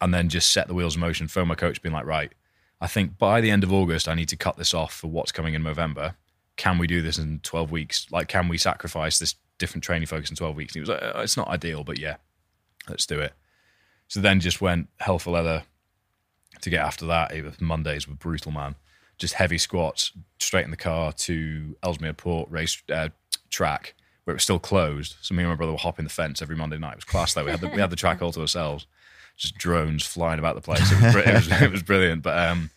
[0.00, 1.26] And then just set the wheels in motion.
[1.26, 2.32] Phone my coach, being like, right,
[2.80, 5.32] I think by the end of August, I need to cut this off for what's
[5.32, 6.14] coming in November.
[6.58, 8.06] Can we do this in 12 weeks?
[8.10, 10.74] Like, can we sacrifice this different training focus in 12 weeks?
[10.74, 12.16] And he was like, "Uh, it's not ideal, but yeah,
[12.90, 13.32] let's do it.
[14.08, 15.62] So then just went hell for leather
[16.60, 17.32] to get after that.
[17.32, 18.74] It was Mondays were brutal, man.
[19.16, 23.08] Just heavy squats, straight in the car to Ellesmere Port race uh,
[23.50, 23.94] track
[24.24, 25.16] where it was still closed.
[25.22, 26.92] So me and my brother were hopping the fence every Monday night.
[26.92, 27.44] It was class though.
[27.44, 28.86] We had the, we had the track all to ourselves.
[29.36, 30.90] Just drones flying about the place.
[30.92, 32.22] It was, it was, it was brilliant.
[32.22, 32.70] But um,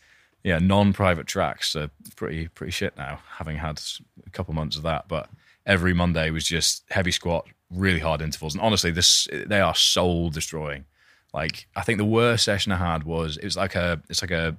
[0.44, 3.20] yeah, non-private tracks are pretty pretty shit now.
[3.38, 3.82] Having had
[4.26, 5.30] a couple months of that, but
[5.66, 10.30] every Monday was just heavy squat, really hard intervals, and honestly, this they are soul
[10.30, 10.86] destroying.
[11.34, 14.32] Like I think the worst session I had was it was like a it's like
[14.32, 14.58] a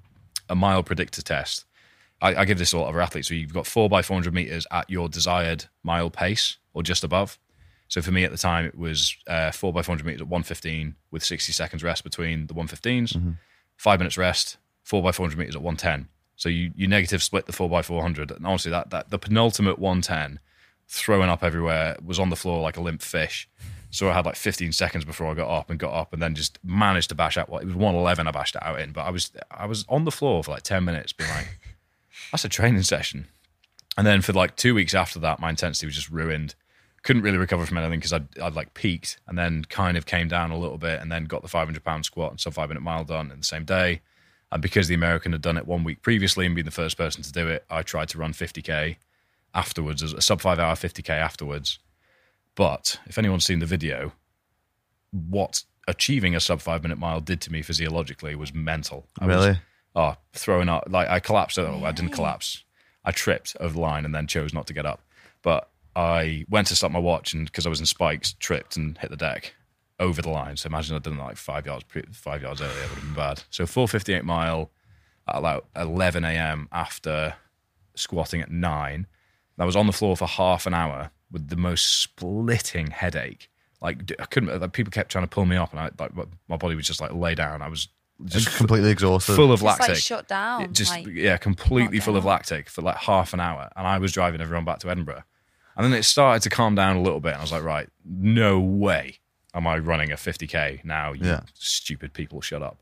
[0.48, 1.64] a mile predictor test.
[2.20, 3.28] I, I give this to a lot of our athletes.
[3.28, 7.04] So you've got four by four hundred meters at your desired mile pace or just
[7.04, 7.38] above.
[7.88, 10.28] So for me at the time, it was uh, four by four hundred meters at
[10.28, 12.68] one fifteen with sixty seconds rest between the one
[13.76, 16.08] five minutes rest, four by four hundred meters at one ten.
[16.36, 19.18] So you you negative split the four by four hundred, and honestly, that that the
[19.18, 20.40] penultimate one ten,
[20.88, 23.48] throwing up everywhere, was on the floor like a limp fish.
[23.90, 26.34] So I had like 15 seconds before I got up and got up, and then
[26.34, 27.50] just managed to bash out.
[27.50, 30.04] What it was 111, I bashed it out in, but I was I was on
[30.04, 31.58] the floor for like 10 minutes, being like,
[32.32, 33.26] "That's a training session."
[33.96, 36.54] And then for like two weeks after that, my intensity was just ruined.
[37.02, 40.28] Couldn't really recover from anything because I'd, I'd like peaked and then kind of came
[40.28, 42.82] down a little bit and then got the 500 pound squat and sub five minute
[42.82, 44.00] mile done in the same day.
[44.52, 47.22] And because the American had done it one week previously and been the first person
[47.22, 48.96] to do it, I tried to run 50k
[49.54, 51.78] afterwards, as a sub five hour 50k afterwards.
[52.54, 54.12] But if anyone's seen the video,
[55.10, 59.06] what achieving a sub five minute mile did to me physiologically was mental.
[59.18, 59.58] I was- Really?
[59.96, 60.84] oh, throwing up.
[60.88, 61.58] Like I collapsed.
[61.58, 62.62] Oh, I didn't collapse.
[63.04, 65.00] I tripped over the line and then chose not to get up.
[65.42, 68.96] But I went to stop my watch and because I was in spikes, tripped and
[68.98, 69.54] hit the deck
[70.00, 70.56] over the line.
[70.56, 72.76] So imagine I'd done like five yards, pre- five yards earlier.
[72.76, 73.42] It would have been bad.
[73.50, 74.70] So 458 mile
[75.28, 76.68] at about 11 a.m.
[76.72, 77.34] after
[77.94, 79.06] squatting at nine.
[79.58, 83.48] I was on the floor for half an hour with the most splitting headache.
[83.80, 84.60] Like I couldn't.
[84.60, 86.12] Like, people kept trying to pull me up, and I like
[86.48, 87.62] my body was just like lay down.
[87.62, 87.88] I was
[88.24, 89.34] just Just completely exhausted.
[89.36, 89.88] full of Just lactic.
[89.90, 90.62] like shut down.
[90.62, 92.30] It just like, yeah, completely full of down.
[92.30, 95.22] lactic for like half an hour, and I was driving everyone back to Edinburgh.
[95.76, 97.30] And then it started to calm down a little bit.
[97.30, 99.18] And I was like, right, no way
[99.54, 101.12] am I running a 50K now.
[101.12, 101.40] You Yeah.
[101.54, 102.78] stupid people, shut up.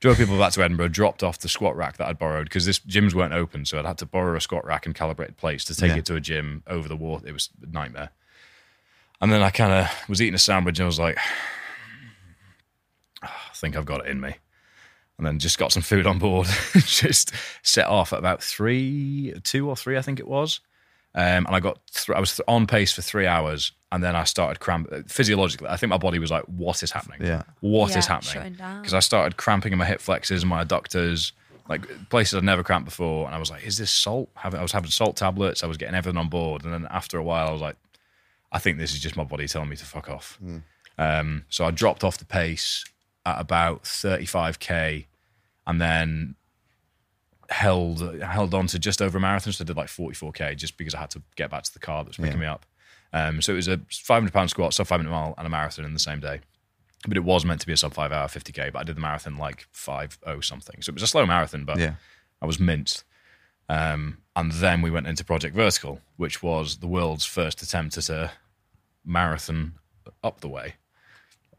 [0.00, 2.78] Drove people back to Edinburgh, dropped off the squat rack that I'd borrowed because this
[2.78, 3.66] gyms weren't open.
[3.66, 5.98] So I'd had to borrow a squat rack and calibrated plates to take Yeah.
[5.98, 7.28] it to a gym over the water.
[7.28, 8.10] It was a nightmare.
[9.20, 11.18] And then I kind of was eating a sandwich and I was like,
[13.22, 14.36] "Ah, I think I've got it in me.
[15.18, 17.32] And then just got some food on board, just
[17.62, 20.60] set off at about three, two or three, I think it was.
[21.14, 24.14] Um, and I got, th- I was th- on pace for three hours, and then
[24.14, 24.88] I started cramp.
[25.08, 27.22] Physiologically, I think my body was like, "What is happening?
[27.26, 27.42] Yeah.
[27.60, 31.32] What is Yeah, happening?" Because I started cramping in my hip flexors and my adductors,
[31.68, 33.26] like places I'd never cramped before.
[33.26, 35.64] And I was like, "Is this salt?" Having, I was having salt tablets.
[35.64, 37.76] I was getting everything on board, and then after a while, I was like,
[38.52, 40.38] "I think this is just my body telling me to fuck off."
[40.98, 42.84] Um, so I dropped off the pace
[43.26, 45.06] at about 35k,
[45.66, 46.36] and then
[47.50, 49.52] held held on to just over a marathon.
[49.52, 52.04] So I did like 44k just because I had to get back to the car
[52.04, 52.64] that was picking me up.
[53.12, 55.84] Um, so it was a 500 pound squat, sub 5 minute mile, and a marathon
[55.84, 56.40] in the same day.
[57.08, 58.72] But it was meant to be a sub five hour 50k.
[58.72, 60.82] But I did the marathon like 5 something.
[60.82, 61.94] So it was a slow marathon, but Yeah.
[62.40, 63.04] I was minced.
[63.68, 68.08] Um, and then we went into Project Vertical, which was the world's first attempt at
[68.10, 68.32] a
[69.04, 69.74] marathon
[70.22, 70.74] up the way.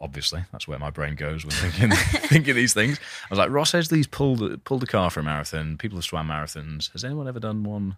[0.02, 1.91] Obviously, that's where my brain goes when thinking
[2.28, 2.99] thinking these things.
[2.99, 5.78] I was like, Ross Edgley's pulled pulled a car for a marathon.
[5.78, 6.91] People have swam marathons.
[6.94, 7.98] Has anyone ever done one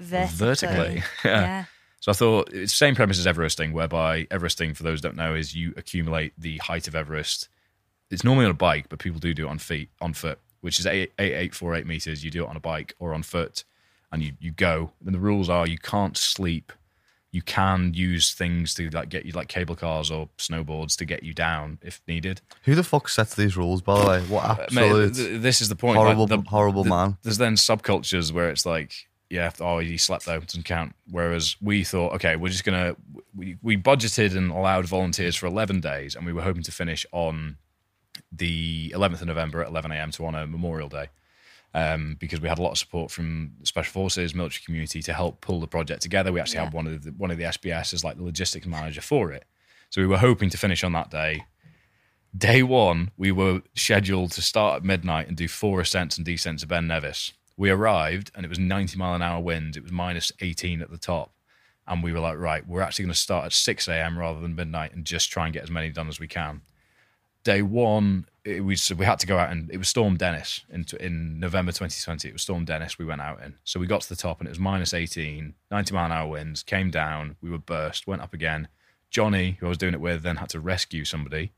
[0.00, 0.36] Vertically.
[0.36, 0.94] vertically?
[1.24, 1.40] yeah.
[1.40, 1.64] Yeah.
[2.00, 5.16] So I thought it's the same premise as Everesting, whereby Everesting, for those who don't
[5.16, 7.48] know, is you accumulate the height of Everest.
[8.10, 10.80] It's normally on a bike, but people do do it on feet, on foot, which
[10.80, 12.24] is eight eight eight four eight meters.
[12.24, 13.64] You do it on a bike or on foot,
[14.10, 14.90] and you you go.
[15.04, 16.72] And the rules are you can't sleep.
[17.32, 21.22] You can use things to like get you like cable cars or snowboards to get
[21.22, 22.42] you down if needed.
[22.64, 24.20] Who the fuck sets these rules, by the way?
[24.24, 25.96] What Uh, Mate, absolute th- this is the point.
[25.96, 27.16] horrible, like, the- horrible the- man.
[27.22, 28.92] There's then subcultures where it's like,
[29.30, 30.94] yeah, oh, you slept though, doesn't count.
[31.10, 32.96] Whereas we thought, okay, we're just gonna
[33.34, 37.06] we we budgeted and allowed volunteers for 11 days, and we were hoping to finish
[37.12, 37.56] on
[38.30, 40.10] the 11th of November at 11 a.m.
[40.12, 41.06] to honor Memorial Day.
[41.74, 45.12] Um, because we had a lot of support from the special forces, military community to
[45.14, 46.30] help pull the project together.
[46.30, 46.64] We actually Yeah.
[46.64, 49.46] had one of the one of the SBS as like the logistics manager for it.
[49.88, 51.44] So we were hoping to finish on that day.
[52.36, 56.62] Day one, we were scheduled to start at midnight and do four ascents and descents
[56.62, 57.32] to Ben Nevis.
[57.56, 59.76] We arrived and it was 90 mile an hour winds.
[59.76, 61.32] It was minus 18 at the top.
[61.86, 64.18] And we were like, right, we're actually going to start at 6 a.m.
[64.18, 66.62] rather than midnight and just try and get as many done as we can.
[67.44, 70.84] Day one, it was, we had to go out and it was Storm Dennis in,
[70.98, 72.28] in November 2020.
[72.28, 73.54] It was Storm Dennis we went out in.
[73.64, 76.28] So we got to the top and it was minus 18, 90 mile an hour
[76.28, 78.68] winds, came down, we were burst, went up again.
[79.10, 81.52] Johnny, who I was doing it with, then had to rescue somebody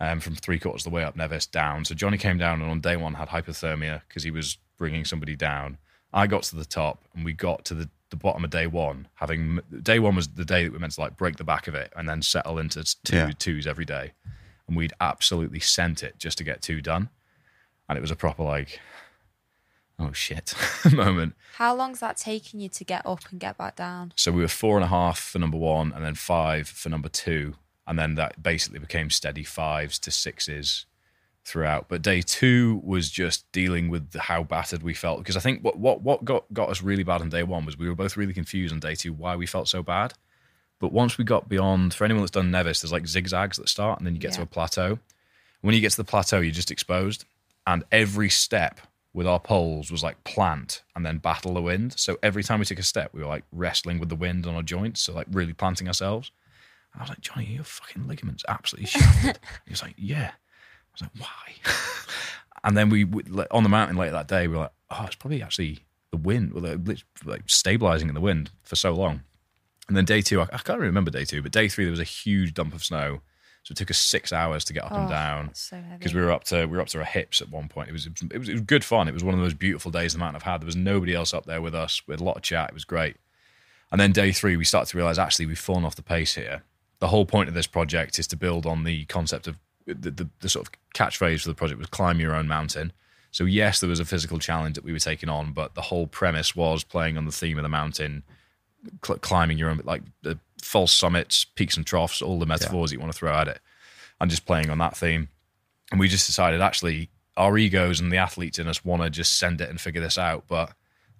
[0.00, 1.84] um, from three quarters of the way up Nevis down.
[1.84, 5.36] So Johnny came down and on day one had hypothermia because he was bringing somebody
[5.36, 5.78] down.
[6.12, 9.08] I got to the top and we got to the, the bottom of day one.
[9.16, 11.74] Having day one was the day that we meant to like break the back of
[11.74, 13.30] it and then settle into two Yeah.
[13.38, 14.12] twos every day,
[14.66, 17.08] and we'd absolutely sent it just to get two done,
[17.88, 18.80] and it was a proper like,
[19.98, 20.54] oh shit
[20.92, 21.34] moment.
[21.56, 24.12] How long's that taking you to get up and get back down?
[24.16, 27.08] So we were four and a half for number one, and then five for number
[27.08, 27.54] two,
[27.86, 30.86] and then that basically became steady fives to sixes
[31.44, 31.88] throughout.
[31.88, 35.78] But day two was just dealing with how battered we felt because I think what
[35.78, 38.32] what what got got us really bad on day one was we were both really
[38.32, 40.14] confused on day two why we felt so bad.
[40.84, 43.98] But once we got beyond, for anyone that's done Nevis, there's like zigzags that start,
[43.98, 44.98] and then you get to a plateau.
[45.62, 47.24] When you get to the plateau, you're just exposed,
[47.66, 48.82] and every step
[49.14, 51.98] with our poles was like plant and then battle the wind.
[51.98, 54.56] So every time we took a step, we were like wrestling with the wind on
[54.56, 56.30] our joints, so like really planting ourselves.
[56.92, 59.38] And I was like, Johnny, your fucking ligaments absolutely shattered.
[59.64, 60.32] he was like, Yeah.
[60.32, 61.72] I was like, Why?
[62.64, 63.04] and then we,
[63.50, 65.78] on the mountain later that day, we were like, Oh, it's probably actually
[66.10, 66.76] the wind, well,
[67.24, 69.22] like stabilizing in the wind for so long.
[69.88, 71.90] And then day two, I, I can't really remember day two, but day three there
[71.90, 73.20] was a huge dump of snow,
[73.62, 75.50] so it took us six hours to get up and Oh, down
[75.98, 77.88] because we were up to we were up to our hips at one point.
[77.88, 79.08] It was, it was it was good fun.
[79.08, 80.60] It was one of the most beautiful days the mountain I've had.
[80.60, 82.02] There was nobody else up there with us.
[82.06, 82.68] We had a lot of chat.
[82.70, 83.16] It was great.
[83.92, 86.62] And then day three, we started to realize actually we've fallen off the pace here.
[86.98, 90.28] The whole point of this project is to build on the concept of the, the,
[90.40, 92.92] the sort of catchphrase for the project was climb your own mountain.
[93.30, 96.06] So yes, there was a physical challenge that we were taking on, but the whole
[96.06, 98.22] premise was playing on the theme of the mountain,
[99.04, 102.96] cl- climbing your own like the false summits, peaks and troughs, all the metaphors that
[102.96, 103.60] you want to throw at it,
[104.20, 105.28] and just playing on that theme.
[105.90, 109.38] And we just decided actually our egos and the athletes in us want to just
[109.38, 110.72] send it and figure this out, but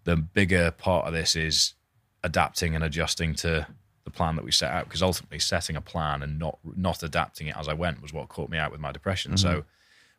[0.04, 1.74] the bigger part of this is
[2.22, 3.66] adapting and adjusting to
[4.04, 7.46] the plan that we set out because ultimately setting a plan and not not adapting
[7.46, 9.36] it as I went was what caught me out with my depression.
[9.36, 9.68] So mm-hmm.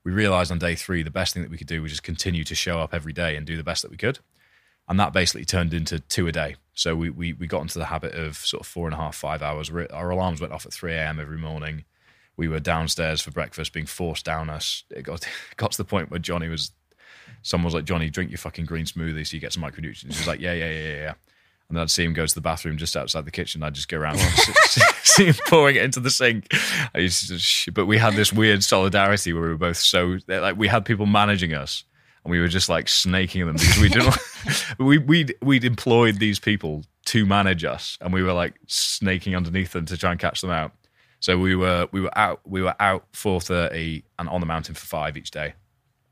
[0.03, 2.43] we realized on day three the best thing that we could do was just continue
[2.43, 4.19] to show up every day and do the best that we could.
[4.88, 6.55] and that basically turned into two a day.
[6.76, 9.15] So we we we got into the habit of sort of four and a half,
[9.15, 9.72] five hours.
[9.72, 11.19] Our alarms went off at three a.m.
[11.19, 11.85] every morning.
[12.38, 14.84] We were downstairs for breakfast, being forced down us.
[14.91, 15.27] It got
[15.57, 16.72] got to the point where Johnny was.
[17.41, 20.07] Someone was like, "Johnny, drink your fucking green smoothie so you get some micronutrients." He
[20.07, 21.14] was like, "Yeah, yeah, yeah, yeah." yeah."
[21.68, 23.64] And then I'd see him go to the bathroom just outside the kitchen.
[23.64, 24.19] I'd just go around,
[24.68, 26.47] see, see him pouring it into the sink.
[26.93, 30.19] I used to, sh- but we had this weird solidarity where we were both so
[30.27, 31.84] like we had people managing us,
[32.26, 34.18] and we were just like snaking them because we didn't.
[34.80, 39.72] we we we'd employed these people to manage us, and we were like snaking underneath
[39.72, 40.72] them to try and catch them out.
[41.19, 44.76] So we were we were out we were out four thirty and on the mountain
[44.76, 45.53] for five each day,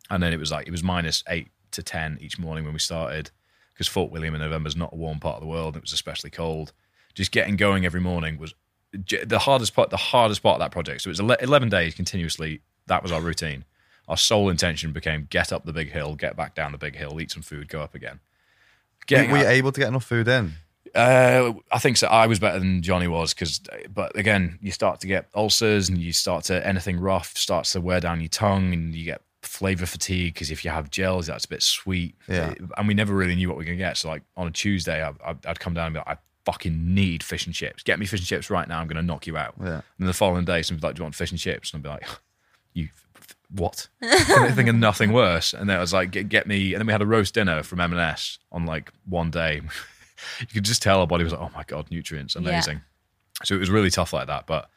[0.10, 2.80] and then it was like it was minus eight to ten each morning when we
[2.80, 3.31] started
[3.73, 5.76] because Fort William in November is not a warm part of the world.
[5.76, 6.73] It was especially cold.
[7.15, 8.53] Just getting going every morning was
[8.91, 9.90] the hardest part.
[9.90, 11.02] The hardest part of that project.
[11.02, 12.61] So it was eleven days continuously.
[12.85, 13.65] That was our routine.
[14.07, 17.19] Our sole intention became get up the big hill, get back down the big hill,
[17.21, 18.19] eat some food, go up again.
[19.05, 20.53] Getting were you able to get enough food in?
[20.95, 22.07] uh, I think so.
[22.07, 23.59] I was better than Johnny was because,
[23.93, 27.81] but again, you start to get ulcers and you start to anything rough starts to
[27.81, 31.45] wear down your tongue and you get flavor fatigue because if you have gels, that's
[31.45, 32.15] a bit sweet.
[32.27, 32.53] Yeah.
[32.77, 33.97] and we never really knew what we were gonna get.
[33.97, 37.23] So like on a Tuesday, I, I'd come down and be like, I fucking need
[37.23, 37.84] fish and chips.
[37.84, 38.80] Get me fish and chips right now.
[38.80, 39.55] I'm gonna knock you out.
[39.59, 39.67] Yeah.
[39.75, 41.73] And then the following day, somebody's like, Do you want fish and chips?
[41.73, 42.07] And I'd be like,
[42.73, 42.89] You
[43.53, 43.88] what?
[44.01, 45.53] I think of nothing worse.
[45.53, 46.73] And then I was like, get, get me.
[46.73, 49.61] And then we had a roast dinner from M&S on like one day.
[50.39, 52.81] you could just tell our body was like, oh my god, nutrients, amazing.
[53.43, 54.47] So it was really tough like that.
[54.47, 54.69] But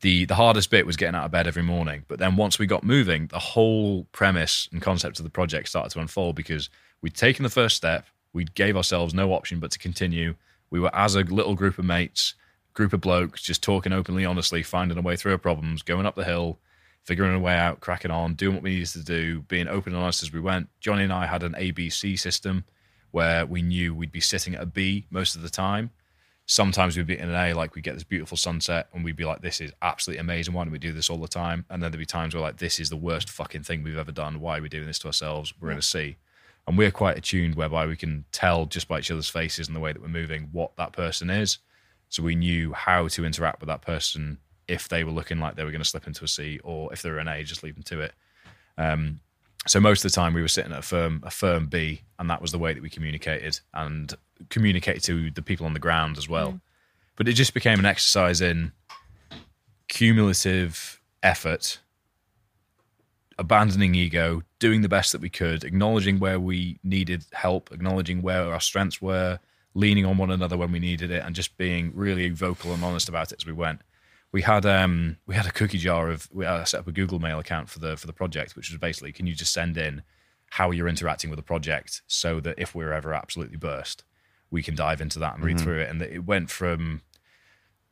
[0.00, 2.04] the the hardest bit was getting out of bed every morning.
[2.08, 5.90] But then once we got moving, the whole premise and concept of the project started
[5.90, 6.68] to unfold because
[7.02, 8.06] we'd taken the first step.
[8.32, 10.34] We gave ourselves no option but to continue.
[10.70, 12.34] We were as a little group of mates,
[12.74, 16.16] group of blokes, just talking openly, honestly, finding a way through our problems, going up
[16.16, 16.58] the hill,
[17.06, 20.02] figuring a way out, cracking on, doing what we needed to do, being open and
[20.02, 20.68] honest as we went.
[20.80, 22.64] Johnny and I had an ABC system
[23.12, 25.90] where we knew we'd be sitting at a B most of the time.
[26.46, 29.24] Sometimes we'd be in an A, like we'd get this beautiful sunset, and we'd be
[29.24, 30.52] like, "This is absolutely amazing.
[30.52, 32.56] Why don't we do this all the time?" And then there'd be times where like,
[32.56, 34.40] "This is the worst fucking thing we've ever done.
[34.40, 35.54] Why are we doing this to ourselves?
[35.60, 36.16] We're in a C."
[36.66, 39.80] And we're quite attuned whereby we can tell just by each other's faces and the
[39.80, 41.58] way that we're moving what that person is.
[42.08, 44.38] So we knew how to interact with that person
[44.68, 47.02] if they were looking like they were going to slip into a C, or if
[47.02, 48.14] they were an A, just leave them to it.
[48.78, 49.20] Um,
[49.66, 52.30] so most of the time we were sitting at a firm a firm B, and
[52.30, 54.14] that was the way that we communicated and
[54.48, 56.60] communicated to the people on the ground as well.
[57.16, 58.72] But it just became an exercise in
[59.88, 61.80] cumulative effort,
[63.38, 68.52] abandoning ego, doing the best that we could, acknowledging where we needed help, acknowledging where
[68.52, 69.38] our strengths were,
[69.74, 73.08] leaning on one another when we needed it, and just being really vocal and honest
[73.08, 73.80] about it as we went.
[74.32, 77.18] We had um, we had a cookie jar of we uh, set up a Google
[77.18, 80.02] Mail account for the for the project, which was basically can you just send in
[80.50, 84.04] how you're interacting with the project so that if we're ever absolutely burst,
[84.50, 85.90] we can dive into that and read through it.
[85.90, 87.02] And it went from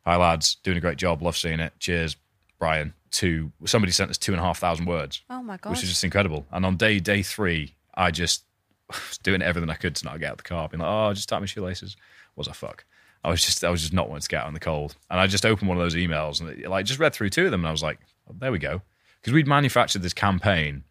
[0.05, 2.17] hi lads, doing a great job, love seeing it, cheers,
[2.59, 2.95] Brian.
[3.13, 5.71] To somebody sent us two and a half thousand words Oh my god.
[5.71, 6.47] which is just incredible.
[6.51, 8.45] And on day day three, I just
[8.91, 11.15] was doing everything I could to not get out of the car, being like, "Oh,
[11.15, 11.97] just tie my shoelaces."
[12.37, 12.85] Was a fuck.
[13.25, 15.19] I was just I was just not wanting to get out in the cold, and
[15.19, 17.51] I just opened one of those emails and it, like just read through two of
[17.51, 17.99] them, and I was like,
[18.29, 18.83] oh, "There we go,"
[19.21, 20.85] because we'd manufactured this campaign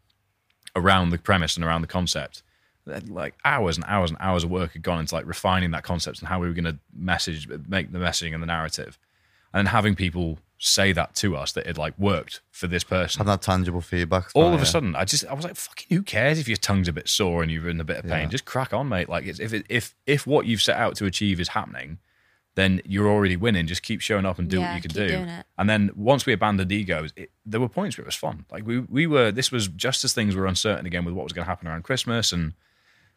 [0.76, 2.41] around the premise and around the concept.
[2.85, 6.19] Like hours and hours and hours of work had gone into like refining that concept
[6.19, 8.97] and how we were going to message, make the messaging and the narrative,
[9.53, 13.19] and then having people say that to us that it like worked for this person
[13.19, 14.30] Have that tangible feedback.
[14.34, 14.61] all of yeah.
[14.64, 17.07] a sudden, I just I was like, "Fucking who cares if your tongue's a bit
[17.07, 18.23] sore and you're in a bit of pain?
[18.23, 18.27] Yeah.
[18.27, 19.07] Just crack on, mate.
[19.07, 21.99] Like, it's, if it, if if what you've set out to achieve is happening,
[22.55, 23.67] then you're already winning.
[23.67, 25.43] Just keep showing up and do Yeah, what you can do.
[25.57, 28.45] And then once we abandoned egos, it, there were points where it was fun.
[28.51, 31.34] Like we we were this was just as things were uncertain again with what was
[31.34, 32.53] going to happen around Christmas and.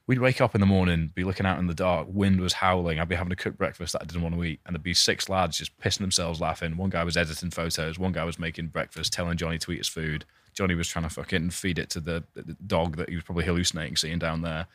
[0.09, 3.01] We'd wake up in the morning, be looking out in the dark, wind was howling.
[3.01, 4.95] I'd be having to cook breakfast that I didn't want to eat, and there'd be
[4.95, 6.77] six lads just pissing themselves laughing.
[6.77, 9.89] One guy was editing photos, one guy was making breakfast, telling Johnny to eat his
[9.89, 10.25] food.
[10.55, 13.47] Johnny was trying to fucking feed it to the, the dog that he was probably
[13.47, 14.69] hallucinating seeing down there.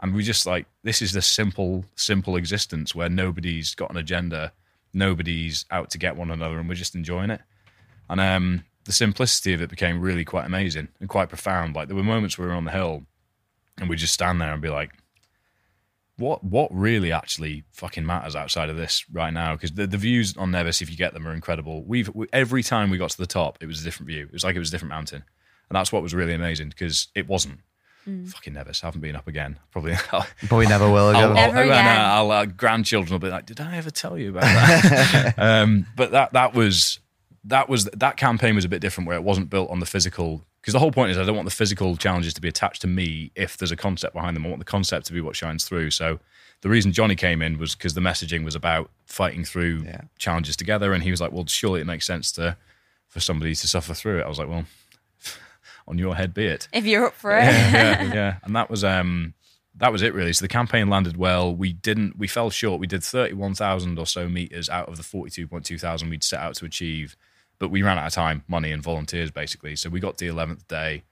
[0.00, 4.52] And we just like, this is the simple, simple existence where nobody's got an agenda,
[4.94, 7.42] nobody's out to get one another, and we're just enjoying it.
[8.08, 11.76] And um, the simplicity of it became really quite amazing and quite profound.
[11.76, 13.04] Like there were moments where we were on the hill
[13.78, 14.90] and we'd just stand there and be like,
[16.16, 19.54] what what really actually fucking matters outside of this right now?
[19.54, 21.82] Because the, the views on Nevis, if you get them, are incredible.
[21.84, 24.24] We've we, every time we got to the top, it was a different view.
[24.24, 25.24] It was like it was a different mountain,
[25.68, 27.60] and that's what was really amazing because it wasn't.
[28.04, 29.58] Fucking Nevis, I haven't been up again.
[29.70, 29.92] Probably.
[30.12, 31.24] I'll, But we never will again.
[31.24, 31.86] I'll, Never I'll, again.
[32.00, 36.10] I'll, uh, grandchildren will be like, "Did I ever tell you about that?" um, but
[36.12, 36.98] that that was
[37.44, 40.42] that was that campaign was a bit different, where it wasn't built on the physical
[40.60, 42.86] because the whole point is I don't want the physical challenges to be attached to
[42.88, 44.44] me if there's a concept behind them.
[44.44, 45.90] I want the concept to be what shines through.
[45.90, 46.20] So
[46.62, 50.02] the reason Johnny came in was because the messaging was about fighting through Yeah.
[50.18, 52.56] challenges together, and he was like, "Well, surely it makes sense to
[53.08, 54.64] for somebody to suffer through it." I was like, "Well,
[55.90, 57.42] on your head be it." If you're up for it.
[57.44, 58.36] yeah, yeah, yeah.
[58.44, 59.34] And that was um
[59.76, 60.32] that was it really.
[60.32, 61.54] So the campaign landed well.
[61.54, 62.80] We didn't we fell short.
[62.80, 65.78] We did thirty one thousand or so meters out of the forty two point two
[65.78, 67.16] thousand we'd set out to achieve.
[67.58, 69.76] But we ran out of time, money and volunteers basically.
[69.76, 71.02] So we got to the eleventh day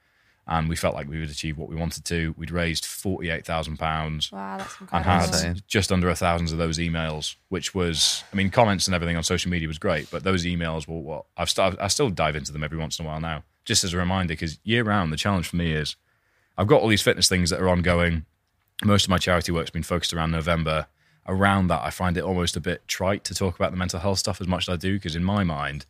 [0.50, 2.34] and we felt like we would achieve what we wanted to.
[2.38, 5.62] We'd raised forty eight thousand pounds Wow, that's and had Insane.
[5.66, 9.22] just under a thousand of those emails, which was, I mean, comments and everything on
[9.22, 12.50] social media was great, but those emails were what I've st- I still dive into
[12.52, 15.16] them every once in a while now, just as a reminder, because year round, the
[15.16, 15.94] challenge for me is
[16.56, 18.24] I've got all these fitness things that are ongoing.
[18.82, 20.86] Most of my charity work's been focused around November.
[21.26, 24.20] Around that, I find it almost a bit trite to talk about the mental health
[24.20, 25.84] stuff as much as I do, because in my mind,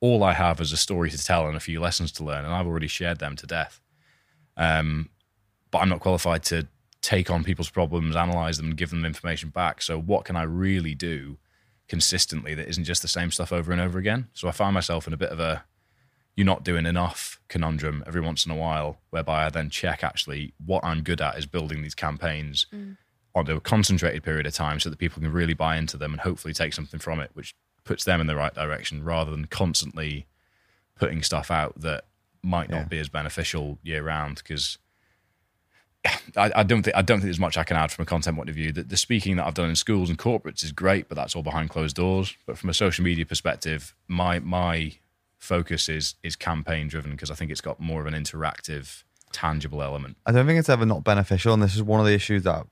[0.00, 2.54] all I have is a story to tell and a few lessons to learn, and
[2.54, 3.78] I've already shared them to death.
[4.56, 5.10] Um,
[5.70, 6.66] but I'm not qualified to
[7.02, 9.82] take on people's problems, analyze them, and give them information back.
[9.82, 11.36] So, what can I really do
[11.88, 14.28] consistently that isn't just the same stuff over and over again?
[14.32, 15.64] So, I find myself in a bit of a
[16.38, 20.54] you're not doing enough conundrum every once in a while, whereby I then check actually
[20.64, 22.96] what I'm good at is building these campaigns mm.
[23.34, 26.20] on a concentrated period of time so that people can really buy into them and
[26.20, 30.28] hopefully take something from it, which puts them in the right direction rather than constantly
[30.94, 32.04] putting stuff out that
[32.40, 32.84] might not Yeah.
[32.84, 34.78] be as beneficial year round because
[36.36, 38.36] I, I don't think I don't think there's much I can add from a content
[38.36, 38.70] point of view.
[38.70, 41.42] That the speaking that I've done in schools and corporates is great, but that's all
[41.42, 42.36] behind closed doors.
[42.46, 44.98] But from a social media perspective, my my
[45.38, 49.82] focus is is campaign driven because I think it's got more of an interactive, tangible
[49.82, 50.16] element.
[50.26, 52.66] I don't think it's ever not beneficial, and this is one of the issues that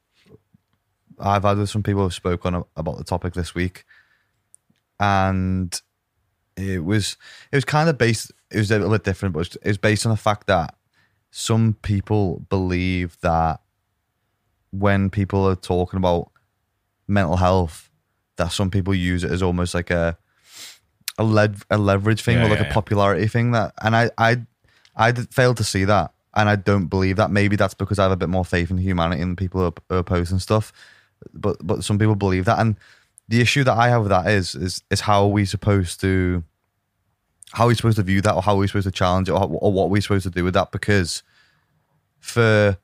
[1.19, 3.85] I've had with some people who've spoken about the topic this week,
[5.01, 5.81] and
[6.57, 7.17] it was
[7.53, 8.33] it was kind of based.
[8.51, 10.75] It was a little bit different, but it was based on the fact that
[11.31, 13.61] some people believe that
[14.71, 16.31] when people are talking about
[17.09, 17.91] mental health,
[18.37, 20.17] that some people use it as almost like a
[21.19, 22.75] a, lev- a leverage thing Yeah, or like yeah, a yeah.
[22.75, 23.53] popularity thing.
[23.53, 24.43] That and I I
[24.97, 27.31] I failed to see that, and I don't believe that.
[27.31, 29.73] Maybe that's because I have a bit more faith in humanity and people who are,
[29.89, 30.73] who are posting stuff.
[31.33, 32.77] But but some people believe that, and
[33.29, 36.45] the issue that I have with that is is is how are we supposed to
[37.53, 39.33] how are we supposed to view that, or how are we supposed to challenge it,
[39.33, 40.73] or, or what are we supposed to do with that?
[40.73, 41.23] Because
[42.21, 42.77] for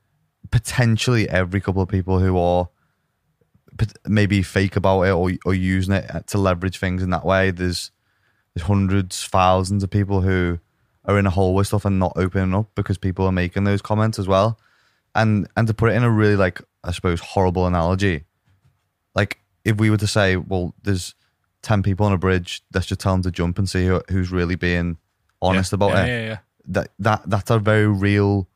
[0.51, 2.69] potentially every couple of people who are
[4.05, 7.91] maybe fake about it or or using it to leverage things in that way, there's
[8.53, 10.59] there's hundreds, thousands of people who
[11.05, 13.81] are in a hole with stuff and not opening up because people are making those
[13.81, 14.59] comments as well.
[15.15, 18.23] And and to put it in a really like I suppose horrible analogy,
[19.15, 21.15] like if we were to say, well, there's
[21.61, 24.31] ten people on a bridge, let's just tell them to jump and see who, who's
[24.31, 24.97] really being
[25.41, 25.75] honest yeah.
[25.75, 26.07] about yeah, it.
[26.07, 28.47] Yeah, yeah, That that that's a very real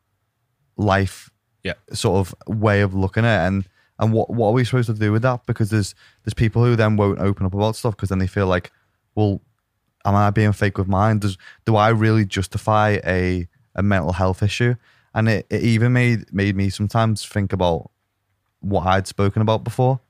[0.76, 1.30] life
[1.62, 1.74] yeah.
[1.92, 3.48] sort of way of looking at it.
[3.48, 3.68] and
[3.98, 5.94] and what what are we supposed to do with that because there's
[6.24, 8.70] there's people who then won't open up about stuff because then they feel like
[9.14, 9.40] well
[10.08, 14.42] am i being fake with mine does do i really justify a a mental health
[14.42, 14.74] issue
[15.14, 17.90] and it, it even made made me sometimes think about
[18.60, 20.00] what i'd spoken about before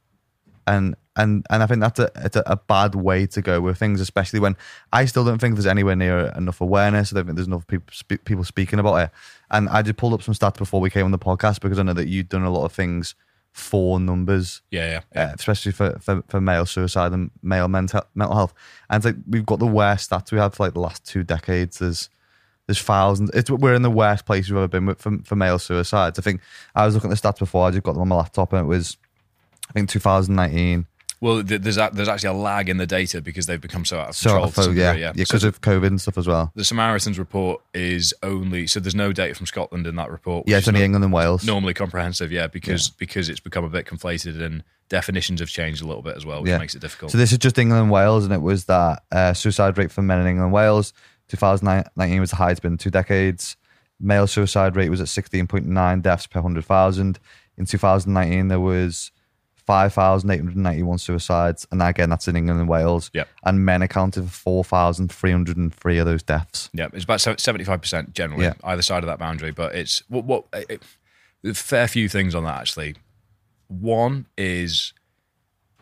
[0.67, 3.77] and and and I think that's a it's a, a bad way to go with
[3.77, 4.57] things, especially when
[4.93, 7.13] I still don't think there's anywhere near enough awareness.
[7.13, 7.93] I don't think there's enough people
[8.25, 9.11] people speaking about it.
[9.51, 11.83] And I just pulled up some stats before we came on the podcast because I
[11.83, 13.15] know that you've done a lot of things
[13.53, 15.23] for numbers, yeah, yeah.
[15.23, 18.55] uh, especially for, for for male suicide and male mental mental health.
[18.89, 21.25] And it's like we've got the worst stats we had for like the last two
[21.25, 21.79] decades.
[21.79, 22.09] There's
[22.67, 23.31] there's thousands.
[23.35, 26.19] It's we're in the worst place we've ever been with for, for male suicides.
[26.19, 26.41] I think
[26.75, 27.67] I was looking at the stats before.
[27.67, 28.97] I just got them on my laptop and it was
[29.69, 30.87] I think 2019.
[31.21, 33.99] Well, th- there's a, there's actually a lag in the data because they've become so
[33.99, 34.51] out of So, control.
[34.53, 36.53] so some yeah, yeah, So because of COVID and stuff as well.
[36.55, 40.47] the Samaritans report is only so there's no data from Scotland in that report.
[40.49, 41.45] Yeah, it's only England and Wales.
[41.45, 45.87] normally comprehensive, yeah, because because it's become a bit conflated and definitions have changed a
[45.87, 46.59] little bit as well, which Yeah.
[46.59, 47.11] makes it difficult.
[47.11, 50.03] So this is just England and Wales, and it was that uh, suicide rate for
[50.03, 50.93] men in England and Wales.
[51.43, 53.57] 2019 was the highest been in two decades.
[54.01, 57.19] Male suicide rate was at 16.9 deaths per 100,000.
[57.59, 59.11] In 2019, there was
[59.69, 63.11] 5,891 suicides, and again, that's in England and Wales.
[63.13, 63.29] Yep.
[63.45, 66.71] And men accounted for 4,303 of those deaths.
[66.73, 68.55] Yeah, it's about seventy five percent generally Yeah.
[68.65, 69.51] either side of that boundary.
[69.51, 70.83] But it's what what it,
[71.45, 72.97] a fair few things on that actually.
[73.69, 74.95] One is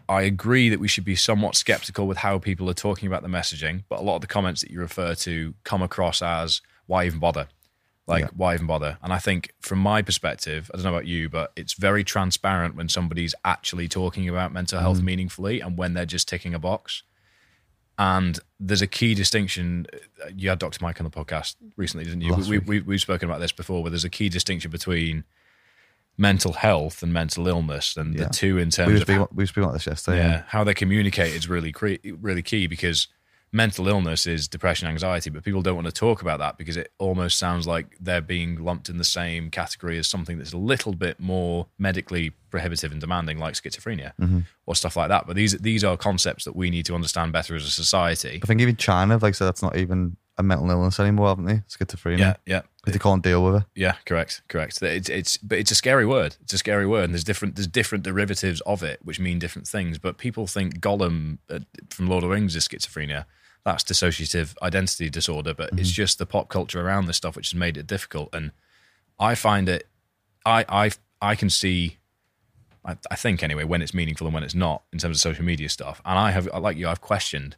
[0.09, 3.29] I agree that we should be somewhat skeptical with how people are talking about the
[3.29, 7.07] messaging, but a lot of the comments that you refer to come across as why
[7.07, 7.47] even bother?
[8.09, 8.31] Like Yeah.
[8.37, 8.99] why even bother?
[9.03, 12.77] And I think from my perspective, I don't know about you, but it's very transparent
[12.77, 17.03] when somebody's actually talking about mental health meaningfully and when they're just ticking a box
[17.99, 19.87] And there's a key distinction.
[20.23, 20.79] uh, You had Dr.
[20.83, 22.33] Mike on the podcast recently, didn't you?
[22.35, 25.25] Last we, we, we've spoken about this before, where there's a key distinction between
[26.19, 28.25] mental health and mental illness, and Yeah.
[28.25, 30.19] the two in We terms were of speaking, about- we were speaking about this yesterday.
[30.19, 33.09] yeah, how they communicate is really cre- really key because
[33.57, 36.93] mental illness is depression, anxiety, but people don't want to talk about that because it
[36.99, 40.93] almost sounds like they're being lumped in the same category as something that's a little
[40.93, 44.13] bit more medically prohibitive and demanding, like schizophrenia
[44.67, 45.27] or stuff like that.
[45.27, 48.41] But these these are concepts that we need to understand better as a society.
[48.43, 51.63] I think even China like said that's not even a mental illness anymore, haven't they?
[51.69, 52.19] Schizophrenia.
[52.19, 52.61] Yeah, yeah.
[52.79, 53.63] Because they can't deal with it.
[53.75, 54.83] Yeah, correct, correct.
[54.83, 56.37] It's it's but it's a scary word.
[56.43, 59.67] It's a scary word, and there's different there's different derivatives of it which mean different
[59.67, 59.97] things.
[59.97, 63.25] But people think Gollum uh, from Lord of the Rings is schizophrenia.
[63.67, 66.03] That's dissociative identity disorder, but it's mm-hmm.
[66.03, 68.31] just the pop culture around this stuff which has made it difficult.
[68.33, 68.53] And
[69.19, 69.87] I find it,
[70.47, 70.91] I I
[71.21, 71.99] I can see.
[72.85, 75.45] I, I think anyway when it's meaningful and when it's not in terms of social
[75.45, 76.01] media stuff.
[76.05, 77.57] And I have like you, I've questioned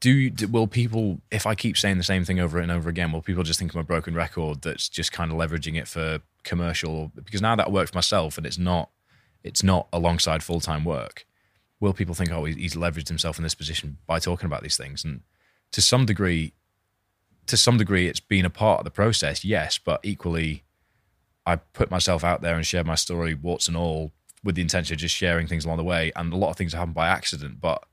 [0.00, 2.88] do, you- do will people if i keep saying the same thing over and over
[2.88, 5.86] again will people just think i'm a broken record that's just kind of leveraging it
[5.86, 8.90] for commercial because now that I work for myself and it's not
[9.42, 11.26] it's not alongside full-time work
[11.80, 15.04] will people think oh he's leveraged himself in this position by talking about these things
[15.04, 15.22] and
[15.72, 16.52] to some degree
[17.46, 20.62] to some degree it's been a part of the process yes but equally
[21.46, 24.12] i put myself out there and shared my story warts and all
[24.44, 26.72] with the intention of just sharing things along the way and a lot of things
[26.72, 27.84] happen by accident but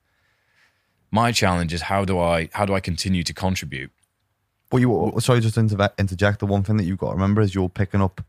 [1.12, 3.92] my challenge is how do I how do I continue to contribute?
[4.70, 6.40] But you, sorry, just interject.
[6.40, 8.22] The one thing that you've got to remember is you're picking up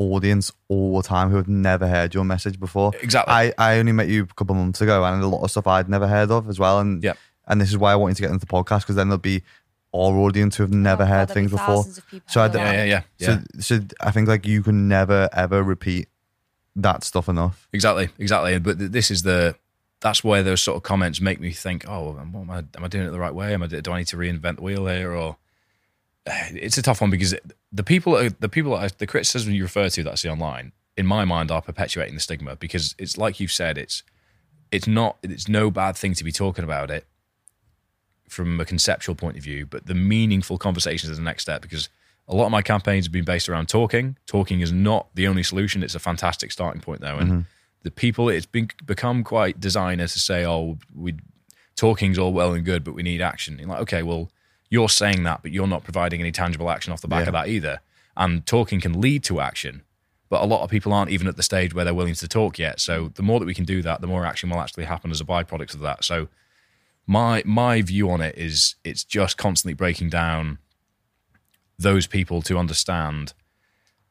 [0.00, 2.90] audience all the time who have never heard your message before.
[3.02, 3.32] Exactly.
[3.32, 5.66] I, I only met you a couple of months ago, and a lot of stuff
[5.66, 6.80] I'd never heard of as well.
[6.80, 7.18] And Yep.
[7.48, 9.18] and this is why I want you to get into the podcast because then there'll
[9.18, 9.42] be
[9.92, 11.80] our audience who have never Oh, heard there'll be things before.
[11.80, 13.40] of So I who Yeah, yeah, yeah, yeah.
[13.60, 16.08] So, so I think like you can never ever repeat
[16.76, 17.68] that stuff enough.
[17.72, 18.58] Exactly, exactly.
[18.58, 19.56] But th- this is the
[20.00, 23.06] that's where those sort of comments make me think, oh, am I am I doing
[23.06, 23.52] it the right way?
[23.52, 25.12] Am I do I need to reinvent the wheel here?
[25.12, 25.36] Or
[26.26, 27.34] it's a tough one because
[27.72, 31.24] the people the people the criticism you refer to that I see online, in my
[31.24, 34.02] mind, are perpetuating the stigma because it's like you've said, it's
[34.70, 37.06] it's not it's no bad thing to be talking about it
[38.28, 41.88] from a conceptual point of view, but the meaningful conversations is the next step because
[42.28, 44.16] a lot of my campaigns have been based around talking.
[44.26, 45.82] Talking is not the only solution.
[45.82, 47.16] It's a fantastic starting point though.
[47.16, 47.40] And mm-hmm.
[47.82, 51.16] the people it's been become quite designer to say, oh, we
[51.74, 53.58] talking's all well and good, but we need action.
[53.58, 54.30] You're like, okay, well,
[54.70, 57.28] you're saying that, but you're not providing any tangible action off the back Yeah.
[57.28, 57.80] of that either.
[58.16, 59.82] And talking can lead to action,
[60.28, 62.58] but a lot of people aren't even at the stage where they're willing to talk
[62.58, 62.80] yet.
[62.80, 65.20] So the more that we can do that, the more action will actually happen as
[65.20, 66.04] a byproduct of that.
[66.04, 66.28] So
[67.06, 70.58] my my view on it is it's just constantly breaking down
[71.78, 73.32] those people to understand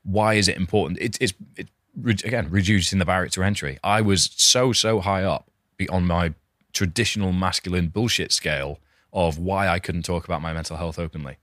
[0.04, 1.00] why is it important.
[1.00, 3.78] It, it's it, re- again reducing the barrier to entry.
[3.84, 5.50] I was so so high up
[5.90, 6.34] on my
[6.74, 8.80] traditional masculine bullshit scale
[9.12, 11.38] of why I couldn't talk about my mental health openly.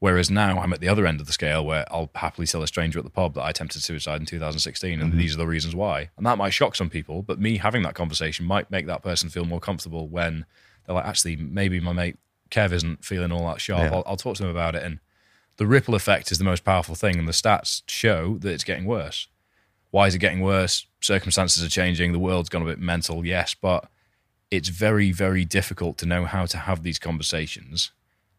[0.00, 2.66] Whereas now I'm at the other end of the scale where I'll happily tell a
[2.66, 5.18] stranger at the pub that I attempted suicide in 2016 and mm-hmm.
[5.18, 6.10] these are the reasons why.
[6.16, 9.30] And that might shock some people, but me having that conversation might make that person
[9.30, 10.44] feel more comfortable when
[10.84, 12.18] they're like, actually, maybe my mate
[12.50, 13.90] Kev isn't feeling all that sharp.
[13.90, 13.96] Yeah.
[13.96, 14.82] I'll, I'll talk to him about it.
[14.82, 15.00] And
[15.56, 17.18] the ripple effect is the most powerful thing.
[17.18, 19.28] And the stats show that it's getting worse.
[19.90, 20.86] Why is it getting worse?
[21.00, 22.12] Circumstances are changing.
[22.12, 23.88] The world's gone a bit mental, yes, but
[24.56, 27.90] it's very, very difficult to know how to have these conversations.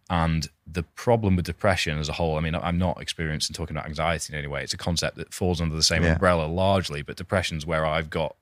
[0.10, 3.76] And the problem with depression as a whole, I mean, I'm not experienced in talking
[3.76, 4.64] about anxiety in any way.
[4.64, 6.14] It's a concept that falls under the same Yeah.
[6.14, 8.36] umbrella largely, but depression's where I've got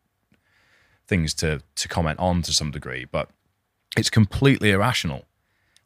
[1.07, 3.05] things to to comment on to some degree.
[3.05, 3.29] But
[3.97, 5.25] it's completely irrational.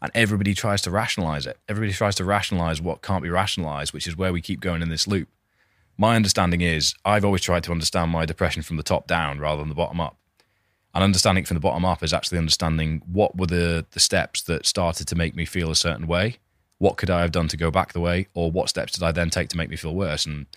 [0.01, 1.57] And everybody tries to rationalize it.
[1.67, 4.89] Everybody tries to rationalize what can't be rationalized, which is where we keep going in
[4.89, 5.27] this loop.
[5.97, 9.59] My understanding is I've always tried to understand my depression from the top down rather
[9.61, 10.15] than the bottom up.
[10.97, 14.65] And understanding from the bottom up is actually understanding what were the, the steps that
[14.65, 16.37] started to make me feel a certain way.
[16.79, 18.29] What could I have done to go back the way?
[18.33, 20.25] Or what steps did I then take to make me feel worse?
[20.25, 20.47] And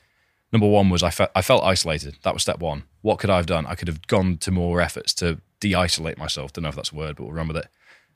[0.50, 2.16] number one was I, fe- I felt isolated.
[2.22, 2.84] That was step one.
[3.02, 3.66] What could I have done?
[3.66, 6.54] I could have gone to more efforts to de isolate myself.
[6.54, 7.68] Don't know if that's a word, but we'll run with it.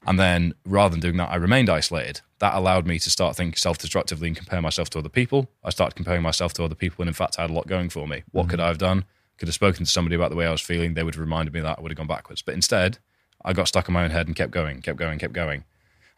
[0.07, 2.23] And then rather than doing that, I remained isolated.
[2.39, 5.51] That allowed me to start thinking self destructively and compare myself to other people.
[5.63, 7.91] I started comparing myself to other people, and in fact, I had a lot going
[7.91, 8.23] for me.
[8.33, 9.05] What could I have done?
[9.39, 10.95] Could have spoken to somebody about the way I was feeling.
[10.95, 12.43] They would have reminded me that I would have gone backwards.
[12.43, 12.99] But instead,
[13.45, 15.65] I got stuck in my own head and kept going, kept going, kept going.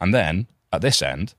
[0.00, 1.34] And then at this end,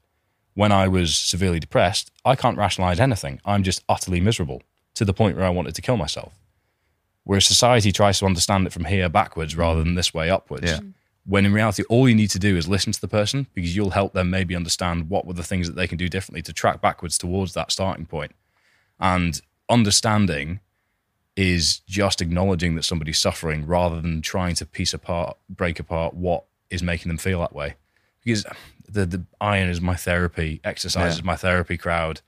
[0.55, 3.39] when I was severely depressed, I can't rationalize anything.
[3.45, 4.63] I'm just utterly miserable
[4.95, 6.33] to the point where I wanted to kill myself.
[7.23, 10.71] Whereas society tries to understand it from here backwards rather than this way upwards.
[10.71, 10.79] Yeah.
[11.25, 13.91] When in reality, all you need to do is listen to the person because you'll
[13.91, 16.81] help them maybe understand what were the things that they can do differently to track
[16.81, 18.31] backwards towards that starting point.
[18.99, 19.39] And
[19.69, 20.61] understanding
[21.37, 26.43] is just acknowledging that somebody's suffering rather than trying to piece apart, break apart what
[26.69, 27.75] is making them feel that way.
[28.25, 28.43] Because
[28.89, 31.19] the the iron is my therapy, exercise Yeah.
[31.19, 32.21] is my therapy crowd.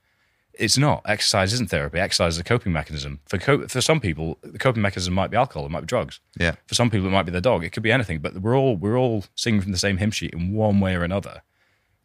[0.54, 1.02] It's not.
[1.06, 1.98] Exercise isn't therapy.
[1.98, 3.20] Exercise is a coping mechanism.
[3.26, 6.20] For co- for some people, the coping mechanism might be alcohol, it might be drugs.
[6.38, 6.54] Yeah.
[6.66, 7.64] For some people, it might be their dog.
[7.64, 8.20] It could be anything.
[8.20, 11.02] But we're all we're all singing from the same hymn sheet in one way or
[11.02, 11.42] another.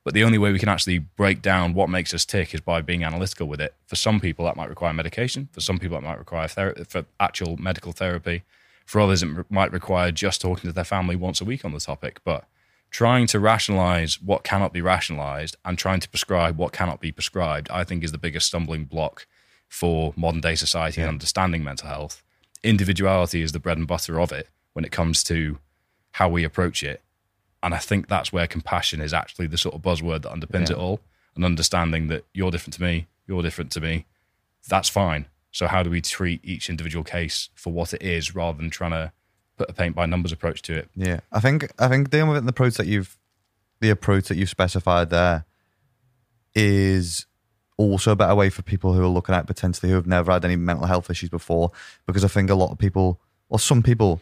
[0.05, 2.81] But the only way we can actually break down what makes us tick is by
[2.81, 3.73] being analytical with it.
[3.87, 5.49] For some people, that might require medication.
[5.51, 8.43] For some people, that might require for actual medical therapy.
[8.85, 11.79] For others, it might require just talking to their family once a week on the
[11.79, 12.19] topic.
[12.23, 12.45] But
[12.91, 17.67] trying to rationalize what cannot be rationalized and trying to prescribe what cannot be prescribed,
[17.71, 19.25] I think, is the biggest stumbling block
[19.67, 22.21] for modern day society and understanding mental health.
[22.61, 25.57] Individuality is the bread and butter of it when it comes to
[26.11, 27.01] how we approach it.
[27.65, 30.77] And I think that's where compassion is actually the sort of buzzword that underpins it
[30.77, 30.99] all.
[31.35, 34.05] And understanding that you're different to me, you're different to me,
[34.69, 35.25] that's fine.
[35.51, 38.91] So how do we treat each individual case for what it is rather than trying
[38.91, 39.11] to
[39.57, 40.89] put a paint by numbers approach to it?
[40.95, 43.17] Yeah, I think I think dealing with it in the approach that you've
[43.81, 45.45] the approach that you've specified there
[46.53, 47.25] is
[47.77, 50.45] also a better way for people who are looking at potentially who have never had
[50.45, 51.71] any mental health issues before.
[52.05, 53.19] Because I think a lot of people,
[53.49, 54.21] or some people,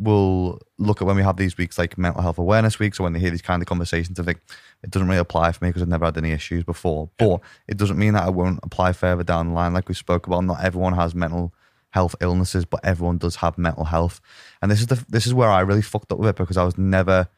[0.00, 3.12] will look at when we have these weeks like mental health awareness weeks, or when
[3.12, 4.40] they hear these kind of conversations, and think
[4.82, 7.10] it doesn't really apply for me because I've never had any issues before.
[7.18, 10.26] But it doesn't mean that I won't apply further down the line, like we spoke
[10.26, 10.44] about.
[10.44, 11.52] Not everyone has mental
[11.90, 14.20] health illnesses, but everyone does have mental health.
[14.62, 16.64] And this is the this is where I really fucked up with it because I
[16.64, 17.28] was never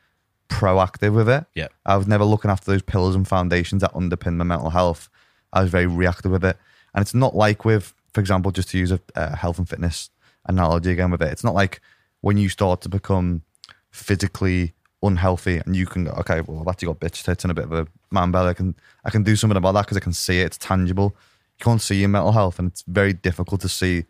[0.48, 1.44] proactive with it.
[1.54, 1.68] Yeah.
[1.84, 5.08] I was never looking after those pillars and foundations that underpin my mental health.
[5.52, 6.56] I was very reactive with it.
[6.94, 10.10] And it's not like with, for example, just to use a, a health and fitness
[10.46, 11.80] analogy again with it, it's not like
[12.22, 13.42] when you start to become
[13.90, 14.72] physically
[15.02, 17.64] unhealthy and you can go, okay, well, I've actually got bitch tits and a bit
[17.64, 18.48] of a man belly.
[18.48, 18.74] I can,
[19.04, 20.46] I can do something about that because I can see it.
[20.46, 21.14] It's tangible.
[21.58, 24.04] You can't see your mental health and it's very difficult to see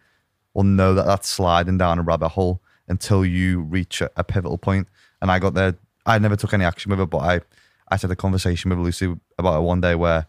[0.54, 4.58] or know that that's sliding down a rabbit hole until you reach a, a pivotal
[4.58, 4.86] point.
[5.20, 5.74] And I got there.
[6.04, 7.40] I never took any action with it, but I,
[7.88, 10.26] I had a conversation with Lucy about it one day where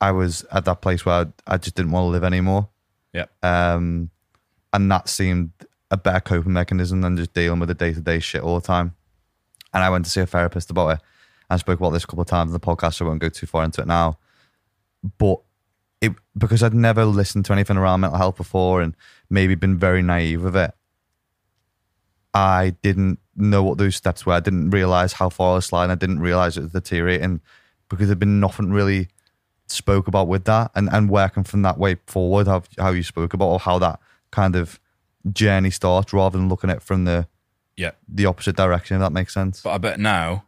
[0.00, 2.68] I was at that place where I, I just didn't want to live anymore.
[3.12, 3.26] Yeah.
[3.42, 4.10] Um,
[4.72, 5.50] and that seemed
[5.90, 8.66] a better coping mechanism than just dealing with the day to day shit all the
[8.66, 8.94] time.
[9.72, 11.00] And I went to see a therapist about it.
[11.48, 13.28] I spoke about this a couple of times in the podcast, so I won't go
[13.28, 14.18] too far into it now.
[15.18, 15.40] But
[16.00, 18.96] it because I'd never listened to anything around mental health before and
[19.28, 20.72] maybe been very naive with it,
[22.32, 24.34] I didn't know what those steps were.
[24.34, 25.90] I didn't realize how far I was sliding.
[25.90, 27.40] I didn't realize it was deteriorating
[27.88, 29.08] because there'd been nothing really
[29.66, 33.34] spoke about with that and, and working from that way forward, how, how you spoke
[33.34, 34.00] about or how that
[34.30, 34.78] kind of
[35.32, 37.26] journey starts rather than looking at it from the
[37.76, 37.92] Yeah.
[38.08, 39.60] the opposite direction, if that makes sense.
[39.62, 40.44] But I bet now,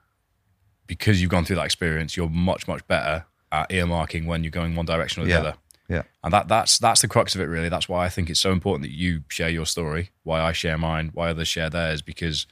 [0.86, 4.74] because you've gone through that experience, you're much, much better at earmarking when you're going
[4.74, 5.39] one direction or the Yeah.
[5.39, 5.55] other.
[5.89, 6.03] Yeah.
[6.24, 7.69] And that that's that's the crux of it really.
[7.69, 10.78] That's why I think it's so important that you share your story, why I share
[10.78, 12.47] mine, why others share theirs, because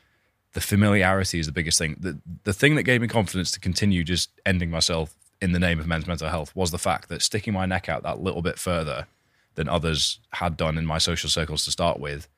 [0.53, 1.97] the familiarity is the biggest thing.
[1.99, 5.81] The the thing that gave me confidence to continue just ending myself in the name
[5.81, 8.59] of men's mental health was the fact that sticking my neck out that little bit
[8.59, 9.07] further
[9.55, 12.29] than others had done in my social circles to start with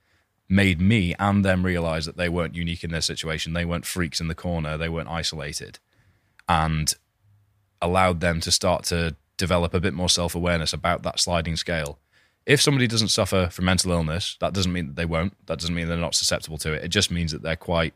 [0.49, 3.53] made me and them realize that they weren't unique in their situation.
[3.55, 4.77] They weren't freaks in the corner.
[4.77, 5.79] They weren't isolated.
[6.49, 6.93] And
[7.81, 11.99] allowed them to start to develop a bit more self awareness about that sliding scale.
[12.45, 15.35] If somebody doesn't suffer from mental illness, that doesn't mean that they won't.
[15.47, 16.85] That doesn't mean they're not susceptible to it.
[16.85, 17.95] It just means that they're quite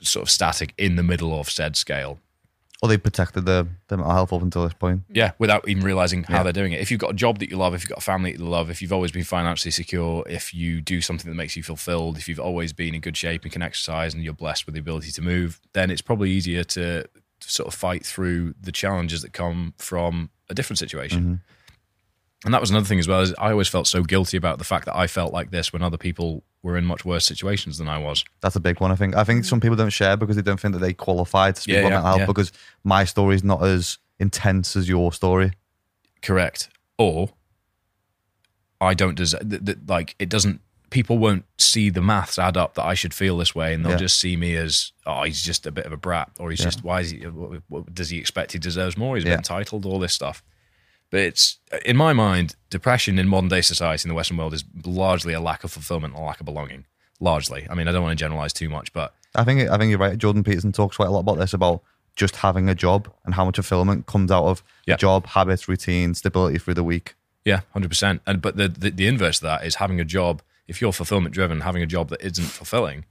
[0.00, 2.18] sort of static in the middle of said scale.
[2.80, 5.02] Or they protected their, their mental health up until this point.
[5.10, 6.42] Yeah, without even realizing how Yeah.
[6.44, 6.80] they're doing it.
[6.80, 8.48] If you've got a job that you love, if you've got a family that you
[8.48, 12.16] love, if you've always been financially secure, if you do something that makes you fulfilled,
[12.18, 14.80] if you've always been in good shape and can exercise and you're blessed with the
[14.80, 19.22] ability to move, then it's probably easier to, to sort of fight through the challenges
[19.22, 21.20] that come from a different situation.
[21.20, 21.34] Mm-hmm.
[22.44, 23.20] And that was another thing as well.
[23.20, 25.82] Is I always felt so guilty about the fact that I felt like this when
[25.82, 28.24] other people were in much worse situations than I was.
[28.40, 29.16] That's a big one, I think.
[29.16, 31.74] I think some people don't share because they don't think that they qualify to speak
[31.74, 32.26] Yeah, about yeah, mental health yeah.
[32.26, 32.52] because
[32.84, 35.52] my story is not as intense as your story.
[36.22, 36.68] Correct.
[36.96, 37.30] Or
[38.80, 40.60] I don't deserve, th- th- like, it doesn't,
[40.90, 43.92] people won't see the maths add up that I should feel this way and they'll
[43.92, 43.98] Yeah.
[43.98, 46.66] just see me as, oh, he's just a bit of a brat or he's Yeah.
[46.66, 49.16] just, why is he, what, what, does he expect he deserves more?
[49.16, 49.34] He's Yeah.
[49.34, 50.42] entitled, all this stuff.
[51.10, 54.64] But it's, in my mind, depression in modern day society in the Western world is
[54.84, 56.84] largely a lack of fulfillment and a lack of belonging.
[57.20, 57.66] Largely.
[57.70, 59.98] I mean, I don't want to generalize too much, but I think I think you're
[59.98, 60.16] right.
[60.18, 61.82] Jordan Peterson talks quite a lot about this about
[62.14, 64.94] just having a job and how much fulfillment comes out of Yeah.
[64.94, 67.14] a job, habits, routine, stability through the week.
[67.44, 68.20] Yeah, hundred percent.
[68.26, 70.42] And but the, the the inverse of that is having a job.
[70.68, 73.04] If you're fulfillment driven, having a job that isn't fulfilling,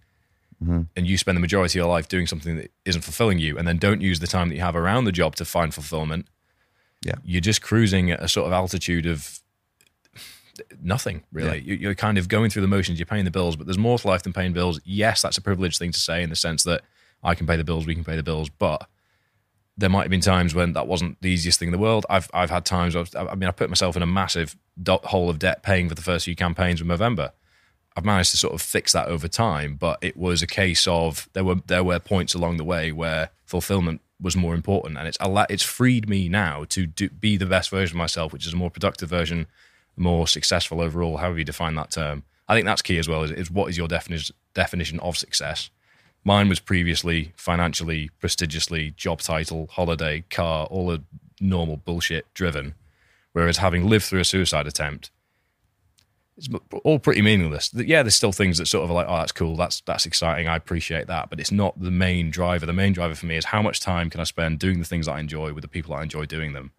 [0.64, 0.82] Mm-hmm.
[0.96, 3.68] and you spend the majority of your life doing something that isn't fulfilling you, and
[3.68, 6.26] then don't use the time that you have around the job to find fulfillment,
[7.08, 7.16] Yeah.
[7.24, 9.40] you're just cruising at a sort of altitude of
[10.82, 11.62] nothing really.
[11.62, 13.00] You- You're kind of going through the motions.
[13.00, 14.80] You're paying the bills, but there's more to life than paying bills.
[14.84, 16.82] Yes, that's a privileged thing to say in the sense that
[17.24, 18.50] I can pay the bills, we can pay the bills.
[18.50, 18.88] But
[19.78, 22.06] there might have been times when that wasn't the easiest thing in the world.
[22.10, 22.96] I've I've had times.
[22.96, 24.56] I've, I mean, I put myself in a massive
[24.88, 27.32] hole of debt paying for the first few campaigns of Movember.
[27.96, 31.30] I've managed to sort of fix that over time, but it was a case of
[31.34, 35.18] there were there were points along the way where fulfillment was more important, and it's
[35.50, 38.58] it's freed me now to do, be the best version of myself, which is a
[38.58, 39.48] more productive version,
[39.96, 41.18] more successful overall.
[41.18, 43.24] However you define that term, I think that's key as well.
[43.24, 45.70] Is, is what is your definition definition of success?
[46.24, 51.04] Mine was previously financially, prestigiously, job title, holiday, car, all the
[51.40, 52.74] normal bullshit driven.
[53.34, 55.12] Whereas having lived through a suicide attempt,
[56.38, 56.48] it's
[56.84, 57.72] all pretty meaningless.
[57.74, 60.48] Yeah, there's still things that sort of are like, oh, that's cool, that's that's exciting,
[60.48, 62.66] I appreciate that, but it's not the main driver.
[62.66, 65.08] The main driver for me is how much time can I spend doing the things
[65.08, 66.72] that I enjoy with the people that I enjoy doing them,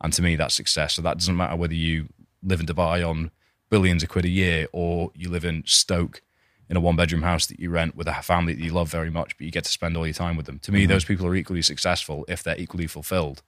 [0.00, 0.94] and to me, that's success.
[0.94, 2.08] So that doesn't matter whether you
[2.42, 3.32] live in Dubai on
[3.68, 6.22] billions of quid a year or you live in Stoke
[6.68, 9.10] in a one bedroom house that you rent with a family that you love very
[9.10, 10.58] much, but you get to spend all your time with them.
[10.60, 10.92] To me, mm-hmm.
[10.92, 13.42] those people are equally successful if they're equally fulfilled,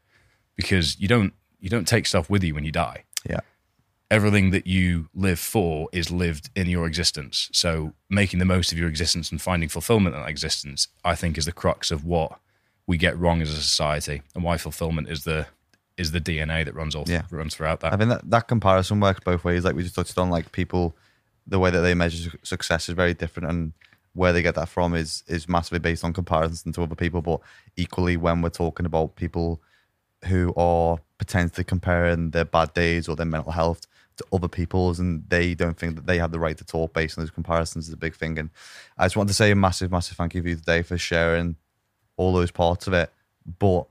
[0.56, 3.40] because you don't you don't take stuff with you when you die Yeah.
[4.12, 7.48] Everything that you live for is lived in your existence.
[7.52, 11.39] So making the most of your existence and finding fulfillment in that existence, I think,
[11.39, 12.39] is the crux of what
[12.86, 15.47] we get wrong as a society, and why fulfillment is the
[15.97, 17.22] is the DNA that runs all Yeah.
[17.30, 17.93] runs throughout that.
[17.93, 19.64] I mean that, that comparison works both ways.
[19.64, 20.94] Like we just touched on, like people,
[21.47, 23.72] the way that they measure success is very different, and
[24.14, 27.22] where they get that from is is massively based on comparison to other people.
[27.22, 27.40] But
[27.76, 29.62] equally, when we're talking about people
[30.26, 33.86] who are potentially comparing their bad days or their mental health
[34.16, 37.18] to other people's, and they don't think that they have the right to talk based
[37.18, 38.39] on those comparisons, is a big thing.
[38.39, 38.51] And
[38.98, 41.56] I just want to say a massive, massive thank you for you today for sharing
[42.16, 43.10] all those parts of it.
[43.59, 43.86] But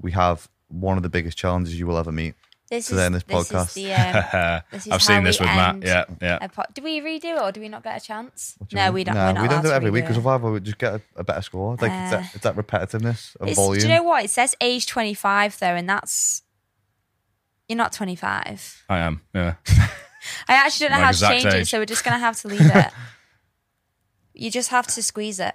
[0.00, 2.34] we have one of the biggest challenges you will ever meet.
[2.70, 3.68] This So is then this this podcast.
[3.68, 5.82] Is the, um, this is I've seen this with Matt.
[5.82, 6.46] Yeah, yeah.
[6.46, 8.54] po- do we redo it or do we not get a chance?
[8.56, 8.94] What do you No, mean?
[8.94, 9.14] we don't.
[9.14, 10.26] No, we're not we don't do it every week redo because it.
[10.26, 11.72] otherwise we would just get a, a better score.
[11.78, 13.80] Like it's, Uh, that, it's that repetitiveness of volume.
[13.82, 14.24] do you know what?
[14.24, 16.42] It says age 25 though, and that's.
[17.68, 18.84] You're not 25.
[18.88, 19.22] I am.
[19.34, 19.54] Yeah.
[20.48, 21.70] I actually don't know My how to exact change it, age.
[21.70, 22.86] so we're just going to have to leave it.
[24.34, 25.54] you just have to squeeze it.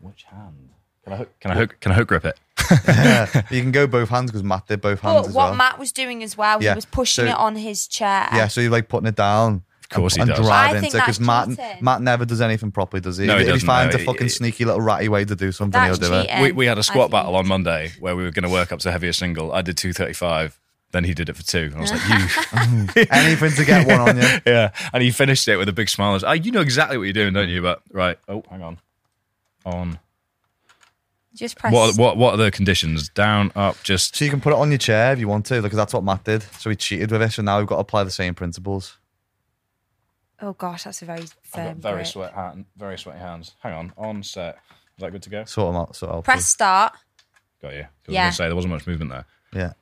[0.00, 0.70] Which hand?
[1.04, 1.40] Can I hook?
[1.40, 1.76] Can I hook?
[1.80, 2.38] Can I hook grip it?
[2.86, 5.54] Yeah, you can go both hands because Matt did both hands But as what well.
[5.56, 8.28] Matt was doing as well, Yeah, he was pushing so- it on his chair.
[8.32, 9.62] yeah, so you're like putting it down.
[9.82, 10.38] Of course he and, does.
[10.38, 11.84] And I driving think because that's Matt cheating.
[11.84, 13.26] Matt never does anything properly, does he?
[13.26, 14.00] No, he if he doesn't, finds no.
[14.02, 16.28] a fucking He- sneaky little ratty way to do something, That's he'll do it.
[16.28, 16.42] cheating.
[16.42, 18.48] we, we had a I squat think battle on Monday where we were going to
[18.48, 19.52] work up to heavier single.
[19.52, 20.58] I did 235.
[20.92, 21.70] Then he did it for two.
[21.72, 23.04] And I was like, you.
[23.10, 24.22] Anything to get one on you.
[24.46, 24.72] yeah.
[24.92, 26.10] And he finished it with a big smile.
[26.10, 27.62] I was, oh, you know exactly what you're doing, don't you?
[27.62, 28.18] But, right.
[28.28, 28.78] Oh, hang on.
[29.64, 29.98] On.
[31.34, 31.72] Just press.
[31.72, 33.08] What, what, what are the conditions?
[33.08, 34.14] Down, up, just.
[34.16, 36.04] So you can put it on your chair if you want to, because that's what
[36.04, 36.42] Matt did.
[36.58, 37.32] So he cheated with it.
[37.32, 38.98] So now we've got to apply the same principles.
[40.42, 41.64] Oh gosh, that's a very I've firm.
[41.74, 42.06] got very grip.
[42.08, 43.54] sweat hand, very sweaty hands.
[43.60, 44.58] Hang on, on set.
[44.98, 45.44] Is that good to go?
[45.44, 45.94] Sort them out.
[45.96, 46.24] Sort out.
[46.24, 46.92] Press start.
[47.62, 47.82] Got you.
[47.82, 48.22] 'Cause I was Yeah.
[48.24, 49.24] going to say there wasn't much movement there.
[49.54, 49.72] Yeah.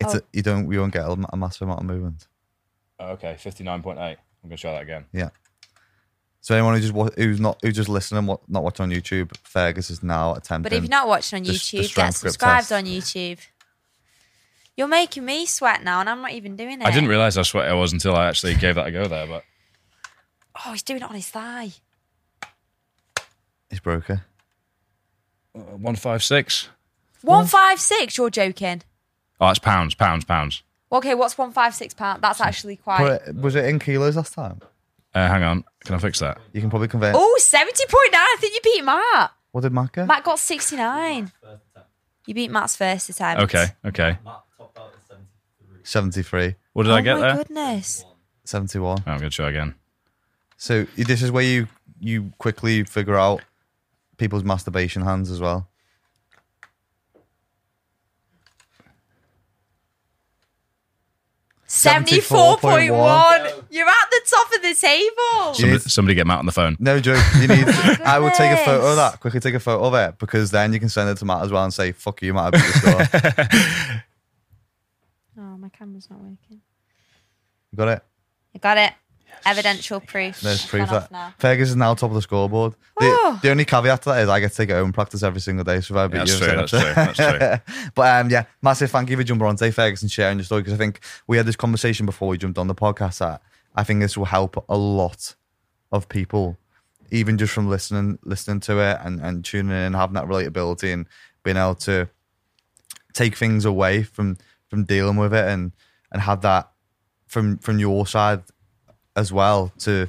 [0.00, 0.18] It's Oh.
[0.18, 2.26] a, you don't you won't get a, a massive amount of movement.
[3.00, 3.98] Oh, okay, 59.8.
[3.98, 5.06] I'm going to try that again.
[5.12, 5.30] Yeah.
[6.40, 9.36] So anyone who just wa- who's not who's just listening, what not watching on YouTube,
[9.42, 10.62] Fergus is now attempting.
[10.62, 13.38] But if you're not watching on the- the YouTube, get subscribed on YouTube.
[14.76, 16.86] You're making me sweat now, and I'm not even doing it.
[16.86, 19.26] I didn't realize how sweaty I was until I actually gave that a go there.
[19.26, 19.44] But
[20.64, 21.70] Oh, he's doing it on his thigh.
[23.70, 24.22] He's broken.
[25.54, 26.68] uh, 156.
[27.22, 28.16] One five six.
[28.16, 28.82] You're joking.
[29.40, 30.62] Oh, it's pounds, pounds, pounds.
[30.90, 32.22] Okay, what's one five six pound?
[32.22, 32.98] That's actually quite.
[32.98, 34.60] Put it, was it in kilos last time?
[35.14, 35.64] Uh, hang on.
[35.84, 36.38] Can I fix that?
[36.52, 37.14] You can probably convert.
[37.16, 37.86] Oh, 70.9.
[38.14, 39.32] I think you beat Matt.
[39.52, 40.06] What did Matt get?
[40.06, 41.32] Matt got 69.
[42.26, 43.42] You beat Matt's first attempt.
[43.44, 44.18] Okay, okay.
[45.82, 46.56] Seventy three.
[46.74, 47.36] What did oh I get oh my there?
[47.38, 48.04] goodness.
[48.44, 48.98] 71.
[49.06, 49.74] Oh, I'm going to try again.
[50.58, 51.68] So this is where you
[52.00, 53.40] you quickly figure out
[54.18, 55.68] people's masturbation hands as well.
[57.14, 57.24] Seventy-four
[61.48, 63.64] point 74.1.
[63.70, 65.54] You're at the top of the table.
[65.54, 66.76] Somebody, somebody get Matt on the phone.
[66.80, 67.22] No joke.
[67.40, 67.68] You need.
[68.04, 69.20] I would take a photo of that.
[69.20, 71.50] Quickly take a photo of it because then you can send it to Matt as
[71.52, 73.98] well and say, "Fuck you, Matt." I beat the
[75.36, 76.60] score." Oh, my camera's not working.
[77.70, 78.02] you got it.
[78.54, 78.92] I got it.
[79.46, 80.40] Evidential proof.
[80.40, 81.34] There's proof that now.
[81.38, 82.74] Fergus is now top of the scoreboard.
[82.98, 85.22] The, the only caveat to that is I get to take it home and practice
[85.22, 85.80] every single day.
[85.80, 88.90] So if I beat Yeah, you, that's true, that's true, that's but um, yeah, massive
[88.90, 91.36] thank you for jumping on today, Fergus, and sharing your story because I think we
[91.36, 93.18] had this conversation before we jumped on the podcast.
[93.18, 93.42] That
[93.74, 95.34] I think this will help a lot
[95.92, 96.56] of people,
[97.10, 100.92] even just from listening, listening to it and, and tuning in, and having that relatability
[100.92, 101.06] and
[101.44, 102.08] being able to
[103.12, 104.36] take things away from
[104.68, 105.72] from dealing with it and
[106.12, 106.70] and have that
[107.26, 108.42] from from your side
[109.18, 110.08] as well to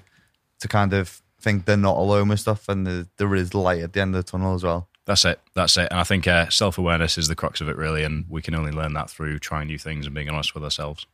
[0.60, 3.94] to kind of think they're not alone with stuff, and there, there is light at
[3.94, 4.88] the end of the tunnel as well.
[5.06, 5.40] That's it.
[5.56, 5.88] That's it.
[5.90, 8.04] And I think uh, self awareness is the crux of it, really.
[8.04, 11.06] And we can only learn that through trying new things and being honest with ourselves.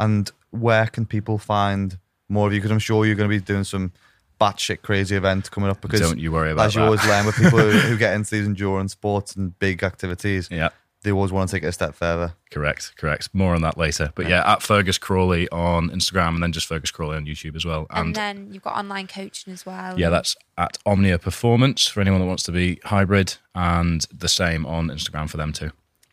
[0.00, 1.98] And where can people find
[2.28, 2.58] more of you?
[2.58, 3.92] Because I'm sure you're going to be doing some
[4.40, 5.80] batshit crazy events coming up.
[5.80, 6.66] Because Don't you worry about that.
[6.68, 6.86] as you that.
[6.86, 10.70] always learn with people who, who get into these endurance sports and big activities, Yeah.
[11.02, 12.34] They always want to take it a step further.
[12.50, 13.28] Correct, correct.
[13.32, 14.10] More on that later.
[14.16, 17.64] But yeah, at Fergus Crawley on Instagram and then just Fergus Crawley on YouTube as
[17.64, 17.86] well.
[17.90, 19.98] And And, then you've got online coaching as well.
[19.98, 24.66] yeah, that's at Omnia Performance for anyone that wants to be hybrid and the same
[24.66, 25.70] on Instagram for them too.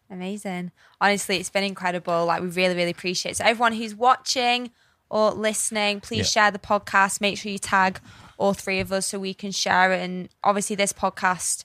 [0.09, 0.71] Amazing.
[1.01, 2.25] Honestly, it's been incredible.
[2.25, 3.35] Like we really, really appreciate it.
[3.37, 4.69] So everyone who's watching
[5.09, 6.43] or listening, please Yeah.
[6.43, 7.21] share the podcast.
[7.21, 7.99] Make sure you tag
[8.37, 10.01] all three of us so we can share it.
[10.01, 11.63] And obviously this podcast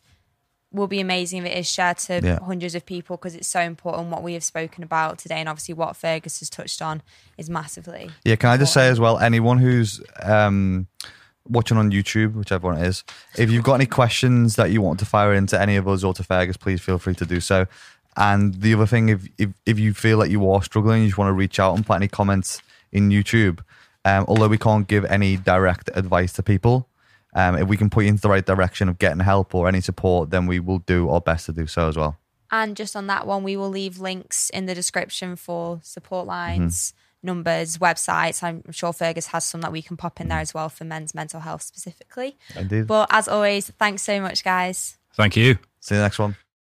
[0.72, 2.38] will be amazing if it is shared to Yeah.
[2.44, 5.74] hundreds of people because it's so important what we have spoken about today and obviously
[5.74, 7.02] what Fergus has touched on
[7.36, 8.10] is massively.
[8.24, 10.86] Yeah, can I just say as well, anyone who's um,
[11.48, 13.02] watching on YouTube, whichever one it is,
[13.36, 16.14] if you've got any questions that you want to fire into any of us or
[16.14, 17.66] to Fergus, please feel free to do so.
[18.16, 21.18] And the other thing, if if, if you feel like you are struggling, you just
[21.18, 22.60] want to reach out and put any comments
[22.92, 23.60] in YouTube.
[24.04, 26.88] Um, although we can't give any direct advice to people,
[27.34, 29.80] um, if we can put you into the right direction of getting help or any
[29.80, 32.16] support, then we will do our best to do so as well.
[32.50, 36.92] And just on that one, we will leave links in the description for support lines,
[37.22, 38.42] numbers, websites.
[38.42, 41.14] I'm sure Fergus has some that we can pop in there as well for men's
[41.14, 42.36] mental health specifically.
[42.56, 42.88] Indeed.
[42.88, 44.98] But as always, thanks so much, guys.
[45.14, 45.58] Thank you.
[45.80, 46.36] See you next one.